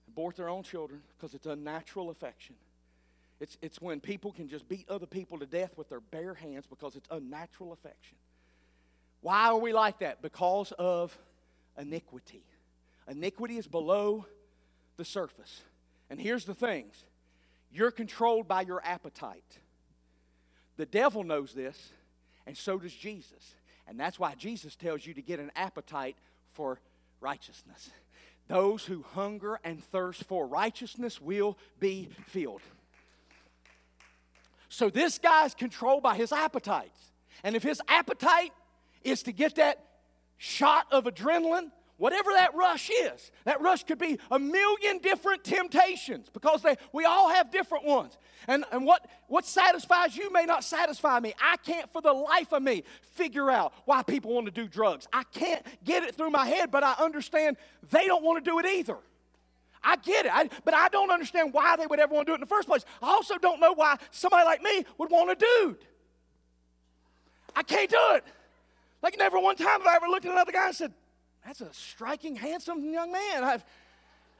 abort 0.07 0.38
their 0.38 0.49
own 0.49 0.63
children 0.63 1.01
because 1.17 1.34
it's 1.34 1.45
unnatural 1.45 2.09
affection. 2.09 2.55
It's, 3.39 3.57
it's 3.61 3.80
when 3.80 3.99
people 3.99 4.32
can 4.32 4.49
just 4.49 4.67
beat 4.67 4.89
other 4.89 5.05
people 5.05 5.39
to 5.39 5.45
death 5.45 5.78
with 5.78 5.89
their 5.89 6.01
bare 6.01 6.34
hands 6.34 6.65
because 6.67 6.95
it's 6.95 7.07
unnatural 7.11 7.72
affection. 7.72 8.17
Why 9.22 9.49
are 9.49 9.57
we 9.57 9.72
like 9.72 9.99
that? 9.99 10.22
Because 10.22 10.72
of 10.74 11.17
iniquity. 11.78 12.43
Iniquity 13.07 13.57
is 13.57 13.67
below 13.67 14.26
the 14.97 15.05
surface. 15.05 15.61
And 16.09 16.20
here's 16.20 16.45
the 16.45 16.55
things 16.55 17.03
you're 17.72 17.91
controlled 17.91 18.47
by 18.47 18.61
your 18.61 18.82
appetite. 18.84 19.59
The 20.78 20.86
devil 20.86 21.24
knows 21.24 21.53
this, 21.53 21.91
and 22.47 22.57
so 22.57 22.78
does 22.78 22.93
Jesus. 22.93 23.55
And 23.88 23.99
that's 23.99 24.20
why 24.20 24.36
Jesus 24.36 24.76
tells 24.76 25.05
you 25.05 25.13
to 25.15 25.22
get 25.22 25.39
an 25.39 25.51
appetite 25.55 26.15
for 26.53 26.80
righteousness. 27.22 27.89
Those 28.47 28.86
who 28.86 29.03
hunger 29.13 29.59
and 29.63 29.84
thirst 29.84 30.24
for 30.24 30.47
righteousness 30.47 31.22
will 31.22 31.57
be 31.80 32.09
filled. 32.28 32.61
So 34.70 34.89
this 34.89 35.17
guy's 35.17 35.53
controlled 35.53 36.03
by 36.03 36.15
his 36.15 36.32
appetites. 36.32 36.99
And 37.43 37.55
if 37.55 37.63
his 37.63 37.82
appetite 37.88 38.51
is 39.03 39.24
to 39.24 39.32
get 39.32 39.55
that 39.55 39.84
shot 40.38 40.88
of 40.91 41.05
adrenaline, 41.05 41.72
whatever 42.00 42.32
that 42.32 42.56
rush 42.56 42.89
is, 42.89 43.32
that 43.43 43.62
rush 43.62 43.84
could 43.84 44.00
be 44.00 44.18
a 44.32 44.39
million 44.39 44.97
different 44.97 45.43
temptations 45.43 46.30
because 46.34 46.64
they, 46.64 46.76
we 46.91 47.06
all 47.06 47.30
have 47.30 47.52
different 47.52 47.86
ones. 47.86 48.18
And, 48.47 48.66
and 48.72 48.86
what, 48.86 49.08
what 49.28 49.45
satisfies 49.45 50.18
you 50.18 50.32
may 50.34 50.45
not 50.45 50.64
satisfy 50.64 51.20
me. 51.20 51.34
I 51.39 51.58
can't, 51.58 51.91
for 51.91 52.02
the 52.02 52.14
life 52.14 52.52
of 52.54 52.64
me, 52.64 52.84
figure 53.14 53.52
out 53.52 53.74
why 53.86 54.02
people 54.02 54.34
want 54.34 54.47
to 54.47 54.52
do 54.52 54.68
drugs. 54.68 55.08
I 55.14 55.24
can't 55.26 55.64
get 55.84 56.04
it 56.04 56.16
through 56.16 56.32
my 56.32 56.47
head, 56.47 56.72
but 56.72 56.84
I 56.84 56.93
understand 56.93 57.58
they 57.91 58.08
don't 58.08 58.24
want 58.24 58.43
to 58.43 58.50
do 58.50 58.58
it 58.60 58.66
either. 58.66 58.97
I 59.84 59.97
get 59.97 60.26
it, 60.26 60.32
I, 60.34 60.50
but 60.66 60.74
I 60.74 60.89
don't 60.89 61.12
understand 61.12 61.54
why 61.54 61.76
they 61.78 61.86
would 61.86 62.00
ever 62.00 62.14
want 62.14 62.28
to 62.28 62.32
do 62.32 62.34
it 62.34 62.36
in 62.36 62.41
the 62.41 62.47
first 62.47 62.68
place. 62.68 62.84
I 63.02 63.08
also 63.08 63.38
don't 63.38 63.60
know 63.60 63.74
why 63.74 63.97
somebody 64.12 64.45
like 64.45 64.62
me 64.62 64.86
would 64.97 65.12
want 65.12 65.32
a 65.32 65.36
dude. 65.36 65.86
I 67.56 67.64
can't 67.64 67.89
do 67.89 68.00
it. 68.12 68.24
Like 69.02 69.18
never 69.18 69.39
one 69.39 69.56
time 69.56 69.68
have 69.68 69.88
I 69.88 69.95
ever 69.95 70.08
looked 70.08 70.26
at 70.26 70.32
another 70.32 70.52
guy 70.52 70.68
and 70.68 70.76
said, 70.76 70.93
"That's 71.45 71.61
a 71.61 71.73
striking, 71.73 72.35
handsome 72.35 72.83
young 72.83 73.11
man." 73.11 73.43
I've, 73.43 73.65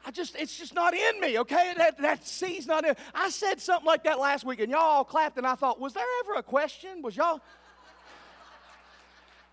I 0.05 0.11
just, 0.11 0.35
it's 0.37 0.57
just 0.57 0.73
not 0.73 0.93
in 0.93 1.19
me, 1.19 1.39
okay? 1.39 1.73
That, 1.75 1.97
that 2.01 2.25
C's 2.25 2.65
not 2.65 2.85
in. 2.85 2.95
I 3.13 3.29
said 3.29 3.59
something 3.59 3.85
like 3.85 4.03
that 4.05 4.17
last 4.17 4.45
week, 4.45 4.59
and 4.59 4.71
y'all 4.71 5.03
clapped, 5.03 5.37
and 5.37 5.45
I 5.45 5.55
thought, 5.55 5.79
was 5.79 5.93
there 5.93 6.05
ever 6.23 6.35
a 6.35 6.43
question? 6.43 7.01
Was 7.01 7.17
y'all? 7.17 7.41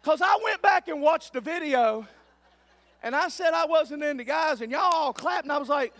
Because 0.02 0.22
I 0.22 0.38
went 0.44 0.62
back 0.62 0.86
and 0.86 1.02
watched 1.02 1.32
the 1.32 1.40
video, 1.40 2.06
and 3.02 3.16
I 3.16 3.28
said 3.28 3.54
I 3.54 3.66
wasn't 3.66 4.04
into 4.04 4.22
guys, 4.22 4.60
and 4.60 4.70
y'all 4.70 4.82
all 4.82 5.12
clapped, 5.12 5.44
and 5.44 5.52
I 5.52 5.58
was 5.58 5.68
like, 5.68 5.92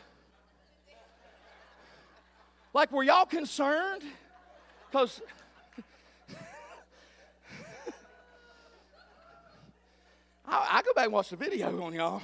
like, 2.72 2.92
were 2.92 3.02
y'all 3.02 3.26
concerned? 3.26 4.02
Because 4.90 5.20
I, 10.46 10.78
I 10.78 10.82
go 10.82 10.92
back 10.94 11.04
and 11.04 11.12
watch 11.12 11.30
the 11.30 11.36
video 11.36 11.82
on 11.82 11.92
y'all. 11.94 12.22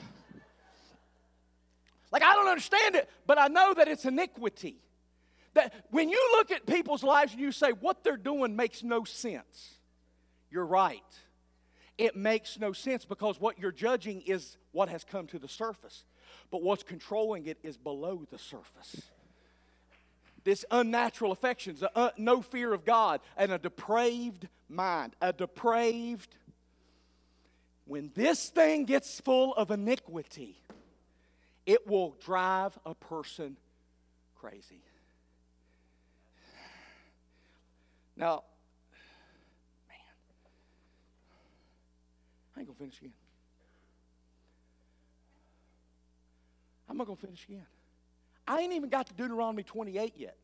Like, 2.11 2.23
I 2.23 2.35
don't 2.35 2.49
understand 2.49 2.95
it, 2.95 3.09
but 3.27 3.39
I 3.39 3.49
know 3.49 3.73
that 3.75 3.89
it's 3.89 4.05
iniquity. 4.05 4.77
That 5.55 5.73
when 5.91 6.09
you 6.09 6.29
look 6.37 6.51
at 6.51 6.67
people's 6.67 7.03
lives 7.03 7.33
and 7.33 7.41
you 7.41 7.53
say, 7.53 7.73
what 7.73 8.05
they're 8.05 8.17
doing 8.17 8.55
makes 8.55 8.83
no 8.83 9.05
sense, 9.05 9.79
you're 10.51 10.67
right 10.67 11.03
it 11.99 12.17
makes 12.17 12.59
no 12.59 12.73
sense 12.73 13.05
because 13.05 13.41
what 13.41 13.59
you're 13.59 13.73
judging 13.73 14.23
is 14.23 14.57
what 14.73 14.89
has 14.89 15.05
come 15.05 15.27
to 15.29 15.39
the 15.39 15.49
surface. 15.49 16.05
But 16.51 16.63
what's 16.63 16.83
controlling 16.83 17.47
it 17.47 17.59
is 17.63 17.77
below 17.77 18.27
the 18.31 18.39
surface. 18.39 19.03
This 20.45 20.65
unnatural 20.71 21.31
affections, 21.31 21.85
uh, 21.95 22.11
no 22.17 22.43
fear 22.43 22.73
of 22.73 22.85
God, 22.85 23.21
and 23.37 23.53
a 23.53 23.59
depraved 23.59 24.49
mind. 24.69 25.15
A 25.21 25.33
depraved. 25.33 26.35
When 27.85 28.11
this 28.15 28.49
thing 28.49 28.85
gets 28.85 29.21
full 29.21 29.55
of 29.55 29.71
iniquity, 29.71 30.57
it 31.67 31.87
will 31.87 32.17
drive 32.25 32.79
a 32.87 32.95
person 32.95 33.57
crazy. 34.37 34.83
Now, 38.17 38.45
man, 39.89 39.99
I 42.57 42.61
ain't 42.61 42.69
gonna 42.69 42.79
finish 42.79 42.99
again. 42.99 43.13
I'm 46.89 46.97
not 46.97 47.07
gonna 47.07 47.17
finish 47.17 47.45
again. 47.49 47.67
I 48.47 48.61
ain't 48.61 48.73
even 48.75 48.91
got 48.91 49.07
to 49.07 49.15
Deuteronomy 49.15 49.63
28 49.63 50.15
yet. 50.17 50.37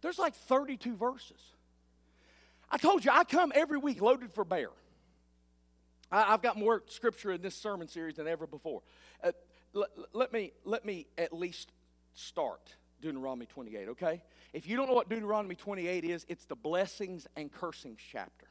There's 0.00 0.18
like 0.18 0.34
32 0.34 0.96
verses. 0.96 1.40
I 2.70 2.78
told 2.78 3.04
you, 3.04 3.10
I 3.12 3.24
come 3.24 3.52
every 3.54 3.78
week 3.78 4.00
loaded 4.00 4.32
for 4.32 4.44
bear. 4.44 4.70
I, 6.10 6.22
have 6.24 6.42
got 6.42 6.56
more 6.56 6.82
scripture 6.86 7.32
in 7.32 7.42
this 7.42 7.54
sermon 7.54 7.88
series 7.88 8.16
than 8.16 8.26
ever 8.26 8.46
before. 8.46 8.82
Uh, 9.22 9.32
let, 9.72 9.90
let, 10.12 10.32
me, 10.32 10.52
let 10.64 10.84
me 10.84 11.06
at 11.16 11.32
least 11.32 11.72
start 12.14 12.74
Deuteronomy 13.00 13.46
28, 13.46 13.88
okay? 13.90 14.22
If 14.52 14.66
you 14.66 14.76
don't 14.76 14.88
know 14.88 14.94
what 14.94 15.08
Deuteronomy 15.08 15.54
28 15.54 16.04
is, 16.04 16.26
it's 16.28 16.46
the 16.46 16.56
blessings 16.56 17.26
and 17.36 17.52
cursings 17.52 18.00
chapter. 18.10 18.46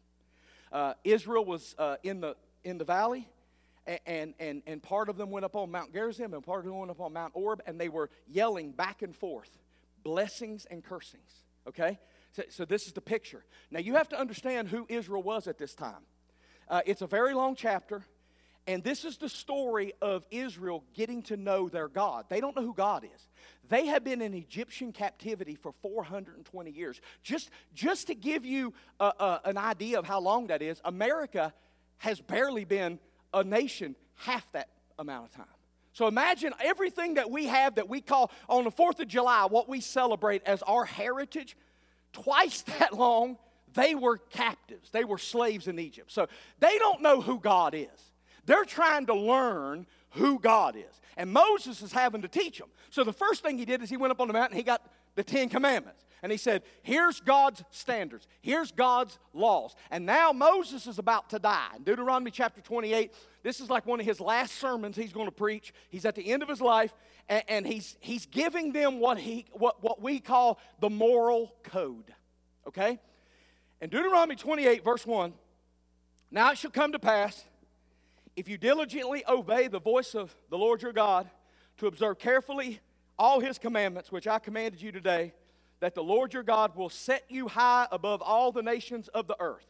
Uh, 0.71 0.93
Israel 1.03 1.45
was 1.45 1.75
uh, 1.77 1.95
in, 2.03 2.21
the, 2.21 2.35
in 2.63 2.77
the 2.77 2.85
valley, 2.85 3.27
and, 4.05 4.33
and, 4.39 4.61
and 4.67 4.83
part 4.83 5.09
of 5.09 5.17
them 5.17 5.31
went 5.31 5.45
up 5.45 5.55
on 5.55 5.71
Mount 5.71 5.93
Gerizim, 5.93 6.33
and 6.33 6.43
part 6.43 6.59
of 6.59 6.65
them 6.65 6.77
went 6.77 6.91
up 6.91 6.99
on 7.01 7.13
Mount 7.13 7.31
Oreb, 7.35 7.61
and 7.65 7.79
they 7.79 7.89
were 7.89 8.09
yelling 8.27 8.71
back 8.71 9.01
and 9.01 9.15
forth 9.15 9.57
blessings 10.03 10.65
and 10.69 10.83
cursings, 10.83 11.43
okay? 11.67 11.99
So, 12.33 12.43
so 12.49 12.65
this 12.65 12.85
is 12.85 12.93
the 12.93 13.01
picture. 13.01 13.43
Now, 13.71 13.79
you 13.79 13.95
have 13.95 14.09
to 14.09 14.19
understand 14.19 14.67
who 14.67 14.85
Israel 14.89 15.23
was 15.23 15.47
at 15.47 15.57
this 15.57 15.73
time. 15.73 16.05
Uh, 16.67 16.81
it's 16.85 17.01
a 17.01 17.07
very 17.07 17.33
long 17.33 17.55
chapter. 17.55 18.03
And 18.67 18.83
this 18.83 19.05
is 19.05 19.15
the 19.17 19.29
story 19.29 19.93
of 20.01 20.25
Israel 20.29 20.83
getting 20.93 21.21
to 21.23 21.37
know 21.37 21.69
their 21.69 21.87
God. 21.87 22.25
They 22.27 22.41
don't 22.41 22.53
know 22.53 22.61
who 22.61 22.73
God 22.73 23.05
is. 23.05 23.27
They 23.69 23.85
have 23.87 24.03
been 24.03 24.21
in 24.21 24.33
Egyptian 24.33 24.91
captivity 24.91 25.55
for 25.55 25.71
420 25.71 26.71
years. 26.71 26.99
Just, 27.23 27.49
just 27.73 28.07
to 28.07 28.15
give 28.15 28.45
you 28.45 28.73
a, 28.99 29.05
a, 29.05 29.41
an 29.45 29.57
idea 29.57 29.99
of 29.99 30.05
how 30.05 30.19
long 30.19 30.47
that 30.47 30.61
is, 30.61 30.81
America 30.83 31.53
has 31.99 32.19
barely 32.19 32.65
been 32.65 32.99
a 33.33 33.43
nation 33.43 33.95
half 34.15 34.51
that 34.51 34.67
amount 34.99 35.27
of 35.27 35.31
time. 35.31 35.45
So 35.93 36.07
imagine 36.07 36.53
everything 36.59 37.15
that 37.15 37.31
we 37.31 37.45
have 37.45 37.75
that 37.75 37.87
we 37.87 38.01
call 38.01 38.31
on 38.49 38.65
the 38.65 38.71
4th 38.71 38.99
of 38.99 39.07
July, 39.07 39.45
what 39.45 39.69
we 39.69 39.79
celebrate 39.79 40.43
as 40.45 40.61
our 40.63 40.83
heritage, 40.83 41.55
twice 42.11 42.61
that 42.79 42.93
long, 42.93 43.37
they 43.77 43.93
were 43.93 44.17
captives. 44.17 44.89
They 44.89 45.03
were 45.03 45.19
slaves 45.19 45.67
in 45.67 45.77
Egypt. 45.77 46.11
So 46.11 46.27
they 46.59 46.77
don't 46.79 47.01
know 47.01 47.21
who 47.21 47.39
God 47.39 47.75
is. 47.75 48.11
They're 48.45 48.65
trying 48.65 49.05
to 49.05 49.13
learn 49.13 49.85
who 50.11 50.39
God 50.39 50.75
is. 50.75 51.01
And 51.15 51.31
Moses 51.31 51.81
is 51.81 51.91
having 51.91 52.21
to 52.23 52.27
teach 52.27 52.57
them. 52.57 52.69
So 52.89 53.03
the 53.03 53.13
first 53.13 53.43
thing 53.43 53.57
he 53.57 53.65
did 53.65 53.83
is 53.83 53.89
he 53.89 53.97
went 53.97 54.11
up 54.11 54.19
on 54.19 54.27
the 54.27 54.33
mountain, 54.33 54.53
and 54.53 54.57
he 54.57 54.63
got 54.63 54.81
the 55.15 55.23
Ten 55.23 55.49
Commandments. 55.49 56.05
And 56.23 56.31
he 56.31 56.37
said, 56.37 56.63
Here's 56.81 57.19
God's 57.19 57.63
standards, 57.69 58.27
here's 58.41 58.71
God's 58.71 59.19
laws. 59.33 59.75
And 59.91 60.05
now 60.05 60.31
Moses 60.31 60.87
is 60.87 60.97
about 60.97 61.29
to 61.31 61.39
die. 61.39 61.69
In 61.75 61.83
Deuteronomy 61.83 62.31
chapter 62.31 62.61
28, 62.61 63.13
this 63.43 63.59
is 63.59 63.69
like 63.69 63.85
one 63.85 63.99
of 63.99 64.05
his 64.05 64.19
last 64.19 64.55
sermons 64.55 64.95
he's 64.95 65.13
going 65.13 65.27
to 65.27 65.31
preach. 65.31 65.73
He's 65.89 66.05
at 66.05 66.15
the 66.15 66.31
end 66.31 66.41
of 66.41 66.49
his 66.49 66.61
life, 66.61 66.95
and, 67.29 67.43
and 67.47 67.67
he's, 67.67 67.97
he's 67.99 68.25
giving 68.25 68.73
them 68.73 68.99
what, 68.99 69.19
he, 69.19 69.45
what, 69.51 69.83
what 69.83 70.01
we 70.01 70.19
call 70.19 70.59
the 70.79 70.89
moral 70.89 71.53
code. 71.63 72.13
Okay? 72.67 72.99
In 73.79 73.89
Deuteronomy 73.89 74.35
28, 74.35 74.83
verse 74.83 75.05
1, 75.05 75.33
now 76.31 76.51
it 76.51 76.57
shall 76.57 76.71
come 76.71 76.91
to 76.91 76.99
pass 76.99 77.45
if 78.35 78.47
you 78.49 78.57
diligently 78.57 79.23
obey 79.27 79.67
the 79.67 79.79
voice 79.79 80.15
of 80.15 80.35
the 80.49 80.57
Lord 80.57 80.81
your 80.81 80.93
God 80.93 81.29
to 81.77 81.87
observe 81.87 82.19
carefully 82.19 82.79
all 83.17 83.39
his 83.39 83.57
commandments, 83.57 84.11
which 84.11 84.27
I 84.27 84.39
commanded 84.39 84.81
you 84.81 84.91
today, 84.91 85.33
that 85.79 85.95
the 85.95 86.03
Lord 86.03 86.33
your 86.33 86.43
God 86.43 86.75
will 86.75 86.89
set 86.89 87.23
you 87.29 87.47
high 87.47 87.87
above 87.91 88.21
all 88.21 88.51
the 88.51 88.63
nations 88.63 89.07
of 89.09 89.27
the 89.27 89.35
earth. 89.39 89.65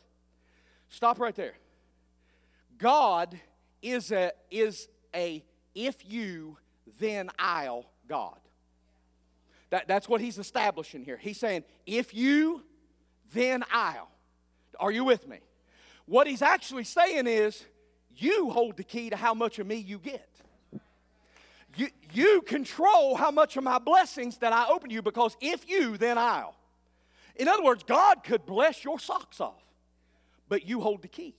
Stop 0.89 1.19
right 1.19 1.35
there. 1.35 1.55
God 2.77 3.37
is 3.81 4.11
a, 4.11 4.31
is 4.49 4.87
a 5.13 5.43
if 5.75 6.09
you, 6.09 6.57
then 6.99 7.29
I'll 7.37 7.85
God. 8.07 8.39
That, 9.69 9.87
that's 9.87 10.07
what 10.07 10.21
he's 10.21 10.37
establishing 10.37 11.03
here. 11.03 11.17
He's 11.17 11.39
saying, 11.39 11.63
if 11.85 12.13
you, 12.13 12.63
then 13.33 13.63
I'll. 13.71 14.09
Are 14.79 14.91
you 14.91 15.03
with 15.03 15.27
me? 15.27 15.39
What 16.05 16.27
he's 16.27 16.41
actually 16.41 16.83
saying 16.83 17.27
is, 17.27 17.65
you 18.15 18.49
hold 18.49 18.77
the 18.77 18.83
key 18.83 19.09
to 19.09 19.15
how 19.15 19.33
much 19.33 19.59
of 19.59 19.67
me 19.67 19.75
you 19.75 19.99
get. 19.99 20.29
You, 21.75 21.89
you 22.11 22.41
control 22.41 23.15
how 23.15 23.29
much 23.29 23.55
of 23.57 23.63
my 23.63 23.77
blessings 23.77 24.37
that 24.39 24.51
I 24.51 24.67
open 24.67 24.89
to 24.89 24.95
you 24.95 25.03
because 25.03 25.37
if 25.39 25.69
you, 25.69 25.97
then 25.97 26.17
I'll. 26.17 26.55
In 27.35 27.47
other 27.47 27.63
words, 27.63 27.83
God 27.83 28.23
could 28.23 28.45
bless 28.45 28.83
your 28.83 28.97
socks 28.97 29.39
off, 29.39 29.61
but 30.49 30.67
you 30.67 30.81
hold 30.81 31.03
the 31.03 31.07
key. 31.07 31.35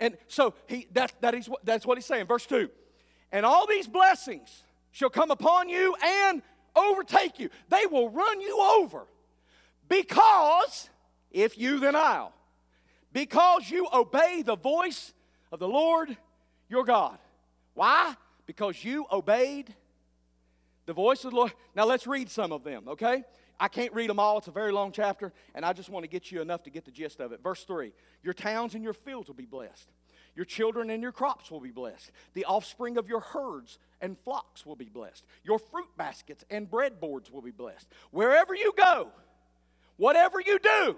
And 0.00 0.16
so 0.26 0.54
he, 0.66 0.88
that, 0.92 1.12
that 1.20 1.34
is 1.34 1.48
what, 1.48 1.64
that's 1.64 1.86
what 1.86 1.96
he's 1.96 2.06
saying. 2.06 2.26
Verse 2.26 2.44
2 2.46 2.68
And 3.30 3.46
all 3.46 3.66
these 3.68 3.86
blessings 3.86 4.64
shall 4.90 5.10
come 5.10 5.30
upon 5.30 5.68
you 5.68 5.94
and 6.02 6.42
overtake 6.74 7.38
you, 7.38 7.48
they 7.68 7.86
will 7.86 8.10
run 8.10 8.40
you 8.40 8.58
over 8.58 9.06
because 9.88 10.90
if 11.30 11.58
you, 11.58 11.80
then 11.80 11.94
I'll. 11.94 12.32
Because 13.12 13.70
you 13.70 13.88
obey 13.92 14.42
the 14.42 14.56
voice 14.56 15.14
of 15.52 15.58
the 15.58 15.68
Lord 15.68 16.16
your 16.68 16.84
God. 16.84 17.18
Why? 17.74 18.14
Because 18.46 18.82
you 18.84 19.06
obeyed 19.10 19.74
the 20.86 20.92
voice 20.92 21.24
of 21.24 21.32
the 21.32 21.36
Lord. 21.36 21.52
Now 21.74 21.84
let's 21.84 22.06
read 22.06 22.30
some 22.30 22.52
of 22.52 22.64
them, 22.64 22.88
okay? 22.88 23.24
I 23.58 23.68
can't 23.68 23.92
read 23.92 24.10
them 24.10 24.18
all. 24.18 24.38
It's 24.38 24.48
a 24.48 24.52
very 24.52 24.72
long 24.72 24.92
chapter, 24.92 25.32
and 25.54 25.64
I 25.64 25.72
just 25.72 25.88
want 25.88 26.04
to 26.04 26.08
get 26.08 26.30
you 26.30 26.40
enough 26.40 26.62
to 26.64 26.70
get 26.70 26.84
the 26.84 26.90
gist 26.90 27.20
of 27.20 27.32
it. 27.32 27.42
Verse 27.42 27.64
3 27.64 27.92
Your 28.22 28.34
towns 28.34 28.74
and 28.74 28.84
your 28.84 28.92
fields 28.92 29.28
will 29.28 29.34
be 29.34 29.46
blessed. 29.46 29.88
Your 30.34 30.44
children 30.44 30.90
and 30.90 31.02
your 31.02 31.12
crops 31.12 31.50
will 31.50 31.60
be 31.60 31.70
blessed. 31.70 32.10
The 32.34 32.44
offspring 32.44 32.98
of 32.98 33.08
your 33.08 33.20
herds 33.20 33.78
and 34.02 34.18
flocks 34.18 34.66
will 34.66 34.76
be 34.76 34.90
blessed. 34.90 35.24
Your 35.42 35.58
fruit 35.58 35.88
baskets 35.96 36.44
and 36.50 36.70
breadboards 36.70 37.30
will 37.30 37.40
be 37.40 37.52
blessed. 37.52 37.88
Wherever 38.10 38.54
you 38.54 38.74
go, 38.76 39.08
whatever 39.96 40.40
you 40.40 40.58
do, 40.58 40.96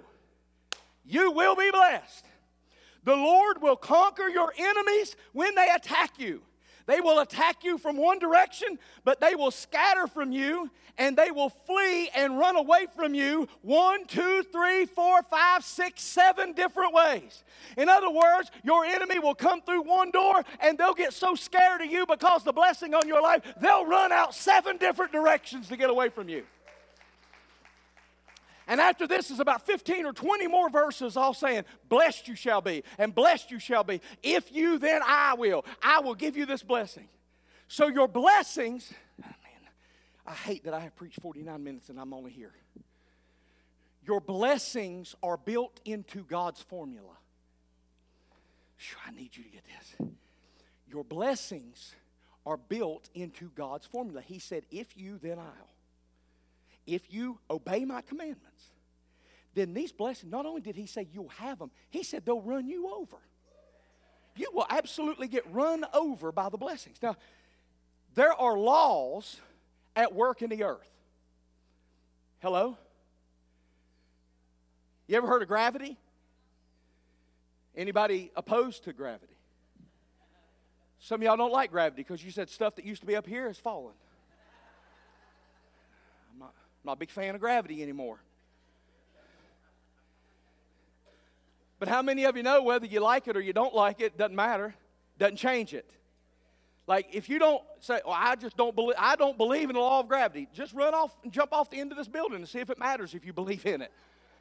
you 1.04 1.30
will 1.30 1.56
be 1.56 1.70
blessed. 1.70 2.24
The 3.04 3.16
Lord 3.16 3.62
will 3.62 3.76
conquer 3.76 4.28
your 4.28 4.52
enemies 4.56 5.16
when 5.32 5.54
they 5.54 5.68
attack 5.74 6.18
you. 6.18 6.42
They 6.86 7.00
will 7.00 7.20
attack 7.20 7.64
you 7.64 7.76
from 7.76 7.98
one 7.98 8.18
direction, 8.18 8.78
but 9.04 9.20
they 9.20 9.34
will 9.34 9.50
scatter 9.50 10.06
from 10.06 10.32
you 10.32 10.70
and 10.96 11.16
they 11.16 11.30
will 11.30 11.50
flee 11.50 12.08
and 12.14 12.38
run 12.38 12.56
away 12.56 12.86
from 12.96 13.14
you 13.14 13.46
one, 13.62 14.06
two, 14.06 14.42
three, 14.50 14.84
four, 14.84 15.22
five, 15.22 15.64
six, 15.64 16.02
seven 16.02 16.52
different 16.52 16.92
ways. 16.92 17.44
In 17.76 17.88
other 17.88 18.10
words, 18.10 18.50
your 18.64 18.84
enemy 18.84 19.18
will 19.18 19.34
come 19.34 19.60
through 19.62 19.82
one 19.82 20.10
door 20.10 20.42
and 20.60 20.76
they'll 20.76 20.94
get 20.94 21.12
so 21.12 21.34
scared 21.34 21.82
of 21.82 21.90
you 21.90 22.04
because 22.06 22.42
the 22.42 22.52
blessing 22.52 22.94
on 22.94 23.06
your 23.06 23.22
life, 23.22 23.42
they'll 23.60 23.86
run 23.86 24.10
out 24.10 24.34
seven 24.34 24.76
different 24.76 25.12
directions 25.12 25.68
to 25.68 25.76
get 25.76 25.90
away 25.90 26.08
from 26.08 26.28
you. 26.28 26.44
And 28.68 28.82
after 28.82 29.06
this 29.06 29.30
is 29.30 29.40
about 29.40 29.64
15 29.64 30.04
or 30.04 30.12
20 30.12 30.46
more 30.46 30.68
verses, 30.68 31.16
all 31.16 31.32
saying, 31.32 31.64
Blessed 31.88 32.28
you 32.28 32.36
shall 32.36 32.60
be, 32.60 32.84
and 32.98 33.14
blessed 33.14 33.50
you 33.50 33.58
shall 33.58 33.82
be. 33.82 34.02
If 34.22 34.54
you, 34.54 34.78
then 34.78 35.00
I 35.04 35.34
will. 35.34 35.64
I 35.82 36.00
will 36.00 36.14
give 36.14 36.36
you 36.36 36.44
this 36.44 36.62
blessing. 36.62 37.08
So 37.66 37.88
your 37.88 38.06
blessings, 38.06 38.92
oh 39.22 39.26
man, 39.26 39.70
I 40.26 40.34
hate 40.34 40.64
that 40.64 40.74
I 40.74 40.80
have 40.80 40.94
preached 40.96 41.20
49 41.22 41.64
minutes 41.64 41.88
and 41.88 41.98
I'm 41.98 42.12
only 42.12 42.30
here. 42.30 42.52
Your 44.06 44.20
blessings 44.20 45.14
are 45.22 45.38
built 45.38 45.80
into 45.86 46.22
God's 46.24 46.60
formula. 46.60 47.16
Sure, 48.76 49.00
I 49.06 49.10
need 49.12 49.34
you 49.34 49.44
to 49.44 49.50
get 49.50 49.64
this. 49.64 50.08
Your 50.90 51.04
blessings 51.04 51.94
are 52.44 52.58
built 52.58 53.08
into 53.14 53.50
God's 53.54 53.86
formula. 53.86 54.20
He 54.20 54.38
said, 54.38 54.64
If 54.70 54.94
you, 54.94 55.18
then 55.22 55.38
I'll 55.38 55.77
if 56.88 57.12
you 57.12 57.38
obey 57.50 57.84
my 57.84 58.00
commandments, 58.00 58.62
then 59.54 59.74
these 59.74 59.92
blessings, 59.92 60.32
not 60.32 60.46
only 60.46 60.60
did 60.60 60.74
he 60.74 60.86
say 60.86 61.06
you'll 61.12 61.28
have 61.28 61.58
them, 61.58 61.70
he 61.90 62.02
said 62.02 62.24
they'll 62.24 62.40
run 62.40 62.66
you 62.66 62.90
over. 62.94 63.18
You 64.36 64.50
will 64.54 64.66
absolutely 64.70 65.28
get 65.28 65.44
run 65.52 65.84
over 65.92 66.32
by 66.32 66.48
the 66.48 66.56
blessings. 66.56 66.96
Now, 67.02 67.16
there 68.14 68.32
are 68.32 68.56
laws 68.56 69.40
at 69.94 70.14
work 70.14 70.42
in 70.42 70.50
the 70.50 70.64
earth. 70.64 70.90
Hello? 72.40 72.78
You 75.08 75.16
ever 75.16 75.26
heard 75.26 75.42
of 75.42 75.48
gravity? 75.48 75.98
Anybody 77.76 78.30
opposed 78.36 78.84
to 78.84 78.92
gravity? 78.92 79.34
Some 81.00 81.20
of 81.20 81.24
y'all 81.24 81.36
don't 81.36 81.52
like 81.52 81.70
gravity 81.70 82.02
because 82.02 82.24
you 82.24 82.30
said 82.30 82.48
stuff 82.48 82.76
that 82.76 82.84
used 82.84 83.00
to 83.00 83.06
be 83.06 83.16
up 83.16 83.26
here 83.26 83.46
has 83.46 83.58
fallen. 83.58 83.94
I'm 86.82 86.88
not, 86.88 86.92
a 86.92 86.96
big 86.96 87.10
fan 87.10 87.34
of 87.34 87.40
gravity 87.40 87.82
anymore. 87.82 88.20
But 91.78 91.88
how 91.88 92.02
many 92.02 92.24
of 92.24 92.36
you 92.36 92.42
know 92.42 92.62
whether 92.62 92.86
you 92.86 93.00
like 93.00 93.28
it 93.28 93.36
or 93.36 93.40
you 93.40 93.52
don't 93.52 93.74
like 93.74 94.00
it, 94.00 94.18
doesn't 94.18 94.34
matter, 94.34 94.74
doesn't 95.18 95.36
change 95.36 95.74
it. 95.74 95.88
Like 96.86 97.08
if 97.12 97.28
you 97.28 97.38
don't 97.38 97.62
say, 97.80 98.00
"Well, 98.04 98.16
I 98.18 98.34
just 98.34 98.56
don't 98.56 98.74
believe 98.74 98.96
I 98.98 99.14
don't 99.14 99.36
believe 99.36 99.68
in 99.68 99.74
the 99.74 99.80
law 99.80 100.00
of 100.00 100.08
gravity," 100.08 100.48
just 100.54 100.72
run 100.72 100.94
off 100.94 101.14
and 101.22 101.30
jump 101.30 101.52
off 101.52 101.68
the 101.70 101.78
end 101.78 101.92
of 101.92 101.98
this 101.98 102.08
building 102.08 102.38
and 102.38 102.48
see 102.48 102.60
if 102.60 102.70
it 102.70 102.78
matters 102.78 103.14
if 103.14 103.26
you 103.26 103.32
believe 103.32 103.66
in 103.66 103.82
it. 103.82 103.92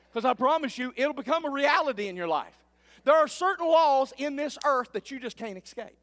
Because 0.09 0.23
I 0.23 0.33
promise 0.33 0.77
you, 0.77 0.93
it'll 0.95 1.13
become 1.13 1.43
a 1.45 1.49
reality 1.49 2.07
in 2.07 2.15
your 2.15 2.27
life. 2.27 2.55
There 3.03 3.15
are 3.15 3.27
certain 3.27 3.67
laws 3.67 4.13
in 4.17 4.38
this 4.38 4.57
earth 4.65 4.93
that 4.93 5.11
you 5.11 5.19
just 5.19 5.38
can't 5.38 5.61
escape. 5.61 5.97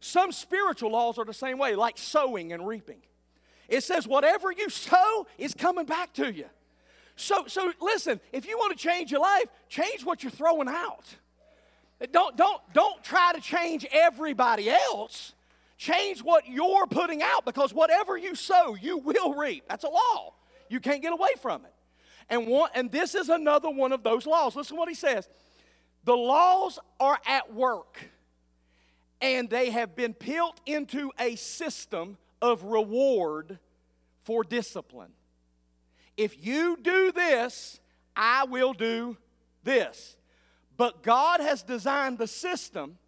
Some 0.00 0.30
spiritual 0.30 0.92
laws 0.92 1.18
are 1.18 1.24
the 1.24 1.34
same 1.34 1.58
way, 1.58 1.74
like 1.74 1.98
sowing 1.98 2.52
and 2.52 2.66
reaping. 2.66 3.00
It 3.68 3.82
says, 3.82 4.08
whatever 4.08 4.50
you 4.50 4.70
sow 4.70 5.26
is 5.36 5.54
coming 5.54 5.84
back 5.84 6.14
to 6.14 6.32
you. 6.32 6.46
So, 7.16 7.44
so 7.46 7.72
listen, 7.80 8.20
if 8.32 8.46
you 8.48 8.56
want 8.56 8.76
to 8.76 8.82
change 8.82 9.10
your 9.10 9.20
life, 9.20 9.46
change 9.68 10.04
what 10.04 10.22
you're 10.22 10.30
throwing 10.30 10.68
out. 10.68 11.04
Don't, 12.12 12.36
don't, 12.36 12.60
don't 12.72 13.02
try 13.02 13.32
to 13.34 13.40
change 13.40 13.84
everybody 13.90 14.70
else. 14.70 15.34
Change 15.76 16.20
what 16.20 16.48
you're 16.48 16.86
putting 16.86 17.22
out 17.22 17.44
because 17.44 17.74
whatever 17.74 18.16
you 18.16 18.34
sow, 18.34 18.74
you 18.74 18.98
will 18.98 19.34
reap. 19.34 19.64
That's 19.68 19.84
a 19.84 19.88
law. 19.88 20.34
You 20.68 20.80
can't 20.80 21.02
get 21.02 21.12
away 21.12 21.30
from 21.40 21.64
it. 21.64 21.72
And, 22.30 22.46
one, 22.46 22.70
and 22.74 22.90
this 22.90 23.14
is 23.14 23.28
another 23.28 23.70
one 23.70 23.92
of 23.92 24.02
those 24.02 24.26
laws. 24.26 24.54
Listen 24.54 24.76
what 24.76 24.88
he 24.88 24.94
says. 24.94 25.28
The 26.04 26.16
laws 26.16 26.78
are 27.00 27.18
at 27.26 27.52
work, 27.52 27.98
and 29.20 29.50
they 29.50 29.70
have 29.70 29.96
been 29.96 30.14
built 30.18 30.60
into 30.66 31.10
a 31.18 31.36
system 31.36 32.16
of 32.40 32.64
reward 32.64 33.58
for 34.24 34.44
discipline. 34.44 35.12
If 36.16 36.44
you 36.44 36.76
do 36.82 37.12
this, 37.12 37.80
I 38.16 38.44
will 38.44 38.72
do 38.72 39.16
this. 39.62 40.16
But 40.76 41.02
God 41.02 41.40
has 41.40 41.62
designed 41.62 42.18
the 42.18 42.26
system, 42.26 42.98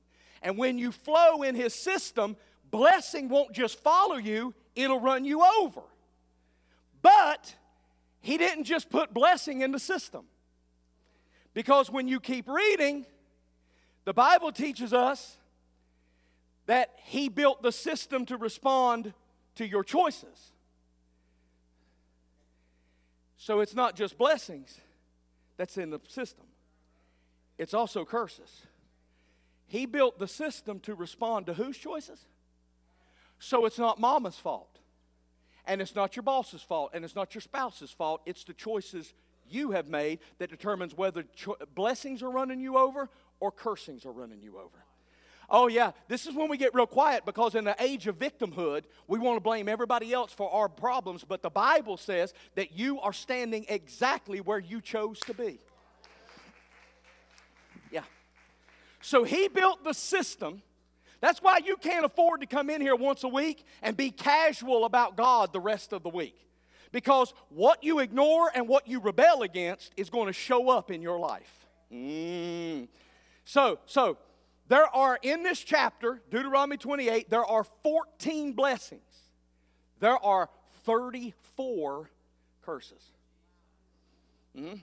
and 0.43 0.57
when 0.57 0.79
you 0.79 0.93
flow 0.93 1.43
in 1.43 1.55
His 1.55 1.75
system, 1.75 2.37
blessing 2.71 3.29
won't 3.29 3.53
just 3.53 3.81
follow 3.81 4.17
you, 4.17 4.55
it'll 4.75 5.01
run 5.01 5.25
you 5.25 5.43
over. 5.61 5.83
But 7.03 7.55
He 8.21 8.39
didn't 8.39 8.65
just 8.65 8.91
put 8.91 9.13
blessing 9.13 9.61
in 9.61 9.73
the 9.73 9.79
system. 9.79 10.25
Because 11.53 11.91
when 11.91 12.07
you 12.07 12.21
keep 12.21 12.49
reading, 12.49 13.07
the 14.05 14.15
Bible 14.15 14.53
teaches 14.53 14.93
us 14.93 15.37
that 16.67 16.95
He 17.05 17.29
built 17.29 17.63
the 17.63 17.73
system 17.73 18.25
to 18.27 18.37
respond 18.37 19.13
to 19.61 19.69
your 19.69 19.85
choices. 19.85 20.53
So 23.37 23.61
it's 23.61 23.75
not 23.75 23.95
just 23.95 24.17
blessings 24.17 24.81
that's 25.59 25.77
in 25.77 25.91
the 25.91 26.01
system, 26.09 26.47
it's 27.59 27.75
also 27.75 28.07
curses. 28.07 28.63
He 29.67 29.85
built 29.85 30.19
the 30.19 30.27
system 30.27 30.81
to 30.81 30.95
respond 30.95 31.45
to 31.47 31.55
whose 31.55 31.77
choices? 31.77 32.25
So 33.39 33.67
it's 33.67 33.79
not 33.79 34.01
mama's 34.01 34.37
fault. 34.37 34.79
And 35.67 35.83
it's 35.83 35.95
not 35.95 36.17
your 36.17 36.23
boss's 36.23 36.63
fault. 36.63 36.93
And 36.95 37.05
it's 37.05 37.15
not 37.15 37.35
your 37.35 37.43
spouse's 37.43 37.91
fault. 37.91 38.23
It's 38.25 38.45
the 38.45 38.55
choices 38.55 39.13
you 39.49 39.73
have 39.73 39.89
made 39.89 40.21
that 40.39 40.49
determines 40.49 40.97
whether 40.97 41.23
cho- 41.37 41.59
blessings 41.75 42.23
are 42.23 42.31
running 42.31 42.61
you 42.61 42.79
over 42.79 43.11
or 43.39 43.53
cursings 43.53 44.07
are 44.07 44.13
running 44.13 44.43
you 44.43 44.59
over. 44.59 44.85
Oh, 45.51 45.67
yeah, 45.67 45.91
this 46.07 46.27
is 46.27 46.35
when 46.35 46.49
we 46.49 46.57
get 46.57 46.75
real 46.75 46.87
quiet 46.87 47.25
because 47.27 47.57
in 47.57 47.65
the 47.65 47.75
age 47.81 48.07
of 48.07 48.19
victimhood, 48.19 48.85
we 49.09 49.19
want 49.19 49.37
to 49.37 49.41
blame 49.41 49.69
everybody 49.69 50.13
else 50.13 50.33
for 50.33 50.51
our 50.53 50.69
problems, 50.69 51.25
but 51.27 51.43
the 51.43 51.51
Bible 51.51 51.97
says 51.97 52.33
that 52.55 52.79
you 52.79 53.01
are 53.01 53.13
standing 53.13 53.67
exactly 53.69 54.41
where 54.41 54.61
you 54.61 54.81
chose 54.81 55.19
to 55.21 55.35
be. 55.35 55.59
Yeah. 57.91 58.03
So 59.01 59.25
he 59.25 59.49
built 59.49 59.83
the 59.83 59.93
system. 59.93 60.63
That's 61.21 61.43
why 61.43 61.59
you 61.65 61.77
can't 61.77 62.05
afford 62.05 62.43
to 62.43 62.47
come 62.47 62.71
in 62.71 62.81
here 62.81 62.95
once 62.95 63.25
a 63.25 63.29
week 63.29 63.65
and 63.83 63.97
be 63.97 64.13
casual 64.13 64.85
about 64.85 65.17
God 65.17 65.53
the 65.53 65.61
rest 65.61 65.93
of 65.93 66.05
the 66.05 66.09
week. 66.11 66.37
Because 66.93 67.35
what 67.49 67.83
you 67.83 67.99
ignore 67.99 68.51
and 68.55 68.69
what 68.69 68.87
you 68.87 69.01
rebel 69.01 69.43
against 69.43 69.93
is 69.97 70.11
going 70.11 70.27
to 70.29 70.33
show 70.33 70.71
up 70.71 70.93
in 70.93 71.03
your 71.03 71.19
life. 71.19 71.67
Mm. 71.93 72.89
So, 73.45 73.81
so 73.87 74.17
there 74.71 74.87
are 74.95 75.19
in 75.21 75.43
this 75.43 75.59
chapter, 75.59 76.23
Deuteronomy 76.31 76.77
28, 76.77 77.29
there 77.29 77.45
are 77.45 77.65
14 77.83 78.53
blessings. 78.53 79.03
There 79.99 80.17
are 80.25 80.49
34 80.85 82.09
curses. 82.63 83.03
Mm-hmm. 84.57 84.77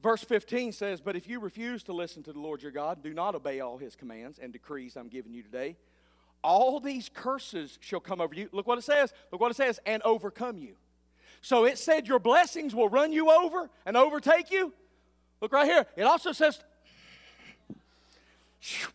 Verse 0.00 0.22
15 0.22 0.70
says, 0.70 1.00
But 1.00 1.16
if 1.16 1.28
you 1.28 1.40
refuse 1.40 1.82
to 1.82 1.92
listen 1.92 2.22
to 2.22 2.32
the 2.32 2.38
Lord 2.38 2.62
your 2.62 2.70
God, 2.70 3.02
do 3.02 3.12
not 3.12 3.34
obey 3.34 3.58
all 3.58 3.78
his 3.78 3.96
commands 3.96 4.38
and 4.38 4.52
decrees 4.52 4.96
I'm 4.96 5.08
giving 5.08 5.34
you 5.34 5.42
today, 5.42 5.76
all 6.44 6.78
these 6.78 7.10
curses 7.12 7.80
shall 7.80 7.98
come 7.98 8.20
over 8.20 8.32
you. 8.32 8.48
Look 8.52 8.68
what 8.68 8.78
it 8.78 8.82
says. 8.82 9.12
Look 9.32 9.40
what 9.40 9.50
it 9.50 9.56
says, 9.56 9.80
and 9.84 10.00
overcome 10.04 10.58
you. 10.58 10.76
So 11.40 11.64
it 11.64 11.78
said 11.78 12.06
your 12.06 12.20
blessings 12.20 12.76
will 12.76 12.88
run 12.88 13.12
you 13.12 13.28
over 13.28 13.68
and 13.84 13.96
overtake 13.96 14.52
you. 14.52 14.72
Look 15.40 15.52
right 15.52 15.66
here. 15.66 15.84
It 15.96 16.04
also 16.04 16.30
says 16.30 16.60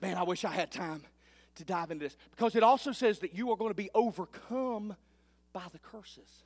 Man, 0.02 0.18
I 0.18 0.24
wish 0.24 0.46
I 0.46 0.52
had 0.52 0.72
time 0.72 1.02
to 1.56 1.66
dive 1.66 1.92
into 1.92 2.06
this 2.06 2.18
because 2.32 2.56
it 2.56 2.64
also 2.64 2.92
says 2.92 3.20
that 3.20 3.34
you 3.34 3.52
are 3.52 3.58
going 3.58 3.72
to 3.72 3.76
be 3.76 3.90
overcome 3.94 4.96
by 5.54 5.64
the 5.72 5.80
curses. 5.80 6.44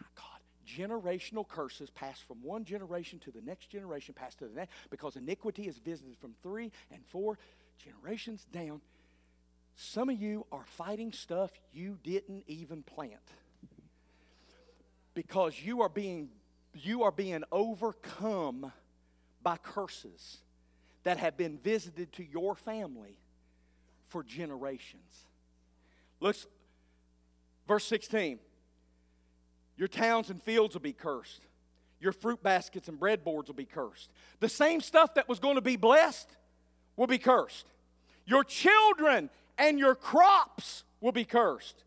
My 0.00 0.06
God, 0.16 0.40
generational 0.66 1.46
curses 1.46 1.90
pass 1.90 2.18
from 2.18 2.42
one 2.42 2.64
generation 2.64 3.18
to 3.20 3.30
the 3.30 3.40
next 3.42 3.70
generation, 3.70 4.14
pass 4.14 4.34
to 4.36 4.46
the 4.48 4.54
next, 4.54 4.72
because 4.90 5.16
iniquity 5.16 5.68
is 5.68 5.78
visited 5.78 6.16
from 6.18 6.34
three 6.42 6.72
and 6.90 7.04
four 7.06 7.38
generations 7.84 8.46
down. 8.52 8.80
Some 9.76 10.08
of 10.08 10.20
you 10.20 10.46
are 10.50 10.64
fighting 10.66 11.12
stuff 11.12 11.50
you 11.72 11.98
didn't 12.02 12.44
even 12.46 12.82
plant 12.82 13.14
because 15.14 15.60
you 15.62 15.82
are 15.82 15.88
being 15.88 16.28
you 16.74 17.02
are 17.02 17.10
being 17.10 17.42
overcome 17.50 18.72
by 19.42 19.56
curses 19.56 20.38
that 21.04 21.18
have 21.18 21.36
been 21.36 21.58
visited 21.58 22.12
to 22.14 22.24
your 22.24 22.54
family 22.54 23.18
for 24.08 24.22
generations. 24.22 25.26
Let's, 26.20 26.46
verse 27.66 27.84
16. 27.86 28.38
Your 29.76 29.88
towns 29.88 30.30
and 30.30 30.42
fields 30.42 30.74
will 30.74 30.82
be 30.82 30.92
cursed. 30.92 31.40
Your 32.00 32.12
fruit 32.12 32.42
baskets 32.42 32.88
and 32.88 32.98
breadboards 32.98 33.46
will 33.46 33.54
be 33.54 33.64
cursed. 33.64 34.10
The 34.40 34.48
same 34.48 34.80
stuff 34.80 35.14
that 35.14 35.28
was 35.28 35.38
going 35.38 35.54
to 35.54 35.62
be 35.62 35.76
blessed 35.76 36.28
will 36.96 37.06
be 37.06 37.18
cursed. 37.18 37.66
Your 38.26 38.44
children 38.44 39.30
and 39.58 39.78
your 39.78 39.94
crops 39.94 40.84
will 41.00 41.12
be 41.12 41.24
cursed. 41.24 41.84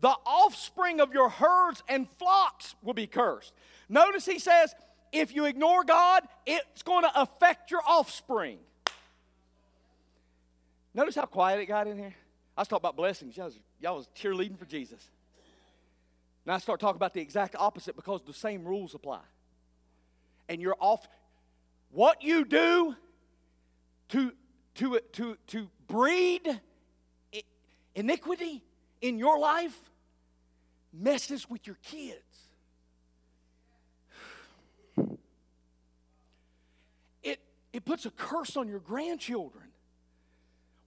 The 0.00 0.14
offspring 0.24 1.00
of 1.00 1.12
your 1.12 1.28
herds 1.28 1.82
and 1.88 2.08
flocks 2.18 2.74
will 2.82 2.94
be 2.94 3.06
cursed. 3.06 3.52
Notice 3.88 4.24
he 4.24 4.38
says, 4.38 4.74
if 5.12 5.34
you 5.34 5.44
ignore 5.46 5.84
God, 5.84 6.22
it's 6.46 6.82
going 6.82 7.04
to 7.04 7.20
affect 7.20 7.70
your 7.70 7.80
offspring. 7.86 8.58
Notice 10.94 11.14
how 11.14 11.26
quiet 11.26 11.60
it 11.60 11.66
got 11.66 11.86
in 11.86 11.98
here? 11.98 12.14
I 12.56 12.60
was 12.60 12.68
talking 12.68 12.82
about 12.82 12.96
blessings. 12.96 13.36
Y'all 13.36 13.46
was, 13.46 13.58
y'all 13.80 13.96
was 13.96 14.08
cheerleading 14.20 14.58
for 14.58 14.64
Jesus. 14.64 15.00
Now 16.46 16.54
I 16.54 16.58
start 16.58 16.80
talking 16.80 16.96
about 16.96 17.14
the 17.14 17.20
exact 17.20 17.54
opposite 17.58 17.96
because 17.96 18.22
the 18.26 18.32
same 18.32 18.64
rules 18.64 18.94
apply. 18.94 19.20
And 20.48 20.60
you're 20.60 20.76
off. 20.80 21.06
What 21.92 22.22
you 22.22 22.44
do 22.44 22.96
to, 24.10 24.32
to, 24.76 25.00
to, 25.12 25.36
to 25.48 25.68
breed 25.86 26.60
iniquity 27.94 28.62
in 29.00 29.18
your 29.18 29.38
life 29.38 29.76
messes 30.92 31.48
with 31.48 31.66
your 31.66 31.76
kids. 31.82 32.18
It 37.72 37.84
puts 37.84 38.06
a 38.06 38.10
curse 38.10 38.56
on 38.56 38.68
your 38.68 38.80
grandchildren. 38.80 39.64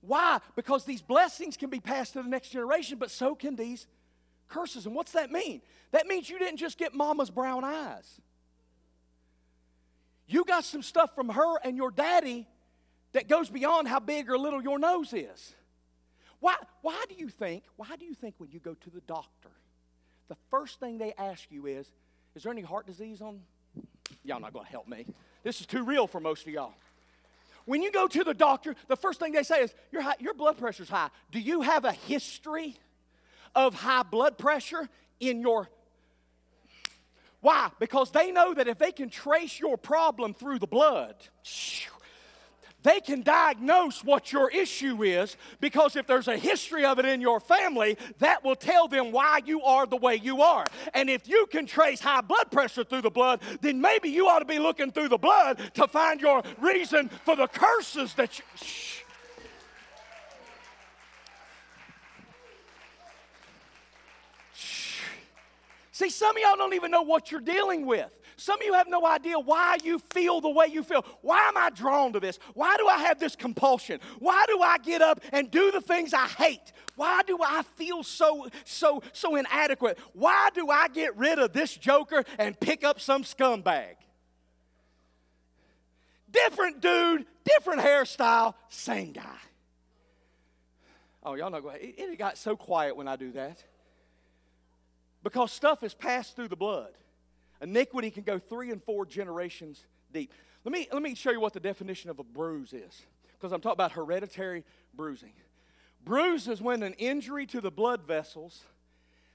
Why? 0.01 0.39
Because 0.55 0.83
these 0.83 1.01
blessings 1.01 1.55
can 1.55 1.69
be 1.69 1.79
passed 1.79 2.13
to 2.13 2.23
the 2.23 2.29
next 2.29 2.49
generation, 2.49 2.97
but 2.97 3.09
so 3.09 3.35
can 3.35 3.55
these 3.55 3.87
curses. 4.49 4.85
And 4.85 4.93
what's 4.95 5.13
that 5.13 5.31
mean? 5.31 5.61
That 5.91 6.07
means 6.07 6.29
you 6.29 6.37
didn't 6.39 6.57
just 6.57 6.77
get 6.77 6.93
mama's 6.93 7.29
brown 7.29 7.63
eyes. 7.63 8.19
You 10.27 10.43
got 10.43 10.63
some 10.63 10.81
stuff 10.81 11.15
from 11.15 11.29
her 11.29 11.57
and 11.63 11.77
your 11.77 11.91
daddy 11.91 12.47
that 13.13 13.29
goes 13.29 13.49
beyond 13.49 13.87
how 13.87 13.99
big 13.99 14.29
or 14.29 14.37
little 14.37 14.61
your 14.61 14.79
nose 14.79 15.13
is. 15.13 15.55
Why, 16.39 16.55
why 16.81 17.05
do 17.07 17.15
you 17.15 17.29
think, 17.29 17.63
why 17.77 17.95
do 17.97 18.05
you 18.05 18.13
think 18.13 18.35
when 18.37 18.51
you 18.51 18.59
go 18.59 18.73
to 18.73 18.89
the 18.89 19.01
doctor, 19.01 19.51
the 20.27 20.35
first 20.49 20.79
thing 20.79 20.97
they 20.97 21.13
ask 21.17 21.49
you 21.49 21.65
is, 21.67 21.89
is 22.35 22.43
there 22.43 22.51
any 22.51 22.61
heart 22.61 22.85
disease 22.87 23.21
on? 23.21 23.41
Y'all 24.25 24.39
not 24.39 24.51
gonna 24.53 24.67
help 24.67 24.87
me. 24.87 25.05
This 25.43 25.59
is 25.59 25.65
too 25.65 25.83
real 25.83 26.07
for 26.07 26.19
most 26.19 26.47
of 26.47 26.53
y'all. 26.53 26.73
When 27.65 27.81
you 27.81 27.91
go 27.91 28.07
to 28.07 28.23
the 28.23 28.33
doctor, 28.33 28.75
the 28.87 28.97
first 28.97 29.19
thing 29.19 29.31
they 29.31 29.43
say 29.43 29.61
is, 29.61 29.73
Your, 29.91 30.01
high, 30.01 30.15
your 30.19 30.33
blood 30.33 30.57
pressure's 30.57 30.89
high. 30.89 31.09
Do 31.31 31.39
you 31.39 31.61
have 31.61 31.85
a 31.85 31.93
history 31.93 32.75
of 33.55 33.73
high 33.73 34.03
blood 34.03 34.37
pressure 34.37 34.89
in 35.19 35.41
your 35.41 35.69
why? 37.43 37.71
Because 37.77 38.09
they 38.09 38.31
know 38.31 38.53
that 38.53 38.69
if 38.69 38.77
they 38.77 38.93
can 38.93 39.09
trace 39.09 39.59
your 39.59 39.77
problem 39.77 40.33
through 40.33 40.59
the 40.59 40.67
blood, 40.67 41.15
they 42.83 42.99
can 42.99 43.21
diagnose 43.23 44.03
what 44.03 44.31
your 44.31 44.49
issue 44.51 45.03
is 45.03 45.35
because 45.59 45.95
if 45.95 46.05
there's 46.05 46.27
a 46.27 46.37
history 46.37 46.85
of 46.85 46.99
it 46.99 47.05
in 47.05 47.21
your 47.21 47.39
family, 47.39 47.97
that 48.19 48.43
will 48.43 48.55
tell 48.55 48.87
them 48.87 49.11
why 49.11 49.39
you 49.45 49.61
are 49.63 49.85
the 49.85 49.97
way 49.97 50.15
you 50.15 50.41
are. 50.41 50.65
And 50.93 51.09
if 51.09 51.27
you 51.27 51.47
can 51.49 51.65
trace 51.65 51.99
high 51.99 52.21
blood 52.21 52.51
pressure 52.51 52.83
through 52.83 53.01
the 53.01 53.09
blood, 53.09 53.41
then 53.61 53.81
maybe 53.81 54.09
you 54.09 54.27
ought 54.27 54.39
to 54.39 54.45
be 54.45 54.59
looking 54.59 54.91
through 54.91 55.09
the 55.09 55.17
blood 55.17 55.59
to 55.75 55.87
find 55.87 56.21
your 56.21 56.43
reason 56.59 57.09
for 57.25 57.35
the 57.35 57.47
curses 57.47 58.13
that 58.15 58.37
you. 58.37 58.45
Shh. 58.55 58.99
See, 65.91 66.09
some 66.09 66.35
of 66.35 66.41
y'all 66.41 66.55
don't 66.57 66.73
even 66.73 66.89
know 66.89 67.03
what 67.03 67.31
you're 67.31 67.39
dealing 67.39 67.85
with. 67.85 68.09
Some 68.37 68.59
of 68.59 68.65
you 68.65 68.73
have 68.73 68.87
no 68.87 69.05
idea 69.05 69.39
why 69.39 69.77
you 69.83 69.99
feel 70.11 70.41
the 70.41 70.49
way 70.49 70.67
you 70.67 70.83
feel. 70.83 71.05
Why 71.21 71.47
am 71.47 71.57
I 71.57 71.69
drawn 71.69 72.13
to 72.13 72.19
this? 72.19 72.39
Why 72.53 72.77
do 72.77 72.87
I 72.87 72.99
have 72.99 73.19
this 73.19 73.35
compulsion? 73.35 73.99
Why 74.19 74.45
do 74.47 74.61
I 74.61 74.77
get 74.77 75.01
up 75.01 75.21
and 75.31 75.49
do 75.51 75.71
the 75.71 75.81
things 75.81 76.13
I 76.13 76.27
hate? 76.27 76.71
Why 76.95 77.21
do 77.23 77.39
I 77.41 77.63
feel 77.75 78.03
so 78.03 78.47
so 78.65 79.01
so 79.13 79.35
inadequate? 79.35 79.97
Why 80.13 80.49
do 80.53 80.69
I 80.69 80.87
get 80.87 81.15
rid 81.17 81.39
of 81.39 81.53
this 81.53 81.75
joker 81.75 82.23
and 82.37 82.59
pick 82.59 82.83
up 82.83 82.99
some 82.99 83.23
scumbag? 83.23 83.95
Different 86.31 86.81
dude, 86.81 87.25
different 87.43 87.81
hairstyle, 87.81 88.55
same 88.69 89.11
guy. 89.11 89.37
Oh, 91.23 91.35
y'all 91.35 91.49
know. 91.49 91.69
It, 91.69 91.95
it 91.97 92.17
got 92.17 92.37
so 92.37 92.55
quiet 92.55 92.95
when 92.97 93.07
I 93.07 93.15
do 93.15 93.31
that. 93.33 93.63
Because 95.23 95.51
stuff 95.51 95.83
is 95.83 95.93
passed 95.93 96.35
through 96.35 96.49
the 96.49 96.57
blood. 96.57 96.91
Iniquity 97.61 98.11
can 98.11 98.23
go 98.23 98.39
three 98.39 98.71
and 98.71 98.83
four 98.83 99.05
generations 99.05 99.85
deep. 100.11 100.33
Let 100.63 100.71
me, 100.71 100.87
let 100.91 101.01
me 101.01 101.15
show 101.15 101.31
you 101.31 101.39
what 101.39 101.53
the 101.53 101.59
definition 101.59 102.09
of 102.09 102.19
a 102.19 102.23
bruise 102.23 102.73
is, 102.73 103.01
because 103.37 103.51
I'm 103.51 103.61
talking 103.61 103.73
about 103.73 103.93
hereditary 103.93 104.63
bruising. 104.93 105.33
Bruise 106.05 106.47
is 106.47 106.61
when 106.61 106.83
an 106.83 106.93
injury 106.93 107.45
to 107.47 107.61
the 107.61 107.71
blood 107.71 108.03
vessels 108.03 108.63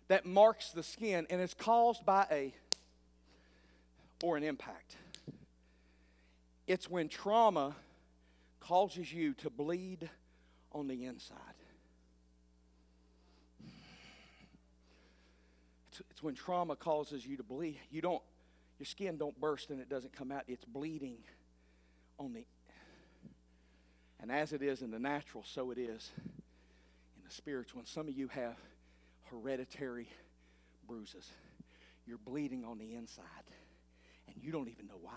that 0.09 0.27
marks 0.27 0.71
the 0.71 0.83
skin 0.83 1.27
and 1.31 1.41
is 1.41 1.55
caused 1.55 2.05
by 2.05 2.27
a 2.31 2.55
or 4.23 4.37
an 4.37 4.43
impact. 4.43 4.97
It's 6.67 6.91
when 6.91 7.09
trauma 7.09 7.77
causes 8.61 9.13
you 9.13 9.35
to 9.35 9.51
bleed 9.51 10.11
on 10.73 10.89
the 10.89 11.05
inside. 11.05 11.37
It's 16.19 16.23
when 16.25 16.35
trauma 16.35 16.75
causes 16.75 17.25
you 17.25 17.37
to 17.37 17.45
bleed. 17.45 17.79
You 17.93 18.03
don't, 18.03 18.21
your 18.81 18.87
skin 18.87 19.19
don't 19.19 19.41
burst 19.41 19.71
and 19.71 19.81
it 19.81 19.89
doesn't 19.89 20.13
come 20.13 20.33
out. 20.33 20.43
It's 20.49 20.65
bleeding 20.65 21.19
on 22.19 22.33
the, 22.33 22.45
and 24.21 24.33
as 24.33 24.53
it 24.53 24.61
is 24.61 24.83
in 24.83 24.91
the 24.91 24.99
natural, 24.99 25.45
so 25.47 25.71
it 25.71 25.79
is 25.79 26.11
in 26.17 27.23
the 27.25 27.33
spiritual. 27.33 27.79
And 27.79 27.87
some 27.87 28.09
of 28.09 28.15
you 28.15 28.27
have 28.27 28.57
hereditary 29.31 30.09
bruises. 30.89 31.31
You're 32.05 32.19
bleeding 32.19 32.65
on 32.65 32.79
the 32.79 32.97
inside, 32.97 33.23
and 34.27 34.35
you 34.43 34.51
don't 34.51 34.69
even 34.69 34.89
know 34.89 34.99
why. 35.01 35.13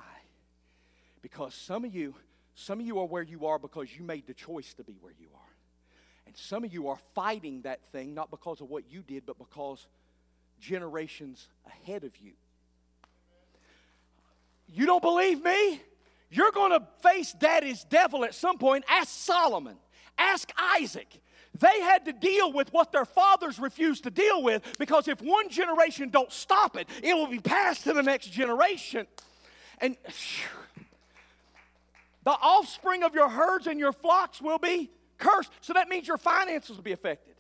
Because 1.24 1.56
some 1.56 1.84
of 1.84 1.96
you, 1.96 2.14
some 2.54 2.80
of 2.80 2.86
you 2.86 3.00
are 3.00 3.08
where 3.08 3.24
you 3.24 3.48
are 3.48 3.58
because 3.58 3.88
you 3.98 4.04
made 4.04 4.28
the 4.28 4.36
choice 4.36 4.76
to 4.76 4.84
be 4.84 4.98
where 5.02 5.14
you 5.20 5.30
are. 5.34 5.50
And 6.28 6.38
some 6.38 6.64
of 6.64 6.72
you 6.72 6.90
are 6.90 7.00
fighting 7.16 7.64
that 7.64 7.84
thing 7.86 8.14
not 8.14 8.30
because 8.30 8.62
of 8.62 8.70
what 8.70 8.84
you 8.92 9.02
did, 9.02 9.26
but 9.26 9.40
because 9.40 9.88
generations 10.62 11.50
ahead 11.66 12.04
of 12.04 12.16
you. 12.18 12.32
You 14.68 14.86
don't 14.86 15.02
believe 15.02 15.44
me? 15.44 15.82
You're 16.30 16.52
going 16.52 16.72
to 16.72 16.88
face 17.02 17.34
daddy's 17.34 17.84
devil 17.84 18.24
at 18.24 18.34
some 18.34 18.58
point. 18.58 18.86
Ask 18.88 19.10
Solomon, 19.10 19.76
ask 20.18 20.50
Isaac. 20.58 21.20
They 21.60 21.82
had 21.82 22.06
to 22.06 22.14
deal 22.14 22.54
with 22.54 22.72
what 22.72 22.94
their 22.94 23.04
fathers 23.04 23.60
refused 23.60 24.06
to 24.06 24.10
deal 24.10 24.42
with 24.42 24.64
because 24.80 25.10
if 25.10 25.22
one 25.22 25.50
generation 25.50 26.10
don't 26.10 26.32
stop 26.32 26.78
it, 26.78 26.88
it 27.04 27.14
will 27.14 27.28
be 27.28 27.40
passed 27.40 27.84
to 27.84 27.94
the 27.94 28.02
next 28.02 28.32
generation. 28.32 29.06
And 29.80 29.98
the 32.24 32.32
offspring 32.32 33.04
of 33.04 33.14
your 33.14 33.28
herds 33.28 33.68
and 33.68 33.78
your 33.78 33.92
flocks 33.92 34.42
will 34.42 34.60
be 34.60 34.90
cursed. 35.18 35.52
So 35.60 35.74
that 35.74 35.90
means 35.90 36.08
your 36.08 36.18
finances 36.18 36.78
will 36.78 36.84
be 36.84 36.94
affected. 36.94 37.31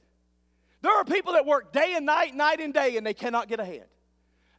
There 0.81 0.95
are 0.95 1.05
people 1.05 1.33
that 1.33 1.45
work 1.45 1.71
day 1.71 1.93
and 1.95 2.05
night, 2.05 2.35
night 2.35 2.59
and 2.59 2.73
day, 2.73 2.97
and 2.97 3.05
they 3.05 3.13
cannot 3.13 3.47
get 3.47 3.59
ahead. 3.59 3.85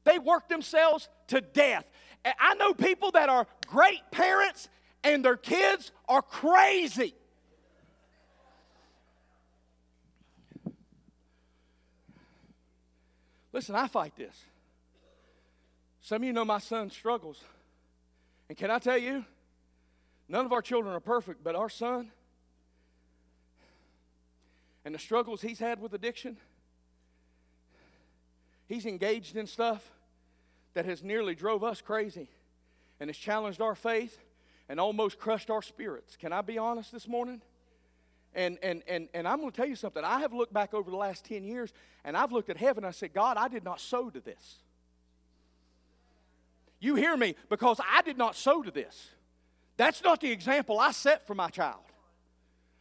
They 0.05 0.19
work 0.19 0.49
themselves 0.49 1.09
to 1.29 1.41
death. 1.41 1.91
I 2.25 2.55
know 2.55 2.75
people 2.75 3.11
that 3.13 3.29
are 3.29 3.47
great 3.67 4.03
parents 4.11 4.69
and 5.03 5.25
their 5.25 5.37
kids 5.37 5.91
are 6.09 6.23
crazy. 6.23 7.15
Listen, 13.53 13.75
I 13.75 13.87
fight 13.87 14.17
this. 14.17 14.35
Some 16.01 16.23
of 16.23 16.27
you 16.27 16.33
know 16.33 16.45
my 16.45 16.59
son 16.59 16.91
struggles. 16.91 17.43
And 18.49 18.57
can 18.57 18.71
I 18.71 18.79
tell 18.79 18.99
you, 18.99 19.25
none 20.29 20.47
of 20.47 20.53
our 20.53 20.63
children 20.63 20.95
are 20.95 21.01
perfect, 21.01 21.45
but 21.45 21.55
our 21.55 21.69
son, 21.69 22.11
and 24.85 24.95
the 24.95 24.99
struggles 24.99 25.43
he's 25.43 25.59
had 25.59 25.81
with 25.81 25.95
addiction, 25.95 26.37
he's 28.67 28.87
engaged 28.87 29.37
in 29.37 29.47
stuff 29.47 29.91
that 30.75 30.85
has 30.85 31.03
nearly 31.03 31.35
drove 31.35 31.63
us 31.63 31.81
crazy 31.81 32.29
and 32.99 33.09
has 33.09 33.17
challenged 33.17 33.61
our 33.61 33.75
faith 33.75 34.19
and 34.69 34.81
almost 34.81 35.19
crushed 35.19 35.51
our 35.51 35.63
spirits. 35.63 36.17
Can 36.17 36.33
I 36.33 36.41
be 36.41 36.59
honest 36.59 36.93
this 36.93 37.07
morning? 37.07 37.43
And, 38.35 38.59
and, 38.63 38.83
and, 38.89 39.09
and 39.13 39.29
I'm 39.29 39.39
going 39.39 39.51
to 39.51 39.57
tell 39.57 39.69
you 39.69 39.77
something. 39.77 40.03
I 40.03 40.21
have 40.21 40.33
looked 40.33 40.55
back 40.55 40.73
over 40.73 40.91
the 40.91 40.97
last 40.97 41.25
10 41.27 41.45
years 41.45 41.73
and 42.05 42.17
I've 42.17 42.33
looked 42.33 42.49
at 42.49 42.57
heaven 42.57 42.85
I 42.85 42.91
said, 42.91 43.13
God, 43.13 43.37
I 43.37 43.49
did 43.49 43.65
not 43.65 43.81
sow 43.81 44.09
to 44.09 44.21
this. 44.21 44.57
You 46.81 46.95
hear 46.97 47.17
me? 47.17 47.37
Because 47.49 47.81
I 47.81 48.03
did 48.03 48.19
not 48.19 48.35
sow 48.35 48.63
to 48.63 48.71
this. 48.71 49.11
That's 49.77 50.03
not 50.03 50.21
the 50.21 50.31
example 50.31 50.81
I 50.81 50.93
set 50.93 51.27
for 51.27 51.35
my 51.35 51.49
child. 51.49 51.83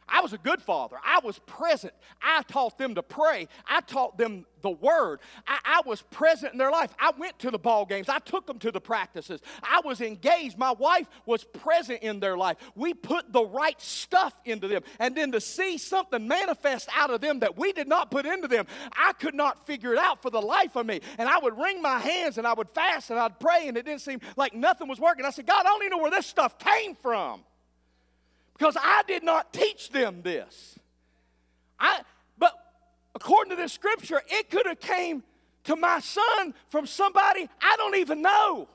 I 0.08 0.20
was 0.20 0.32
a 0.32 0.38
good 0.38 0.60
father. 0.60 0.96
I 1.04 1.20
was 1.22 1.38
present. 1.40 1.94
I 2.20 2.42
taught 2.42 2.78
them 2.78 2.94
to 2.96 3.02
pray. 3.02 3.48
I 3.66 3.80
taught 3.80 4.18
them 4.18 4.46
the 4.62 4.70
word. 4.70 5.20
I, 5.46 5.58
I, 5.64 5.82
was 5.84 6.02
present 6.02 6.52
in 6.52 6.58
their 6.58 6.70
life. 6.70 6.94
I 6.98 7.12
went 7.18 7.38
to 7.40 7.50
the 7.50 7.58
ball 7.58 7.84
games. 7.84 8.08
I 8.08 8.18
took 8.18 8.46
them 8.46 8.58
to 8.60 8.70
the 8.70 8.80
practices. 8.80 9.40
I 9.62 9.80
was 9.84 10.00
engaged. 10.00 10.56
My 10.56 10.72
wife 10.72 11.08
was 11.26 11.44
present 11.44 12.02
in 12.02 12.20
their 12.20 12.36
life. 12.36 12.56
We 12.74 12.94
put 12.94 13.32
the 13.32 13.44
right 13.44 13.80
stuff 13.80 14.34
into 14.44 14.68
them. 14.68 14.82
And 14.98 15.16
then 15.16 15.32
to 15.32 15.40
see 15.40 15.78
something 15.78 16.26
manifest 16.26 16.88
out 16.94 17.10
of 17.10 17.20
them 17.20 17.40
that 17.40 17.56
we 17.56 17.72
did 17.72 17.88
not 17.88 18.10
put 18.10 18.24
into 18.24 18.48
them, 18.48 18.66
I 18.92 19.12
could 19.14 19.34
not 19.34 19.66
figure 19.66 19.92
it 19.92 19.98
out 19.98 20.22
for 20.22 20.30
the 20.30 20.40
life 20.40 20.76
of 20.76 20.86
me. 20.86 21.00
And 21.18 21.28
I 21.28 21.38
would 21.38 21.56
wring 21.58 21.82
my 21.82 21.98
hands 21.98 22.38
and 22.38 22.46
I 22.46 22.52
would 22.52 22.70
fast 22.70 23.10
and 23.10 23.18
I'd 23.18 23.40
pray 23.40 23.68
and 23.68 23.76
it 23.76 23.84
didn't 23.84 24.02
seem 24.02 24.20
like 24.36 24.54
nothing 24.54 24.88
was 24.88 25.00
working. 25.00 25.24
I 25.24 25.30
said, 25.30 25.46
God, 25.46 25.60
I 25.60 25.70
don't 25.70 25.82
even 25.82 25.98
know 25.98 26.02
where 26.02 26.10
this 26.10 26.26
stuff 26.26 26.58
came 26.58 26.94
from 26.94 27.42
because 28.62 28.76
I 28.80 29.02
did 29.08 29.24
not 29.24 29.52
teach 29.52 29.90
them 29.90 30.22
this. 30.22 30.78
I, 31.80 32.02
but 32.38 32.52
according 33.12 33.50
to 33.50 33.56
this 33.56 33.72
scripture, 33.72 34.22
it 34.28 34.50
could 34.50 34.66
have 34.66 34.78
came 34.78 35.24
to 35.64 35.74
my 35.74 35.98
son 35.98 36.54
from 36.70 36.86
somebody 36.86 37.48
I 37.60 37.74
don't 37.76 37.96
even 37.96 38.22
know 38.22 38.68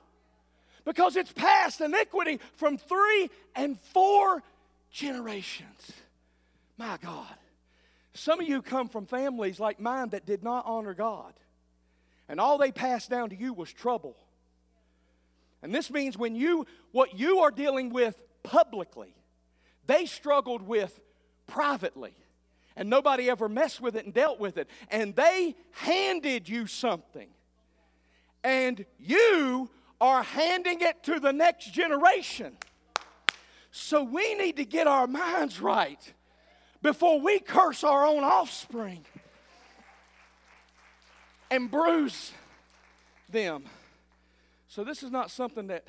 because 0.84 1.16
it's 1.16 1.32
past 1.32 1.80
iniquity 1.80 2.42
from 2.58 2.78
three 2.78 3.30
and 3.56 3.80
four 3.80 4.44
generations. 4.92 5.94
My 6.78 6.98
God. 7.02 7.38
Some 8.14 8.42
of 8.42 8.48
you 8.50 8.62
come 8.62 8.90
from 8.90 9.06
families 9.06 9.58
like 9.58 9.80
mine 9.80 10.10
that 10.10 10.26
did 10.26 10.44
not 10.44 10.66
honor 10.66 10.96
God, 10.96 11.32
and 12.28 12.42
all 12.42 12.58
they 12.58 12.74
passed 12.74 13.10
down 13.10 13.30
to 13.30 13.38
you 13.38 13.54
was 13.54 13.72
trouble. 13.72 14.18
And 15.62 15.74
this 15.74 15.90
means 15.90 16.18
when 16.18 16.36
you, 16.36 16.68
what 16.92 17.18
you 17.18 17.40
are 17.40 17.52
dealing 17.52 17.94
with 17.94 18.22
publicly, 18.44 19.14
they 19.88 20.06
struggled 20.06 20.62
with 20.62 21.00
privately. 21.48 22.16
And 22.76 22.90
nobody 22.90 23.30
ever 23.30 23.50
messed 23.50 23.82
with 23.82 23.96
it 23.96 24.06
and 24.06 24.14
dealt 24.14 24.40
with 24.40 24.58
it. 24.58 24.70
And 24.90 25.16
they 25.16 25.56
handed 25.72 26.48
you 26.48 26.68
something. 26.68 27.30
And 28.44 28.86
you 29.00 29.70
are 30.00 30.22
handing 30.22 30.82
it 30.82 31.02
to 31.04 31.20
the 31.20 31.34
next 31.34 31.74
generation. 31.74 32.56
So 33.72 34.04
we 34.04 34.36
need 34.36 34.58
to 34.58 34.66
get 34.66 34.86
our 34.86 35.08
minds 35.08 35.60
right 35.60 36.14
before 36.82 37.20
we 37.20 37.40
curse 37.40 37.84
our 37.84 38.06
own 38.06 38.24
offspring 38.24 39.06
and 41.50 41.72
bruise 41.72 42.32
them. 43.30 43.64
So 44.68 44.84
this 44.84 45.02
is 45.02 45.12
not 45.12 45.32
something 45.32 45.68
that, 45.68 45.86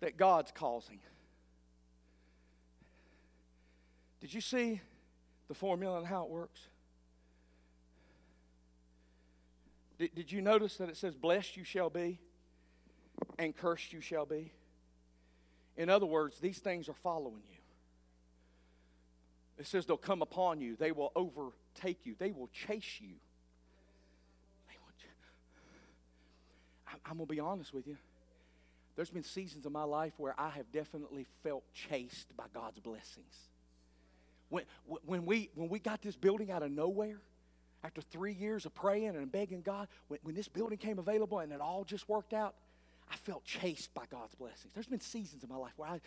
that 0.00 0.16
God's 0.16 0.52
causing. 0.52 1.00
Did 4.22 4.32
you 4.32 4.40
see 4.40 4.80
the 5.48 5.54
formula 5.54 5.98
and 5.98 6.06
how 6.06 6.22
it 6.22 6.30
works? 6.30 6.60
Did, 9.98 10.14
did 10.14 10.32
you 10.32 10.40
notice 10.40 10.76
that 10.76 10.88
it 10.88 10.96
says, 10.96 11.16
Blessed 11.16 11.56
you 11.56 11.64
shall 11.64 11.90
be, 11.90 12.20
and 13.36 13.54
cursed 13.54 13.92
you 13.92 14.00
shall 14.00 14.24
be? 14.24 14.52
In 15.76 15.90
other 15.90 16.06
words, 16.06 16.38
these 16.38 16.60
things 16.60 16.88
are 16.88 16.94
following 16.94 17.42
you. 17.50 17.58
It 19.58 19.66
says 19.66 19.86
they'll 19.86 19.96
come 19.96 20.22
upon 20.22 20.60
you, 20.60 20.76
they 20.76 20.92
will 20.92 21.10
overtake 21.16 22.06
you, 22.06 22.14
they 22.16 22.30
will 22.30 22.48
chase 22.48 23.00
you. 23.00 23.16
Will 24.68 24.92
ch- 25.00 25.06
I'm, 26.86 27.00
I'm 27.06 27.16
going 27.16 27.26
to 27.26 27.34
be 27.34 27.40
honest 27.40 27.74
with 27.74 27.88
you. 27.88 27.96
There's 28.94 29.10
been 29.10 29.24
seasons 29.24 29.66
of 29.66 29.72
my 29.72 29.82
life 29.82 30.12
where 30.16 30.38
I 30.38 30.50
have 30.50 30.70
definitely 30.70 31.26
felt 31.42 31.64
chased 31.74 32.36
by 32.36 32.44
God's 32.54 32.78
blessings. 32.78 33.48
When, 34.52 34.64
when, 35.06 35.24
we, 35.24 35.48
when 35.54 35.70
we 35.70 35.78
got 35.78 36.02
this 36.02 36.14
building 36.14 36.50
out 36.50 36.62
of 36.62 36.70
nowhere, 36.70 37.22
after 37.82 38.02
three 38.02 38.34
years 38.34 38.66
of 38.66 38.74
praying 38.74 39.16
and 39.16 39.32
begging 39.32 39.62
God, 39.62 39.88
when, 40.08 40.20
when 40.24 40.34
this 40.34 40.46
building 40.46 40.76
came 40.76 40.98
available 40.98 41.38
and 41.38 41.54
it 41.54 41.60
all 41.62 41.84
just 41.84 42.06
worked 42.06 42.34
out, 42.34 42.54
I 43.10 43.16
felt 43.16 43.46
chased 43.46 43.94
by 43.94 44.02
God's 44.10 44.34
blessings. 44.34 44.74
There's 44.74 44.86
been 44.86 45.00
seasons 45.00 45.42
in 45.42 45.48
my 45.48 45.56
life 45.56 45.72
where 45.76 45.88
I, 45.88 46.00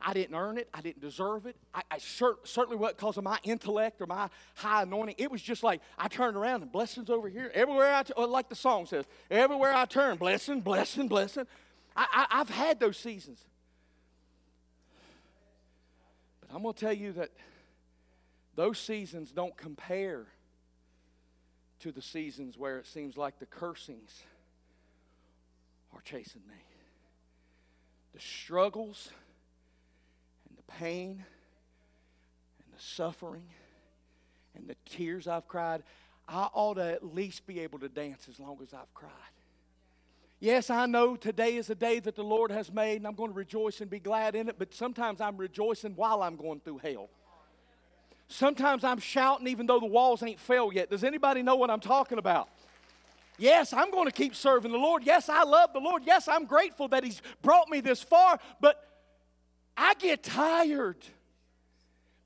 I 0.00 0.12
didn't 0.12 0.36
earn 0.36 0.58
it, 0.58 0.68
I 0.72 0.80
didn't 0.80 1.00
deserve 1.00 1.44
it. 1.46 1.56
I, 1.74 1.82
I 1.90 1.98
cer- 1.98 2.38
certainly 2.44 2.76
wasn't 2.76 2.98
because 2.98 3.16
of 3.16 3.24
my 3.24 3.40
intellect 3.42 4.00
or 4.00 4.06
my 4.06 4.28
high 4.54 4.82
anointing. 4.82 5.16
It 5.18 5.32
was 5.32 5.42
just 5.42 5.64
like 5.64 5.80
I 5.98 6.06
turned 6.06 6.36
around 6.36 6.62
and 6.62 6.70
blessings 6.70 7.10
over 7.10 7.28
here. 7.28 7.50
Everywhere 7.52 7.92
I, 7.92 8.04
t- 8.04 8.12
like 8.16 8.48
the 8.48 8.54
song 8.54 8.86
says, 8.86 9.06
everywhere 9.28 9.74
I 9.74 9.86
turn, 9.86 10.18
blessing, 10.18 10.60
blessing, 10.60 11.08
blessing. 11.08 11.48
I, 11.96 12.06
I, 12.30 12.40
I've 12.40 12.50
had 12.50 12.78
those 12.78 12.96
seasons. 12.96 13.44
But 16.40 16.54
I'm 16.54 16.62
going 16.62 16.74
to 16.74 16.80
tell 16.80 16.92
you 16.92 17.10
that 17.14 17.30
those 18.54 18.78
seasons 18.78 19.30
don't 19.30 19.56
compare 19.56 20.26
to 21.80 21.92
the 21.92 22.02
seasons 22.02 22.56
where 22.56 22.78
it 22.78 22.86
seems 22.86 23.16
like 23.16 23.38
the 23.38 23.46
cursings 23.46 24.22
are 25.94 26.00
chasing 26.02 26.42
me. 26.48 26.54
The 28.14 28.20
struggles 28.20 29.10
and 30.48 30.56
the 30.56 30.72
pain 30.72 31.24
and 32.64 32.78
the 32.78 32.82
suffering 32.82 33.48
and 34.54 34.68
the 34.68 34.76
tears 34.84 35.26
I've 35.26 35.48
cried, 35.48 35.82
I 36.28 36.48
ought 36.52 36.74
to 36.74 36.84
at 36.84 37.14
least 37.14 37.46
be 37.46 37.60
able 37.60 37.78
to 37.80 37.88
dance 37.88 38.28
as 38.28 38.38
long 38.38 38.58
as 38.62 38.72
I've 38.74 38.92
cried. 38.94 39.10
Yes, 40.38 40.70
I 40.70 40.86
know 40.86 41.16
today 41.16 41.56
is 41.56 41.70
a 41.70 41.74
day 41.74 42.00
that 42.00 42.16
the 42.16 42.24
Lord 42.24 42.50
has 42.50 42.72
made, 42.72 42.96
and 42.96 43.06
I'm 43.06 43.14
going 43.14 43.30
to 43.30 43.36
rejoice 43.36 43.80
and 43.80 43.88
be 43.88 44.00
glad 44.00 44.34
in 44.34 44.48
it, 44.48 44.56
but 44.58 44.74
sometimes 44.74 45.20
I'm 45.20 45.36
rejoicing 45.36 45.94
while 45.94 46.22
I'm 46.22 46.36
going 46.36 46.60
through 46.60 46.78
hell. 46.78 47.08
Sometimes 48.32 48.82
I'm 48.84 48.98
shouting 48.98 49.46
even 49.46 49.66
though 49.66 49.80
the 49.80 49.86
walls 49.86 50.22
ain't 50.22 50.40
fell 50.40 50.72
yet. 50.72 50.90
Does 50.90 51.04
anybody 51.04 51.42
know 51.42 51.56
what 51.56 51.70
I'm 51.70 51.80
talking 51.80 52.18
about? 52.18 52.48
Yes, 53.38 53.72
I'm 53.72 53.90
going 53.90 54.06
to 54.06 54.12
keep 54.12 54.34
serving 54.34 54.72
the 54.72 54.78
Lord. 54.78 55.04
Yes, 55.04 55.28
I 55.28 55.42
love 55.42 55.72
the 55.72 55.80
Lord. 55.80 56.02
Yes, 56.06 56.28
I'm 56.28 56.44
grateful 56.46 56.88
that 56.88 57.04
He's 57.04 57.20
brought 57.42 57.68
me 57.68 57.80
this 57.80 58.02
far, 58.02 58.38
but 58.60 58.82
I 59.76 59.94
get 59.94 60.22
tired. 60.22 60.96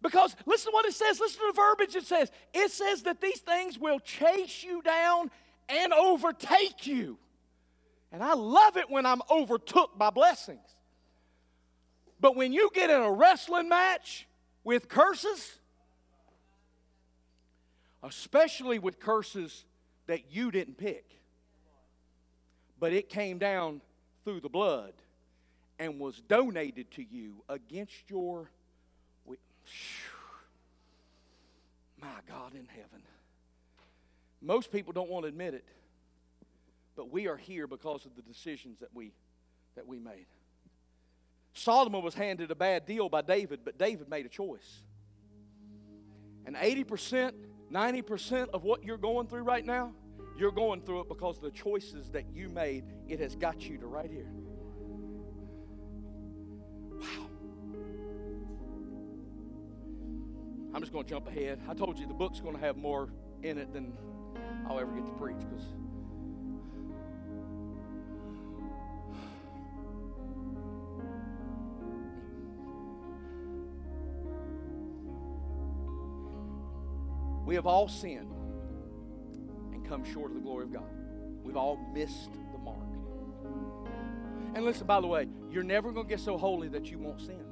Because 0.03 0.37
listen 0.47 0.73
to 0.73 0.75
what 0.75 0.87
it 0.87 0.95
says. 0.95 1.19
Listen 1.19 1.41
to 1.41 1.53
the 1.53 1.57
verbiage 1.57 1.97
it 1.97 2.05
says. 2.05 2.31
It 2.53 2.71
says 2.71 3.03
that 3.03 3.21
these 3.21 3.41
things 3.41 3.79
will 3.79 3.99
chase 3.99 4.63
you 4.63 4.83
down 4.83 5.31
and 5.69 5.93
overtake 5.93 6.87
you. 6.87 7.19
And 8.13 8.23
I 8.23 8.35
love 8.35 8.77
it 8.77 8.89
when 8.89 9.07
I'm 9.07 9.23
overtook 9.31 9.99
by 9.99 10.11
blessings. 10.11 10.61
But 12.21 12.37
when 12.37 12.53
you 12.53 12.71
get 12.73 12.91
in 12.91 13.01
a 13.01 13.11
wrestling 13.11 13.69
match 13.69 14.27
with 14.65 14.89
curses, 14.89 15.59
especially 18.07 18.79
with 18.79 19.01
curses 19.01 19.65
that 20.07 20.33
you 20.33 20.51
didn't 20.51 20.79
pick, 20.79 21.21
but 22.79 22.93
it 22.93 23.09
came 23.09 23.39
down 23.39 23.81
through 24.25 24.41
the 24.41 24.49
blood 24.49 24.93
and 25.79 25.99
was 25.99 26.21
donated 26.29 26.91
to 26.93 27.03
you 27.03 27.43
against 27.49 28.09
your. 28.09 28.51
My 32.01 32.09
God 32.29 32.53
in 32.55 32.67
heaven. 32.67 33.03
Most 34.43 34.71
people 34.71 34.93
don't 34.93 35.11
want 35.11 35.25
to 35.25 35.29
admit 35.29 35.55
it. 35.55 35.65
But 36.95 37.11
we 37.11 37.27
are 37.27 37.37
here 37.37 37.67
because 37.67 38.07
of 38.07 38.15
the 38.15 38.23
decisions 38.23 38.79
that 38.81 38.91
we, 38.95 39.13
that 39.75 39.87
we 39.87 39.99
made. 39.99 40.27
Solomon 41.53 42.03
was 42.03 42.15
handed 42.15 42.51
a 42.51 42.55
bad 42.55 42.87
deal 42.87 43.09
by 43.09 43.23
David, 43.23 43.61
but 43.65 43.79
David 43.79 44.09
made 44.09 44.27
a 44.27 44.29
choice. 44.29 44.83
And 46.45 46.55
80%, 46.55 47.33
90% 47.73 48.49
of 48.51 48.65
what 48.65 48.85
you're 48.85 48.97
going 48.97 49.27
through 49.27 49.43
right 49.43 49.65
now, 49.65 49.93
you're 50.39 50.53
going 50.53 50.83
through 50.83 51.01
it 51.01 51.09
because 51.09 51.39
the 51.39 51.51
choices 51.51 52.11
that 52.11 52.25
you 52.33 52.49
made. 52.49 52.85
It 53.09 53.21
has 53.21 53.35
got 53.35 53.63
you 53.69 53.79
to 53.79 53.87
right 53.87 54.11
here. 54.11 54.29
Wow. 57.01 57.29
I'm 60.75 60.81
just 60.81 60.93
going 60.93 61.05
to 61.05 61.11
jump 61.11 61.27
ahead. 61.29 61.61
I 61.69 61.75
told 61.75 61.99
you 61.99 62.07
the 62.07 62.15
book's 62.15 62.41
going 62.41 62.55
to 62.55 62.61
have 62.61 62.77
more 62.77 63.09
in 63.43 63.57
it 63.57 63.73
than 63.73 63.93
I'll 64.69 64.79
ever 64.79 64.93
get 64.93 65.07
to 65.07 65.13
preach 65.13 65.39
because 65.39 65.65
We 77.47 77.55
have 77.55 77.67
all 77.67 77.87
sinned 77.87 78.35
and 79.73 79.89
come 79.89 80.05
short 80.05 80.33
of 80.33 80.35
the 80.35 80.43
glory 80.43 80.65
of 80.65 80.73
God. 80.73 80.91
We've 81.45 81.57
all 81.57 81.79
missed 81.95 82.33
the 82.53 82.59
mark. 82.59 82.79
And 84.55 84.65
listen, 84.65 84.87
by 84.87 85.01
the 85.01 85.07
way, 85.07 85.29
you're 85.51 85.63
never 85.63 85.93
going 85.93 86.07
to 86.07 86.11
get 86.11 86.19
so 86.19 86.37
holy 86.37 86.69
that 86.69 86.91
you 86.91 86.99
won't 86.99 87.21
sin. 87.21 87.45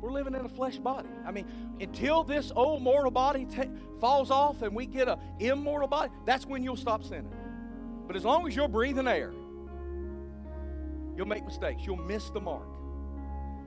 We're 0.00 0.12
living 0.12 0.34
in 0.34 0.46
a 0.46 0.48
flesh 0.48 0.78
body. 0.78 1.10
I 1.26 1.32
mean, 1.32 1.46
until 1.80 2.24
this 2.24 2.50
old 2.56 2.82
mortal 2.82 3.10
body 3.10 3.46
falls 4.00 4.30
off 4.30 4.62
and 4.62 4.74
we 4.74 4.86
get 4.86 5.08
an 5.08 5.18
immortal 5.38 5.88
body, 5.88 6.10
that's 6.24 6.46
when 6.46 6.62
you'll 6.62 6.76
stop 6.76 7.04
sinning. 7.04 7.34
But 8.06 8.16
as 8.16 8.24
long 8.24 8.48
as 8.48 8.56
you're 8.56 8.68
breathing 8.68 9.06
air, 9.06 9.32
you'll 11.14 11.26
make 11.26 11.44
mistakes. 11.44 11.82
You'll 11.84 11.96
miss 11.96 12.30
the 12.30 12.40
mark. 12.40 12.66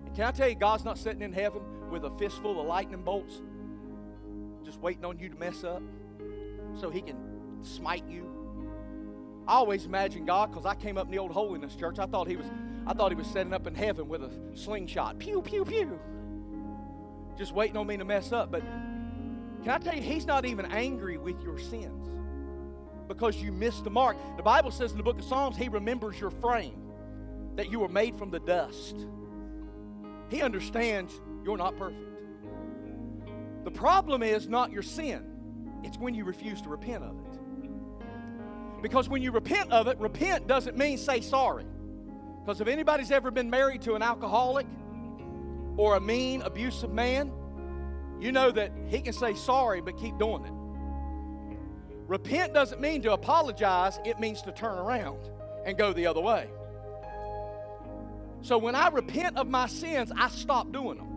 And 0.07 0.15
can 0.15 0.25
I 0.25 0.31
tell 0.31 0.49
you, 0.49 0.55
God's 0.55 0.83
not 0.83 0.97
sitting 0.97 1.21
in 1.21 1.31
heaven 1.31 1.61
with 1.91 2.05
a 2.05 2.09
fistful 2.17 2.59
of 2.59 2.65
lightning 2.65 3.03
bolts 3.03 3.43
just 4.63 4.79
waiting 4.79 5.05
on 5.05 5.19
you 5.19 5.29
to 5.29 5.35
mess 5.35 5.63
up 5.63 5.81
so 6.79 6.89
he 6.89 7.01
can 7.01 7.17
smite 7.61 8.07
you. 8.07 8.29
I 9.47 9.55
always 9.55 9.85
imagine 9.85 10.25
God, 10.25 10.51
because 10.51 10.65
I 10.65 10.75
came 10.75 10.97
up 10.97 11.05
in 11.05 11.11
the 11.11 11.19
old 11.19 11.31
holiness 11.31 11.75
church, 11.75 11.99
I 11.99 12.05
thought 12.05 12.27
he 12.27 12.35
was 12.35 12.47
I 12.85 12.93
thought 12.93 13.11
he 13.11 13.15
was 13.15 13.27
setting 13.27 13.53
up 13.53 13.65
in 13.65 13.75
heaven 13.75 14.09
with 14.09 14.23
a 14.23 14.29
slingshot. 14.55 15.17
Pew, 15.17 15.41
pew, 15.41 15.63
pew. 15.63 15.99
Just 17.37 17.53
waiting 17.53 17.77
on 17.77 17.87
me 17.87 17.95
to 17.95 18.03
mess 18.03 18.33
up. 18.33 18.51
But 18.51 18.61
can 18.61 19.69
I 19.69 19.77
tell 19.77 19.95
you, 19.95 20.01
he's 20.01 20.25
not 20.25 20.45
even 20.45 20.65
angry 20.65 21.17
with 21.17 21.41
your 21.41 21.57
sins 21.57 22.09
because 23.07 23.41
you 23.41 23.53
missed 23.53 23.85
the 23.85 23.89
mark. 23.89 24.17
The 24.35 24.43
Bible 24.43 24.71
says 24.71 24.91
in 24.91 24.97
the 24.97 25.03
book 25.03 25.17
of 25.17 25.23
Psalms, 25.23 25.55
he 25.55 25.69
remembers 25.69 26.19
your 26.19 26.31
frame, 26.31 26.75
that 27.55 27.71
you 27.71 27.79
were 27.79 27.87
made 27.87 28.17
from 28.17 28.31
the 28.31 28.39
dust. 28.39 29.05
He 30.29 30.41
understands 30.41 31.13
you're 31.45 31.57
not 31.57 31.77
perfect. 31.77 32.12
The 33.63 33.71
problem 33.71 34.23
is 34.23 34.47
not 34.47 34.71
your 34.71 34.83
sin, 34.83 35.23
it's 35.83 35.97
when 35.97 36.13
you 36.13 36.25
refuse 36.25 36.61
to 36.61 36.69
repent 36.69 37.03
of 37.03 37.15
it. 37.17 37.39
Because 38.81 39.07
when 39.07 39.21
you 39.21 39.31
repent 39.31 39.71
of 39.71 39.87
it, 39.87 39.97
repent 39.97 40.47
doesn't 40.47 40.77
mean 40.77 40.97
say 40.97 41.21
sorry. 41.21 41.65
Because 42.41 42.59
if 42.59 42.67
anybody's 42.67 43.11
ever 43.11 43.31
been 43.31 43.49
married 43.49 43.81
to 43.83 43.93
an 43.93 44.01
alcoholic 44.01 44.67
or 45.77 45.95
a 45.95 46.01
mean, 46.01 46.41
abusive 46.41 46.91
man, 46.91 47.31
you 48.19 48.33
know 48.33 48.51
that 48.51 48.71
he 48.87 49.01
can 49.01 49.13
say 49.13 49.33
sorry 49.33 49.81
but 49.81 49.97
keep 49.97 50.17
doing 50.19 50.43
it. 50.43 50.51
Repent 52.07 52.53
doesn't 52.53 52.81
mean 52.81 53.01
to 53.03 53.13
apologize, 53.13 53.97
it 54.03 54.19
means 54.19 54.41
to 54.41 54.51
turn 54.51 54.77
around 54.77 55.29
and 55.65 55.77
go 55.77 55.93
the 55.93 56.05
other 56.05 56.19
way. 56.19 56.49
So 58.41 58.57
when 58.57 58.75
I 58.75 58.89
repent 58.89 59.37
of 59.37 59.47
my 59.47 59.67
sins, 59.67 60.11
I 60.17 60.27
stop 60.27 60.73
doing 60.73 60.97
them. 60.97 61.12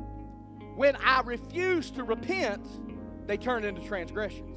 When 0.77 0.95
I 0.97 1.23
refuse 1.23 1.91
to 1.93 2.05
repent, 2.05 2.65
they 3.27 3.39
turn 3.39 3.65
into 3.65 3.81
transgressions. 3.89 4.53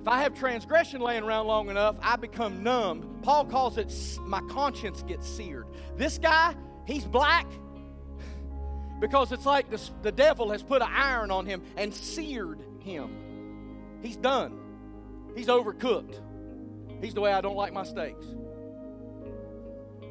If 0.00 0.08
I 0.08 0.22
have 0.22 0.34
transgression 0.34 1.00
laying 1.00 1.24
around 1.24 1.48
long 1.48 1.70
enough, 1.70 1.96
I 2.00 2.16
become 2.16 2.62
numb. 2.62 3.18
Paul 3.22 3.44
calls 3.44 3.78
it 3.78 3.92
my 4.22 4.40
conscience 4.48 5.02
gets 5.02 5.28
seared. 5.28 5.66
This 5.96 6.18
guy, 6.18 6.54
he's 6.86 7.04
black 7.04 7.46
because 9.00 9.32
it's 9.32 9.44
like 9.44 9.70
the, 9.70 9.80
the 10.02 10.12
devil 10.12 10.50
has 10.50 10.62
put 10.62 10.82
an 10.82 10.88
iron 10.90 11.32
on 11.32 11.46
him 11.46 11.62
and 11.76 11.92
seared 11.92 12.62
him. 12.78 13.98
He's 14.02 14.16
done. 14.16 14.58
He's 15.34 15.48
overcooked. 15.48 16.20
He's 17.00 17.14
the 17.14 17.20
way 17.20 17.32
I 17.32 17.40
don't 17.40 17.56
like 17.56 17.72
my 17.72 17.82
steaks. 17.82 18.24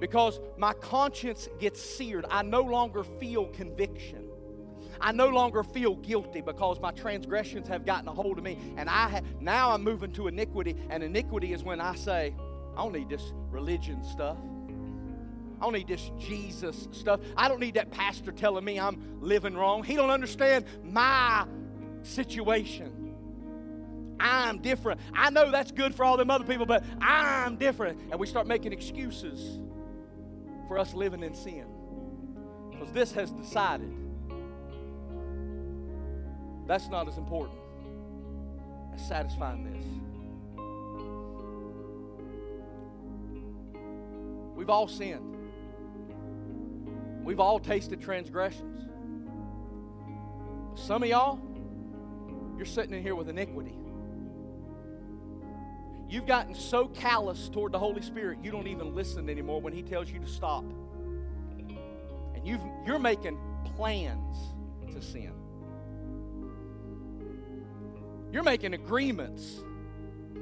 Because 0.01 0.41
my 0.57 0.73
conscience 0.73 1.47
gets 1.59 1.81
seared. 1.81 2.25
I 2.29 2.41
no 2.43 2.61
longer 2.61 3.05
feel 3.05 3.45
conviction. 3.47 4.20
I 5.01 5.11
no 5.11 5.27
longer 5.27 5.63
feel 5.63 5.95
guilty 5.95 6.41
because 6.41 6.79
my 6.79 6.91
transgressions 6.91 7.67
have 7.67 7.85
gotten 7.85 8.07
a 8.07 8.13
hold 8.13 8.37
of 8.37 8.43
me. 8.43 8.57
And 8.77 8.89
I 8.89 9.09
ha- 9.09 9.21
now 9.39 9.71
I'm 9.71 9.83
moving 9.83 10.11
to 10.13 10.27
iniquity. 10.27 10.75
And 10.89 11.03
iniquity 11.03 11.53
is 11.53 11.63
when 11.63 11.81
I 11.81 11.95
say, 11.95 12.35
I 12.77 12.83
don't 12.83 12.93
need 12.93 13.09
this 13.09 13.33
religion 13.49 14.03
stuff. 14.03 14.37
I 15.59 15.65
don't 15.65 15.73
need 15.73 15.87
this 15.87 16.11
Jesus 16.17 16.87
stuff. 16.91 17.19
I 17.35 17.47
don't 17.47 17.59
need 17.59 17.75
that 17.75 17.91
pastor 17.91 18.31
telling 18.31 18.63
me 18.63 18.79
I'm 18.79 19.19
living 19.21 19.55
wrong. 19.55 19.83
He 19.83 19.95
don't 19.95 20.09
understand 20.09 20.65
my 20.83 21.45
situation. 22.03 23.15
I'm 24.19 24.59
different. 24.59 25.01
I 25.13 25.31
know 25.31 25.49
that's 25.51 25.71
good 25.71 25.95
for 25.95 26.05
all 26.05 26.17
them 26.17 26.29
other 26.29 26.45
people, 26.45 26.65
but 26.65 26.83
I'm 26.99 27.57
different. 27.57 27.99
And 28.11 28.19
we 28.19 28.27
start 28.27 28.47
making 28.47 28.71
excuses 28.71 29.59
for 30.67 30.77
us 30.77 30.93
living 30.93 31.23
in 31.23 31.33
sin. 31.33 31.65
Because 32.71 32.91
this 32.91 33.11
has 33.13 33.31
decided 33.31 34.00
that's 36.71 36.87
not 36.87 37.05
as 37.09 37.17
important 37.17 37.59
as 38.95 39.05
satisfying 39.05 39.65
this. 39.65 39.85
We've 44.55 44.69
all 44.69 44.87
sinned. 44.87 45.35
We've 47.25 47.41
all 47.41 47.59
tasted 47.59 47.99
transgressions. 47.99 48.87
Some 50.75 51.03
of 51.03 51.09
y'all, 51.09 51.41
you're 52.55 52.65
sitting 52.65 52.93
in 52.93 53.03
here 53.03 53.15
with 53.15 53.27
iniquity. 53.27 53.75
You've 56.07 56.25
gotten 56.25 56.55
so 56.55 56.87
callous 56.87 57.49
toward 57.49 57.73
the 57.73 57.79
Holy 57.79 58.01
Spirit, 58.01 58.39
you 58.41 58.49
don't 58.49 58.67
even 58.67 58.95
listen 58.95 59.29
anymore 59.29 59.59
when 59.59 59.73
He 59.73 59.83
tells 59.83 60.09
you 60.09 60.21
to 60.21 60.27
stop. 60.27 60.63
And 62.33 62.47
you've, 62.47 62.61
you're 62.85 62.97
making 62.97 63.37
plans 63.75 64.37
to 64.93 65.01
sin. 65.01 65.40
You're 68.31 68.43
making 68.43 68.73
agreements 68.73 69.63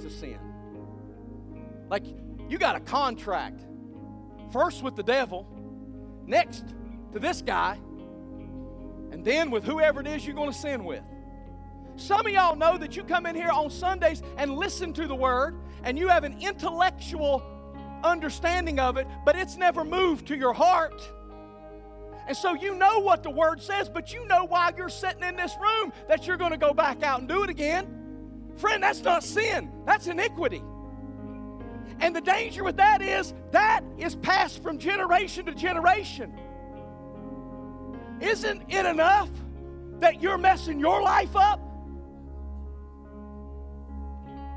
to 0.02 0.10
sin. 0.10 0.40
Like 1.90 2.04
you 2.48 2.58
got 2.58 2.76
a 2.76 2.80
contract, 2.80 3.62
first 4.52 4.84
with 4.84 4.96
the 4.96 5.04
devil, 5.04 5.48
next 6.26 6.64
to 7.14 7.20
this 7.20 7.42
guy, 7.42 7.80
and 9.12 9.26
then 9.26 9.50
with 9.50 9.64
whoever 9.64 10.02
it 10.02 10.08
is 10.08 10.26
you're 10.26 10.36
going 10.36 10.52
to 10.52 10.58
sin 10.58 10.84
with. 10.84 11.04
Some 11.96 12.26
of 12.26 12.32
y'all 12.32 12.56
know 12.56 12.78
that 12.78 12.96
you 12.96 13.04
come 13.04 13.26
in 13.26 13.36
here 13.36 13.50
on 13.50 13.70
Sundays 13.70 14.22
and 14.38 14.56
listen 14.56 14.94
to 14.94 15.08
the 15.08 15.16
word, 15.16 15.56
and 15.84 15.98
you 15.98 16.08
have 16.08 16.24
an 16.24 16.40
intellectual 16.40 17.44
understanding 18.04 18.80
of 18.80 18.98
it, 18.98 19.08
but 19.26 19.36
it's 19.36 19.58
never 19.58 19.84
moved 19.84 20.28
to 20.28 20.38
your 20.38 20.54
heart. 20.54 21.02
And 22.30 22.38
so 22.38 22.54
you 22.54 22.76
know 22.76 23.00
what 23.00 23.24
the 23.24 23.32
word 23.32 23.60
says, 23.60 23.90
but 23.90 24.14
you 24.14 24.24
know 24.28 24.46
while 24.46 24.72
you're 24.78 24.88
sitting 24.88 25.24
in 25.24 25.36
this 25.36 25.52
room 25.60 25.92
that 26.08 26.28
you're 26.28 26.38
going 26.38 26.52
to 26.52 26.60
go 26.60 26.74
back 26.74 27.02
out 27.02 27.22
and 27.22 27.28
do 27.28 27.42
it 27.42 27.50
again. 27.50 27.88
Friend, 28.56 28.84
that's 28.84 29.02
not 29.02 29.24
sin, 29.24 29.72
that's 29.88 30.06
iniquity. 30.06 30.62
And 32.00 32.16
the 32.16 32.22
danger 32.22 32.64
with 32.64 32.78
that 32.78 33.02
is 33.02 33.34
that 33.50 33.82
is 33.98 34.16
passed 34.16 34.62
from 34.62 34.78
generation 34.78 35.48
to 35.48 35.56
generation. 35.56 36.32
Isn't 38.22 38.62
it 38.70 38.86
enough 38.86 39.32
that 40.00 40.22
you're 40.22 40.38
messing 40.38 40.80
your 40.80 41.02
life 41.02 41.36
up? 41.36 41.60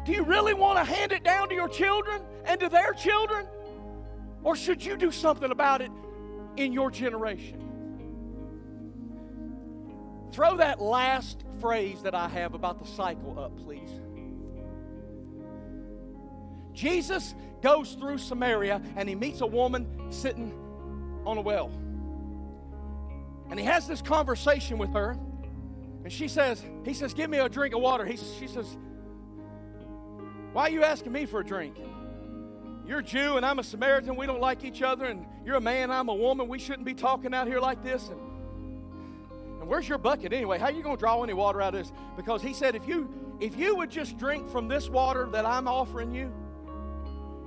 Do 0.04 0.12
you 0.12 0.24
really 0.24 0.52
want 0.52 0.78
to 0.78 0.84
hand 0.84 1.12
it 1.12 1.24
down 1.24 1.48
to 1.48 1.54
your 1.54 1.68
children 1.68 2.20
and 2.44 2.60
to 2.60 2.68
their 2.68 2.92
children? 2.92 3.46
Or 4.42 4.56
should 4.56 4.84
you 4.84 4.98
do 4.98 5.10
something 5.10 5.50
about 5.50 5.80
it 5.80 5.90
in 6.58 6.74
your 6.74 6.90
generation? 6.90 7.61
Throw 10.32 10.56
that 10.56 10.80
last 10.80 11.44
phrase 11.60 12.02
that 12.02 12.14
I 12.14 12.28
have 12.28 12.54
about 12.54 12.78
the 12.78 12.86
cycle 12.86 13.38
up, 13.38 13.56
please. 13.58 13.90
Jesus 16.72 17.34
goes 17.60 17.92
through 17.92 18.18
Samaria 18.18 18.80
and 18.96 19.08
he 19.08 19.14
meets 19.14 19.42
a 19.42 19.46
woman 19.46 20.10
sitting 20.10 20.52
on 21.26 21.36
a 21.36 21.40
well. 21.42 21.70
And 23.50 23.60
he 23.60 23.66
has 23.66 23.86
this 23.86 24.00
conversation 24.00 24.78
with 24.78 24.92
her. 24.94 25.18
And 26.02 26.10
she 26.10 26.28
says, 26.28 26.64
he 26.84 26.94
says, 26.94 27.12
give 27.12 27.28
me 27.28 27.38
a 27.38 27.48
drink 27.48 27.74
of 27.74 27.82
water. 27.82 28.06
He, 28.06 28.16
she 28.16 28.48
says, 28.48 28.78
why 30.52 30.62
are 30.62 30.70
you 30.70 30.82
asking 30.82 31.12
me 31.12 31.26
for 31.26 31.40
a 31.40 31.44
drink? 31.44 31.76
You're 32.86 33.00
a 33.00 33.04
Jew 33.04 33.36
and 33.36 33.44
I'm 33.44 33.58
a 33.58 33.62
Samaritan. 33.62 34.16
We 34.16 34.26
don't 34.26 34.40
like 34.40 34.64
each 34.64 34.80
other. 34.80 35.04
And 35.04 35.26
you're 35.44 35.56
a 35.56 35.60
man, 35.60 35.90
I'm 35.90 36.08
a 36.08 36.14
woman. 36.14 36.48
We 36.48 36.58
shouldn't 36.58 36.86
be 36.86 36.94
talking 36.94 37.34
out 37.34 37.46
here 37.46 37.60
like 37.60 37.84
this. 37.84 38.08
And, 38.08 38.31
where's 39.72 39.88
your 39.88 39.96
bucket 39.96 40.34
anyway? 40.34 40.58
How 40.58 40.66
are 40.66 40.70
you 40.70 40.82
going 40.82 40.96
to 40.96 41.00
draw 41.00 41.22
any 41.22 41.32
water 41.32 41.62
out 41.62 41.74
of 41.74 41.82
this? 41.82 41.92
Because 42.14 42.42
he 42.42 42.52
said, 42.52 42.74
if 42.74 42.86
you 42.86 43.08
if 43.40 43.56
you 43.56 43.74
would 43.74 43.88
just 43.88 44.18
drink 44.18 44.50
from 44.50 44.68
this 44.68 44.90
water 44.90 45.26
that 45.32 45.46
I'm 45.46 45.66
offering 45.66 46.12
you, 46.12 46.30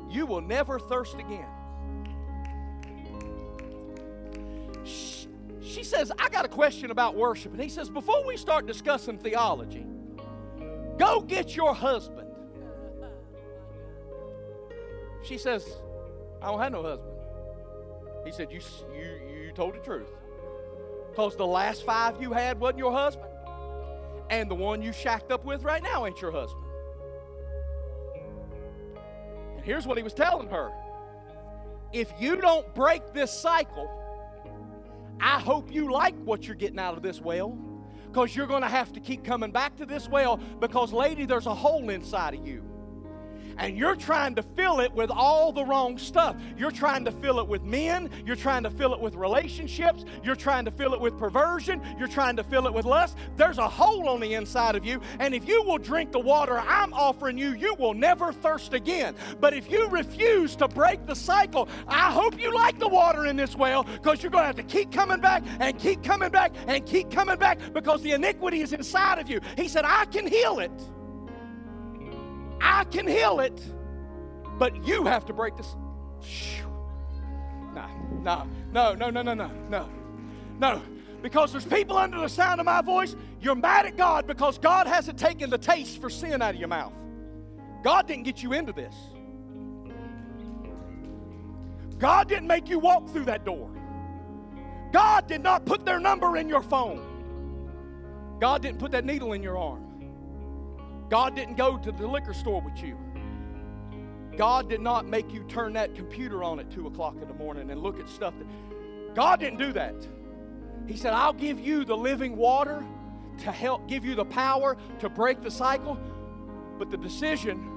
you 0.09 0.25
will 0.25 0.41
never 0.41 0.79
thirst 0.79 1.13
again. 1.19 1.45
She 5.61 5.83
says, 5.83 6.11
I 6.17 6.29
got 6.29 6.45
a 6.45 6.47
question 6.47 6.89
about 6.89 7.15
worship. 7.15 7.51
And 7.51 7.61
he 7.61 7.69
says, 7.69 7.91
Before 7.91 8.25
we 8.25 8.37
start 8.37 8.65
discussing 8.65 9.19
theology, 9.19 9.85
go 10.97 11.21
get 11.21 11.55
your 11.55 11.75
husband. 11.75 12.27
She 15.23 15.37
says, 15.37 15.63
I 16.41 16.47
don't 16.47 16.59
have 16.59 16.71
no 16.71 16.81
husband. 16.81 17.11
He 18.25 18.31
said, 18.31 18.51
You, 18.51 18.61
you, 18.97 19.43
you 19.43 19.51
told 19.51 19.75
the 19.75 19.79
truth. 19.79 20.09
Because 21.15 21.37
the 21.37 21.47
last 21.47 21.85
five 21.85 22.21
you 22.21 22.33
had 22.33 22.59
wasn't 22.59 22.79
your 22.79 22.91
husband, 22.91 23.29
and 24.29 24.51
the 24.51 24.55
one 24.55 24.81
you 24.81 24.91
shacked 24.91 25.31
up 25.31 25.45
with 25.45 25.63
right 25.63 25.81
now 25.81 26.05
ain't 26.05 26.19
your 26.19 26.31
husband. 26.31 26.65
And 29.55 29.63
here's 29.63 29.87
what 29.87 29.95
he 29.95 30.03
was 30.03 30.13
telling 30.13 30.49
her. 30.49 30.73
If 31.93 32.11
you 32.19 32.35
don't 32.35 32.75
break 32.75 33.13
this 33.13 33.31
cycle, 33.31 33.89
I 35.21 35.39
hope 35.39 35.73
you 35.73 35.89
like 35.89 36.15
what 36.15 36.45
you're 36.45 36.57
getting 36.57 36.79
out 36.79 36.97
of 36.97 37.01
this 37.01 37.21
well. 37.21 37.57
Because 38.07 38.35
you're 38.35 38.47
going 38.47 38.63
to 38.63 38.67
have 38.67 38.91
to 38.91 38.99
keep 38.99 39.23
coming 39.23 39.51
back 39.51 39.77
to 39.77 39.85
this 39.85 40.09
well 40.09 40.35
because, 40.59 40.91
lady, 40.91 41.25
there's 41.25 41.45
a 41.45 41.55
hole 41.55 41.89
inside 41.89 42.33
of 42.33 42.45
you 42.45 42.61
and 43.57 43.77
you're 43.77 43.95
trying 43.95 44.35
to 44.35 44.43
fill 44.43 44.79
it 44.79 44.91
with 44.93 45.09
all 45.11 45.51
the 45.51 45.63
wrong 45.63 45.97
stuff. 45.97 46.35
You're 46.57 46.71
trying 46.71 47.05
to 47.05 47.11
fill 47.11 47.39
it 47.39 47.47
with 47.47 47.63
men, 47.63 48.09
you're 48.25 48.35
trying 48.35 48.63
to 48.63 48.69
fill 48.69 48.93
it 48.93 48.99
with 48.99 49.15
relationships, 49.15 50.05
you're 50.23 50.35
trying 50.35 50.65
to 50.65 50.71
fill 50.71 50.93
it 50.93 51.01
with 51.01 51.17
perversion, 51.17 51.81
you're 51.97 52.07
trying 52.07 52.35
to 52.37 52.43
fill 52.43 52.67
it 52.67 52.73
with 52.73 52.85
lust. 52.85 53.17
There's 53.35 53.57
a 53.57 53.67
hole 53.67 54.09
on 54.09 54.19
the 54.19 54.33
inside 54.33 54.75
of 54.75 54.85
you, 54.85 55.01
and 55.19 55.33
if 55.33 55.47
you 55.47 55.63
will 55.63 55.77
drink 55.77 56.11
the 56.11 56.19
water 56.19 56.59
I'm 56.59 56.93
offering 56.93 57.37
you, 57.37 57.53
you 57.53 57.75
will 57.75 57.93
never 57.93 58.31
thirst 58.31 58.73
again. 58.73 59.15
But 59.39 59.53
if 59.53 59.69
you 59.69 59.87
refuse 59.89 60.55
to 60.57 60.67
break 60.67 61.05
the 61.05 61.15
cycle, 61.15 61.67
I 61.87 62.11
hope 62.11 62.39
you 62.39 62.53
like 62.53 62.79
the 62.79 62.87
water 62.87 63.25
in 63.25 63.35
this 63.35 63.55
well 63.55 63.83
because 63.83 64.21
you're 64.21 64.31
going 64.31 64.43
to 64.43 64.47
have 64.47 64.55
to 64.55 64.63
keep 64.63 64.91
coming 64.91 65.19
back 65.19 65.43
and 65.59 65.77
keep 65.79 66.03
coming 66.03 66.29
back 66.29 66.53
and 66.67 66.85
keep 66.85 67.11
coming 67.11 67.37
back 67.37 67.59
because 67.73 68.01
the 68.01 68.11
iniquity 68.11 68.61
is 68.61 68.73
inside 68.73 69.19
of 69.19 69.29
you. 69.29 69.39
He 69.57 69.67
said, 69.67 69.85
I 69.85 70.05
can 70.05 70.27
heal 70.27 70.59
it. 70.59 70.71
I 72.61 72.83
can 72.85 73.07
heal 73.07 73.39
it, 73.39 73.59
but 74.57 74.85
you 74.85 75.05
have 75.05 75.25
to 75.25 75.33
break 75.33 75.55
this. 75.57 75.75
No, 77.73 77.87
no, 78.21 78.47
no, 78.71 78.93
no, 78.93 79.09
no, 79.09 79.21
no, 79.21 79.33
no, 79.33 79.51
no, 79.69 79.89
no. 80.59 80.81
Because 81.21 81.51
there's 81.51 81.65
people 81.65 81.97
under 81.97 82.19
the 82.19 82.29
sound 82.29 82.59
of 82.59 82.65
my 82.65 82.81
voice, 82.81 83.15
you're 83.41 83.55
mad 83.55 83.85
at 83.85 83.97
God 83.97 84.27
because 84.27 84.57
God 84.57 84.87
hasn't 84.87 85.17
taken 85.19 85.49
the 85.49 85.57
taste 85.57 85.99
for 85.99 86.09
sin 86.09 86.41
out 86.41 86.53
of 86.53 86.59
your 86.59 86.69
mouth. 86.69 86.93
God 87.83 88.07
didn't 88.07 88.23
get 88.23 88.41
you 88.41 88.53
into 88.53 88.71
this. 88.71 88.95
God 91.97 92.27
didn't 92.27 92.47
make 92.47 92.69
you 92.69 92.79
walk 92.79 93.09
through 93.09 93.25
that 93.25 93.45
door. 93.45 93.69
God 94.91 95.27
did 95.27 95.41
not 95.41 95.65
put 95.65 95.85
their 95.85 95.99
number 95.99 96.37
in 96.37 96.47
your 96.47 96.61
phone. 96.61 98.37
God 98.39 98.61
didn't 98.61 98.79
put 98.79 98.91
that 98.91 99.05
needle 99.05 99.33
in 99.33 99.41
your 99.41 99.57
arm. 99.57 99.84
God 101.09 101.35
didn't 101.35 101.55
go 101.55 101.77
to 101.77 101.91
the 101.91 102.07
liquor 102.07 102.33
store 102.33 102.61
with 102.61 102.81
you. 102.81 102.97
God 104.37 104.69
did 104.69 104.81
not 104.81 105.07
make 105.07 105.31
you 105.33 105.43
turn 105.43 105.73
that 105.73 105.95
computer 105.95 106.43
on 106.43 106.59
at 106.59 106.69
2 106.71 106.87
o'clock 106.87 107.15
in 107.21 107.27
the 107.27 107.33
morning 107.33 107.69
and 107.69 107.81
look 107.81 107.99
at 107.99 108.09
stuff 108.09 108.33
that. 108.37 109.15
God 109.15 109.39
didn't 109.39 109.59
do 109.59 109.71
that. 109.73 109.95
He 110.87 110.97
said, 110.97 111.13
I'll 111.13 111.33
give 111.33 111.59
you 111.59 111.85
the 111.85 111.95
living 111.95 112.35
water 112.35 112.85
to 113.39 113.51
help 113.51 113.87
give 113.87 114.05
you 114.05 114.15
the 114.15 114.25
power 114.25 114.77
to 114.99 115.09
break 115.09 115.41
the 115.41 115.51
cycle, 115.51 115.97
but 116.77 116.91
the 116.91 116.97
decision 116.97 117.71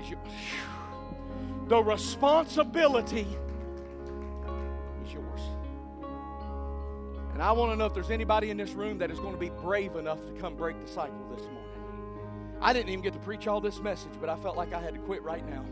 is 0.00 0.10
yours. 0.10 0.28
The 1.68 1.82
responsibility 1.82 3.26
is 5.04 5.12
yours. 5.12 5.40
And 7.32 7.42
I 7.42 7.52
want 7.52 7.72
to 7.72 7.76
know 7.76 7.86
if 7.86 7.94
there's 7.94 8.10
anybody 8.10 8.50
in 8.50 8.56
this 8.56 8.72
room 8.72 8.98
that 8.98 9.10
is 9.10 9.20
going 9.20 9.32
to 9.32 9.40
be 9.40 9.50
brave 9.50 9.96
enough 9.96 10.24
to 10.26 10.32
come 10.32 10.56
break 10.56 10.80
the 10.80 10.88
cycle 10.88 11.24
this 11.30 11.42
morning. 11.42 11.59
I 12.60 12.72
didn't 12.72 12.90
even 12.90 13.02
get 13.02 13.14
to 13.14 13.18
preach 13.20 13.46
all 13.46 13.60
this 13.60 13.80
message, 13.80 14.12
but 14.20 14.28
I 14.28 14.36
felt 14.36 14.56
like 14.56 14.72
I 14.72 14.80
had 14.80 14.94
to 14.94 15.00
quit 15.00 15.22
right 15.22 15.46
now. 15.48 15.64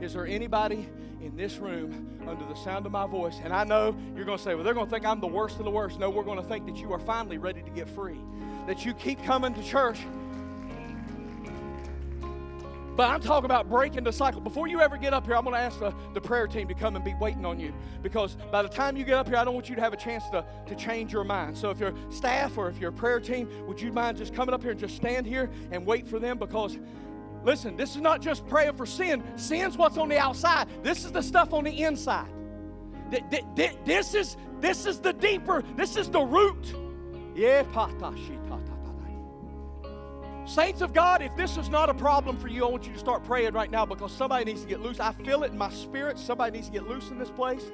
Is 0.00 0.14
there 0.14 0.26
anybody 0.26 0.88
in 1.20 1.36
this 1.36 1.58
room 1.58 2.18
under 2.26 2.44
the 2.46 2.54
sound 2.54 2.86
of 2.86 2.92
my 2.92 3.06
voice? 3.06 3.38
And 3.44 3.52
I 3.52 3.64
know 3.64 3.94
you're 4.16 4.24
going 4.24 4.38
to 4.38 4.42
say, 4.42 4.54
well, 4.54 4.64
they're 4.64 4.74
going 4.74 4.86
to 4.86 4.90
think 4.90 5.04
I'm 5.04 5.20
the 5.20 5.26
worst 5.26 5.58
of 5.58 5.64
the 5.64 5.70
worst. 5.70 6.00
No, 6.00 6.10
we're 6.10 6.24
going 6.24 6.42
to 6.42 6.48
think 6.48 6.66
that 6.66 6.76
you 6.76 6.92
are 6.92 6.98
finally 6.98 7.38
ready 7.38 7.62
to 7.62 7.70
get 7.70 7.88
free. 7.88 8.18
That 8.66 8.84
you 8.84 8.94
keep 8.94 9.22
coming 9.24 9.54
to 9.54 9.62
church 9.62 9.98
but 12.96 13.08
I'm 13.08 13.20
talking 13.20 13.46
about 13.46 13.68
breaking 13.68 14.04
the 14.04 14.12
cycle. 14.12 14.40
Before 14.40 14.68
you 14.68 14.80
ever 14.80 14.96
get 14.96 15.14
up 15.14 15.26
here, 15.26 15.34
I'm 15.36 15.44
going 15.44 15.54
to 15.54 15.60
ask 15.60 15.78
the, 15.78 15.94
the 16.12 16.20
prayer 16.20 16.46
team 16.46 16.68
to 16.68 16.74
come 16.74 16.94
and 16.94 17.04
be 17.04 17.14
waiting 17.20 17.46
on 17.46 17.58
you. 17.58 17.72
Because 18.02 18.36
by 18.50 18.62
the 18.62 18.68
time 18.68 18.96
you 18.96 19.04
get 19.04 19.14
up 19.14 19.28
here, 19.28 19.36
I 19.36 19.44
don't 19.44 19.54
want 19.54 19.68
you 19.68 19.74
to 19.76 19.80
have 19.80 19.92
a 19.92 19.96
chance 19.96 20.28
to, 20.30 20.44
to 20.66 20.74
change 20.74 21.12
your 21.12 21.24
mind. 21.24 21.56
So 21.56 21.70
if 21.70 21.80
you're 21.80 21.94
staff 22.10 22.58
or 22.58 22.68
if 22.68 22.78
you're 22.78 22.90
a 22.90 22.92
prayer 22.92 23.20
team, 23.20 23.48
would 23.66 23.80
you 23.80 23.92
mind 23.92 24.18
just 24.18 24.34
coming 24.34 24.54
up 24.54 24.62
here 24.62 24.72
and 24.72 24.80
just 24.80 24.96
stand 24.96 25.26
here 25.26 25.50
and 25.70 25.86
wait 25.86 26.06
for 26.06 26.18
them? 26.18 26.38
Because 26.38 26.78
listen, 27.44 27.76
this 27.76 27.96
is 27.96 28.02
not 28.02 28.20
just 28.20 28.46
praying 28.46 28.76
for 28.76 28.86
sin. 28.86 29.22
Sin's 29.36 29.76
what's 29.76 29.96
on 29.96 30.08
the 30.08 30.18
outside. 30.18 30.68
This 30.82 31.04
is 31.04 31.12
the 31.12 31.22
stuff 31.22 31.52
on 31.52 31.64
the 31.64 31.82
inside. 31.82 32.28
This 33.84 34.14
is, 34.14 34.36
this 34.60 34.86
is 34.86 35.00
the 35.00 35.12
deeper, 35.12 35.62
this 35.76 35.96
is 35.96 36.08
the 36.08 36.20
root. 36.20 36.74
Yeah, 37.34 37.62
Saints 40.44 40.80
of 40.80 40.92
God, 40.92 41.22
if 41.22 41.34
this 41.36 41.56
is 41.56 41.68
not 41.68 41.88
a 41.88 41.94
problem 41.94 42.36
for 42.36 42.48
you, 42.48 42.66
I 42.66 42.68
want 42.68 42.86
you 42.86 42.92
to 42.92 42.98
start 42.98 43.22
praying 43.24 43.52
right 43.52 43.70
now 43.70 43.86
because 43.86 44.10
somebody 44.10 44.44
needs 44.44 44.62
to 44.62 44.68
get 44.68 44.80
loose. 44.80 44.98
I 44.98 45.12
feel 45.12 45.44
it 45.44 45.52
in 45.52 45.58
my 45.58 45.70
spirit. 45.70 46.18
Somebody 46.18 46.58
needs 46.58 46.66
to 46.66 46.72
get 46.72 46.88
loose 46.88 47.10
in 47.10 47.18
this 47.18 47.30
place. 47.30 47.70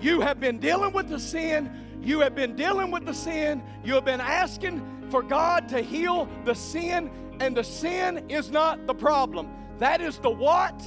You 0.00 0.20
have 0.20 0.38
been 0.38 0.58
dealing 0.58 0.92
with 0.92 1.08
the 1.08 1.18
sin. 1.18 1.70
You 2.02 2.20
have 2.20 2.34
been 2.34 2.54
dealing 2.54 2.90
with 2.90 3.04
the 3.04 3.12
sin. 3.12 3.62
You 3.84 3.94
have 3.94 4.04
been 4.04 4.20
asking 4.20 5.08
for 5.10 5.22
God 5.22 5.68
to 5.70 5.82
heal 5.82 6.28
the 6.44 6.54
sin, 6.54 7.10
and 7.40 7.56
the 7.56 7.64
sin 7.64 8.30
is 8.30 8.50
not 8.50 8.86
the 8.86 8.94
problem. 8.94 9.50
That 9.78 10.00
is 10.00 10.18
the 10.18 10.30
what. 10.30 10.80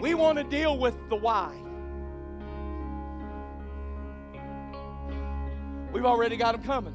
We 0.00 0.14
want 0.14 0.38
to 0.38 0.44
deal 0.44 0.76
with 0.76 0.96
the 1.08 1.16
why. 1.16 1.54
We've 5.92 6.04
already 6.04 6.36
got 6.36 6.52
them 6.52 6.64
coming. 6.64 6.94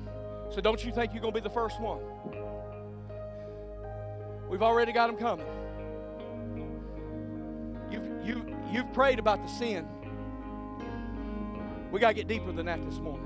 So 0.50 0.60
don't 0.60 0.84
you 0.84 0.92
think 0.92 1.14
you're 1.14 1.22
going 1.22 1.34
to 1.34 1.40
be 1.40 1.44
the 1.44 1.54
first 1.54 1.80
one? 1.80 2.00
We've 4.50 4.62
already 4.62 4.92
got 4.92 5.08
them 5.08 5.18
coming. 5.18 5.46
You've, 7.92 8.26
you, 8.26 8.56
you've 8.72 8.92
prayed 8.94 9.20
about 9.20 9.42
the 9.44 9.50
sin. 9.50 9.88
We 11.92 12.00
got 12.00 12.10
to 12.10 12.14
get 12.14 12.28
deeper 12.28 12.52
than 12.52 12.66
that 12.66 12.84
this 12.86 13.00
morning. 13.00 13.26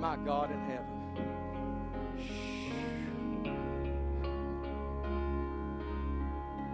My 0.00 0.16
God 0.16 0.50
in 0.50 0.60
heaven. 0.60 0.86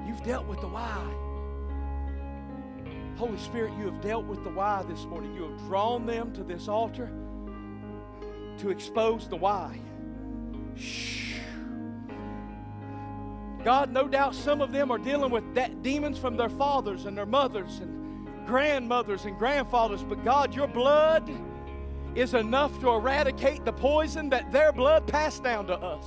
You've 0.06 0.22
dealt 0.22 0.46
with 0.46 0.60
the 0.60 0.68
why. 0.68 1.12
Holy 3.16 3.38
Spirit, 3.38 3.72
you 3.78 3.86
have 3.86 4.00
dealt 4.00 4.26
with 4.26 4.44
the 4.44 4.50
why 4.50 4.82
this 4.88 5.04
morning. 5.04 5.34
You 5.34 5.44
have 5.50 5.58
drawn 5.60 6.06
them 6.06 6.32
to 6.34 6.44
this 6.44 6.68
altar 6.68 7.10
to 8.58 8.70
expose 8.70 9.28
the 9.28 9.36
why. 9.36 9.80
Shh. 10.76 11.40
God, 13.66 13.92
no 13.92 14.06
doubt 14.06 14.36
some 14.36 14.60
of 14.60 14.70
them 14.70 14.92
are 14.92 14.98
dealing 14.98 15.32
with 15.32 15.42
demons 15.82 16.18
from 16.18 16.36
their 16.36 16.48
fathers 16.48 17.04
and 17.04 17.18
their 17.18 17.26
mothers 17.26 17.80
and 17.80 18.46
grandmothers 18.46 19.24
and 19.24 19.36
grandfathers, 19.36 20.04
but 20.04 20.24
God, 20.24 20.54
your 20.54 20.68
blood 20.68 21.28
is 22.14 22.34
enough 22.34 22.78
to 22.78 22.90
eradicate 22.90 23.64
the 23.64 23.72
poison 23.72 24.30
that 24.30 24.52
their 24.52 24.70
blood 24.70 25.08
passed 25.08 25.42
down 25.42 25.66
to 25.66 25.74
us. 25.74 26.04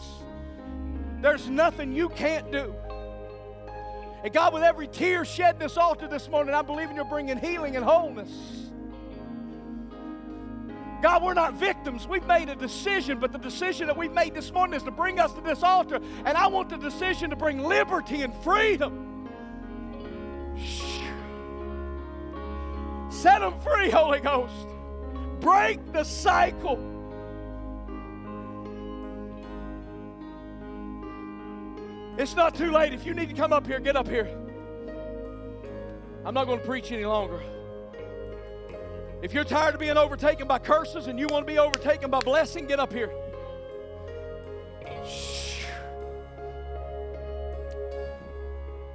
There's 1.19 1.49
nothing 1.49 1.91
you 1.91 2.07
can't 2.07 2.49
do. 2.49 2.73
And 4.23 4.31
God, 4.31 4.53
with 4.53 4.63
every 4.63 4.87
tear 4.87 5.25
shed 5.25 5.55
in 5.55 5.59
this 5.59 5.75
altar 5.75 6.07
this 6.07 6.29
morning, 6.29 6.55
I'm 6.55 6.65
believing 6.65 6.95
you're 6.95 7.03
bringing 7.03 7.37
healing 7.37 7.75
and 7.75 7.83
wholeness. 7.83 8.68
God, 11.01 11.23
we're 11.23 11.33
not 11.33 11.53
victims. 11.53 12.07
We've 12.07 12.25
made 12.25 12.49
a 12.49 12.55
decision, 12.55 13.19
but 13.19 13.31
the 13.31 13.37
decision 13.37 13.87
that 13.87 13.97
we've 13.97 14.11
made 14.11 14.33
this 14.33 14.51
morning 14.51 14.75
is 14.75 14.83
to 14.83 14.91
bring 14.91 15.19
us 15.19 15.33
to 15.33 15.41
this 15.41 15.63
altar. 15.63 15.99
And 16.25 16.37
I 16.37 16.47
want 16.47 16.69
the 16.69 16.77
decision 16.77 17.29
to 17.29 17.35
bring 17.35 17.63
liberty 17.63 18.21
and 18.21 18.33
freedom. 18.43 19.27
Set 23.09 23.39
them 23.39 23.59
free, 23.61 23.89
Holy 23.89 24.19
Ghost. 24.19 24.67
Break 25.39 25.93
the 25.93 26.03
cycle. 26.03 26.77
It's 32.17 32.35
not 32.35 32.55
too 32.55 32.71
late. 32.71 32.93
If 32.93 33.05
you 33.05 33.13
need 33.13 33.29
to 33.29 33.35
come 33.35 33.53
up 33.53 33.65
here, 33.65 33.79
get 33.79 33.95
up 33.95 34.07
here. 34.07 34.27
I'm 36.25 36.33
not 36.33 36.47
going 36.47 36.59
to 36.59 36.65
preach 36.65 36.91
any 36.91 37.05
longer. 37.05 37.41
If 39.21 39.33
you're 39.33 39.43
tired 39.43 39.73
of 39.73 39.81
being 39.81 39.97
overtaken 39.97 40.47
by 40.47 40.59
curses 40.59 41.07
and 41.07 41.19
you 41.19 41.27
want 41.27 41.45
to 41.45 41.51
be 41.51 41.59
overtaken 41.59 42.09
by 42.09 42.19
blessing, 42.19 42.67
get 42.67 42.79
up 42.79 42.93
here. 42.93 43.11
Shh. 45.05 45.48